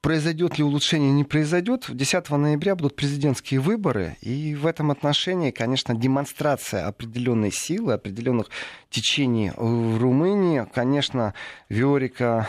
произойдет 0.00 0.58
ли 0.58 0.64
улучшение, 0.64 1.10
не 1.10 1.24
произойдет. 1.24 1.86
10 1.88 2.30
ноября 2.30 2.76
будут 2.76 2.94
президентские 2.94 3.60
выборы, 3.60 4.16
и 4.20 4.54
в 4.54 4.66
этом 4.66 4.90
отношении, 4.90 5.50
конечно, 5.50 5.94
демонстрация 5.94 6.86
определенной 6.86 7.50
силы, 7.50 7.94
определенных 7.94 8.46
течений 8.90 9.50
в 9.56 9.98
Румынии, 9.98 10.66
конечно, 10.72 11.34
Виорика 11.68 12.48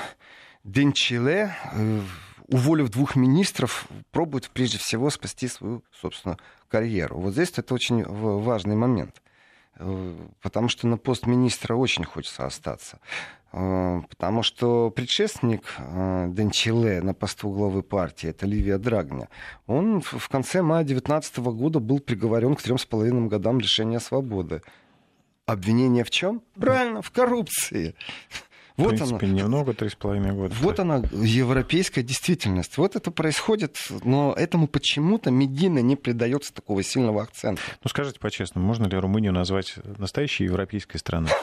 Денчиле, 0.64 1.56
э, 1.74 2.02
уволив 2.48 2.90
двух 2.90 3.16
министров, 3.16 3.88
пробует 4.12 4.50
прежде 4.52 4.78
всего 4.78 5.10
спасти 5.10 5.48
свою, 5.48 5.84
собственно, 5.92 6.38
карьеру. 6.68 7.18
Вот 7.18 7.34
здесь 7.34 7.52
это 7.58 7.74
очень 7.74 8.04
важный 8.04 8.76
момент. 8.76 9.22
Потому 10.42 10.70
что 10.70 10.88
на 10.88 10.98
пост 10.98 11.28
министра 11.28 11.76
очень 11.76 12.04
хочется 12.04 12.46
остаться. 12.46 13.00
Э, 13.54 14.02
потому 14.10 14.44
что 14.44 14.90
предшественник 14.92 15.64
э, 15.78 16.28
Денчиле 16.30 17.02
на 17.02 17.14
посту 17.14 17.50
главы 17.50 17.84
партии, 17.84 18.30
это 18.30 18.46
Ливия 18.46 18.78
Драгня, 18.78 19.28
он 19.68 20.02
в 20.02 20.30
конце 20.30 20.62
мая 20.62 20.84
2019 20.84 21.38
года 21.40 21.80
был 21.80 22.00
приговорен 22.00 22.56
к 22.56 22.62
трем 22.62 22.78
с 22.78 22.86
половиной 22.86 23.28
годам 23.28 23.60
лишения 23.60 24.00
свободы. 24.00 24.62
Обвинение 25.46 26.04
в 26.06 26.10
чем? 26.10 26.42
Правильно, 26.56 27.02
в 27.02 27.12
коррупции. 27.12 27.96
Вот 28.78 28.94
в 28.94 28.98
принципе, 28.98 29.26
она, 29.26 29.36
немного, 29.36 29.74
три 29.74 29.90
с 29.90 29.96
половиной 29.96 30.32
года. 30.32 30.56
Вот 30.60 30.78
так. 30.78 30.86
она, 30.86 31.04
европейская 31.12 32.04
действительность. 32.04 32.78
Вот 32.78 32.96
это 32.96 33.12
происходит, 33.12 33.78
но 34.04 34.34
этому 34.38 34.68
почему-то 34.68 35.32
медийно 35.32 35.80
не 35.80 35.96
придается 35.96 36.54
такого 36.54 36.84
сильного 36.84 37.24
акцента. 37.24 37.62
Ну, 37.84 37.90
скажите 37.90 38.20
по-честному, 38.20 38.66
можно 38.66 38.88
ли 38.88 38.98
Румынию 38.98 39.34
назвать 39.34 39.76
настоящей 39.98 40.46
европейской 40.46 40.98
страной? 40.98 41.32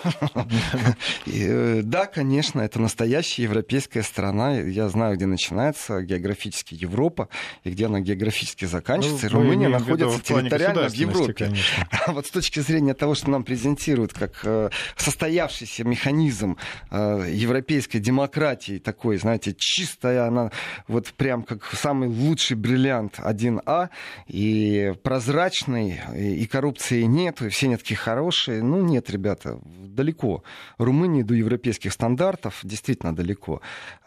Э, 1.26 1.82
да, 1.82 2.06
конечно, 2.06 2.60
это 2.60 2.80
настоящая 2.80 3.44
европейская 3.44 4.02
страна. 4.02 4.58
Я 4.58 4.88
знаю, 4.88 5.16
где 5.16 5.26
начинается 5.26 6.02
географически 6.02 6.74
Европа, 6.74 7.28
и 7.64 7.70
где 7.70 7.86
она 7.86 8.00
географически 8.00 8.64
заканчивается. 8.64 9.28
Ну, 9.30 9.38
Румыния 9.38 9.68
находится 9.68 10.20
территориально 10.20 10.88
в 10.88 10.94
Европе. 10.94 11.52
А 12.06 12.12
вот 12.12 12.26
с 12.26 12.30
точки 12.30 12.60
зрения 12.60 12.94
того, 12.94 13.14
что 13.14 13.30
нам 13.30 13.44
презентируют 13.44 14.12
как 14.12 14.40
э, 14.44 14.70
состоявшийся 14.96 15.84
механизм 15.84 16.56
э, 16.90 17.17
европейской 17.26 17.98
демократии 17.98 18.78
такой, 18.78 19.18
знаете, 19.18 19.54
чистая 19.56 20.26
она, 20.26 20.50
вот 20.86 21.08
прям 21.14 21.42
как 21.42 21.64
самый 21.72 22.08
лучший 22.08 22.56
бриллиант 22.56 23.18
1А, 23.18 23.88
и 24.26 24.94
прозрачный, 25.02 26.00
и 26.16 26.46
коррупции 26.46 27.02
нет, 27.02 27.42
и 27.42 27.48
все 27.48 27.76
такие 27.76 27.96
хорошие. 27.96 28.62
Ну, 28.62 28.82
нет, 28.82 29.10
ребята, 29.10 29.58
далеко. 29.64 30.42
Румыния 30.78 31.24
до 31.24 31.34
европейских 31.34 31.92
стандартов 31.92 32.60
действительно 32.62 33.14
далеко. 33.14 33.60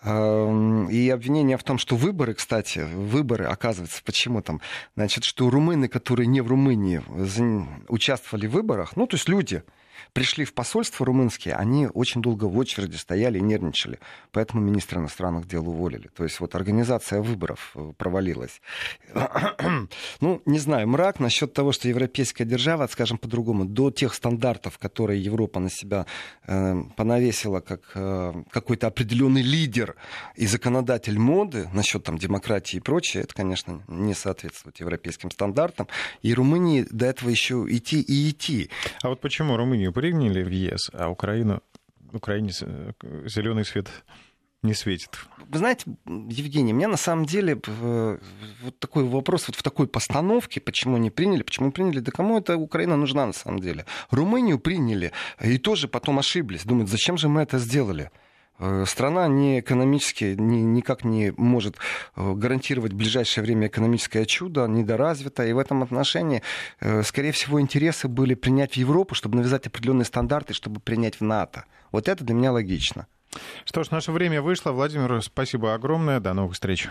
И 0.04 1.10
обвинение 1.14 1.58
в 1.58 1.64
том, 1.64 1.78
что 1.78 1.96
выборы, 1.96 2.34
кстати, 2.34 2.80
выборы, 2.80 3.46
оказывается, 3.46 4.02
почему 4.04 4.42
там, 4.42 4.62
значит, 4.96 5.24
что 5.24 5.50
румыны, 5.50 5.88
которые 5.88 6.28
не 6.28 6.42
в 6.42 6.48
Румынии 6.48 7.02
участвовали 7.88 8.48
в 8.48 8.52
выборах, 8.52 8.96
ну, 8.96 9.08
то 9.08 9.16
есть 9.16 9.30
люди, 9.30 9.64
пришли 10.14 10.46
в 10.46 10.54
посольство 10.54 11.06
румынские, 11.06 11.56
они 11.56 11.88
очень 11.88 12.22
долго 12.22 12.46
в 12.46 12.58
очереди 12.58 12.96
стояли 12.96 13.38
и 13.38 13.42
нервничали. 13.42 14.00
Поэтому 14.32 14.62
министра 14.62 15.00
иностранных 15.00 15.48
дел 15.48 15.68
уволили. 15.68 16.10
То 16.16 16.24
есть 16.24 16.40
вот 16.40 16.56
организация 16.56 17.22
выборов 17.22 17.72
э, 17.76 17.94
провалилась. 17.98 18.62
ну, 20.22 20.42
не 20.46 20.60
знаю, 20.60 20.88
мрак 20.88 21.20
насчет 21.20 21.54
того, 21.54 21.72
что 21.72 21.88
европейская 21.88 22.46
держава, 22.46 22.88
скажем 22.88 23.18
по-другому, 23.18 23.66
до 23.66 23.92
тех 23.92 24.14
стандартов, 24.14 24.78
которые 24.78 25.22
Европа 25.22 25.60
на 25.60 25.70
себя 25.70 26.06
э, 26.48 26.82
понавесила 26.96 27.60
как 27.60 27.92
э, 27.96 28.34
какой-то 28.52 28.88
определенный 28.88 29.42
лидер 29.42 29.96
и 30.36 30.48
законодатель 30.48 31.18
моды 31.18 31.70
насчет 31.74 32.04
там 32.04 32.18
демократии 32.18 32.78
и 32.78 32.80
прочее, 32.80 33.24
это, 33.24 33.34
конечно, 33.34 33.84
не 33.88 34.14
соответствует 34.14 34.80
европейским 34.80 35.32
стандартам. 35.32 35.88
И 36.22 36.34
Румынии 36.34 36.86
до 36.90 37.08
этого 37.08 37.30
еще 37.30 37.66
идти 37.70 38.02
и 38.02 38.30
идти. 38.30 38.70
А 39.02 39.10
вот 39.10 39.22
почему 39.22 39.58
Приняли 39.94 40.44
в 40.44 40.50
ЕС, 40.50 40.90
а 40.94 41.10
Украину, 41.10 41.62
Украине 42.14 42.52
э, 42.62 42.94
зеленый 43.28 43.66
свет 43.66 43.88
не 44.64 44.74
светит. 44.74 45.18
Вы 45.48 45.58
знаете, 45.58 45.86
Евгений, 46.06 46.74
мне 46.74 46.88
на 46.88 46.98
самом 46.98 47.26
деле 47.26 47.60
вот 48.62 48.80
такой 48.80 49.04
вопрос 49.04 49.48
вот 49.48 49.56
в 49.56 49.64
такой 49.64 49.88
постановке, 49.88 50.62
почему 50.62 50.98
не 50.98 51.10
приняли, 51.10 51.42
почему 51.42 51.72
приняли, 51.72 52.00
да 52.00 52.12
кому 52.12 52.38
эта 52.38 52.58
Украина 52.58 52.96
нужна 52.96 53.26
на 53.26 53.34
самом 53.34 53.60
деле? 53.60 53.86
Румынию 54.12 54.60
приняли 54.60 55.14
и 55.42 55.58
тоже 55.58 55.88
потом 55.88 56.20
ошиблись, 56.20 56.64
думают, 56.64 56.90
зачем 56.90 57.18
же 57.18 57.28
мы 57.28 57.42
это 57.42 57.58
сделали? 57.58 58.12
Э, 58.62 58.86
страна 58.86 59.28
не 59.28 59.60
экономически 59.60 60.36
ни, 60.38 60.58
никак 60.58 61.04
не 61.04 61.34
может 61.36 61.78
э, 62.16 62.34
гарантировать 62.34 62.94
в 62.94 62.96
ближайшее 62.96 63.44
время 63.44 63.68
экономическое 63.68 64.26
чудо, 64.26 64.68
недоразвита. 64.68 65.46
И 65.48 65.54
в 65.54 65.58
этом 65.58 65.82
отношении, 65.82 66.44
э, 66.80 67.02
скорее 67.02 67.32
всего, 67.32 67.60
интересы 67.60 68.08
были 68.08 68.36
принять 68.36 68.74
в 68.74 68.78
Европу, 68.78 69.16
чтобы 69.16 69.38
навязать 69.38 69.66
определенные 69.66 70.06
стандарты, 70.06 70.54
чтобы 70.54 70.80
принять 70.80 71.20
в 71.20 71.24
НАТО. 71.24 71.66
Вот 71.92 72.08
это 72.08 72.24
для 72.24 72.36
меня 72.36 72.52
логично. 72.52 73.08
Что 73.66 73.84
ж, 73.84 73.90
наше 73.90 74.12
время 74.12 74.44
вышло. 74.44 74.72
Владимир, 74.72 75.24
спасибо 75.24 75.74
огромное. 75.74 76.20
До 76.20 76.34
новых 76.34 76.54
встреч. 76.54 76.88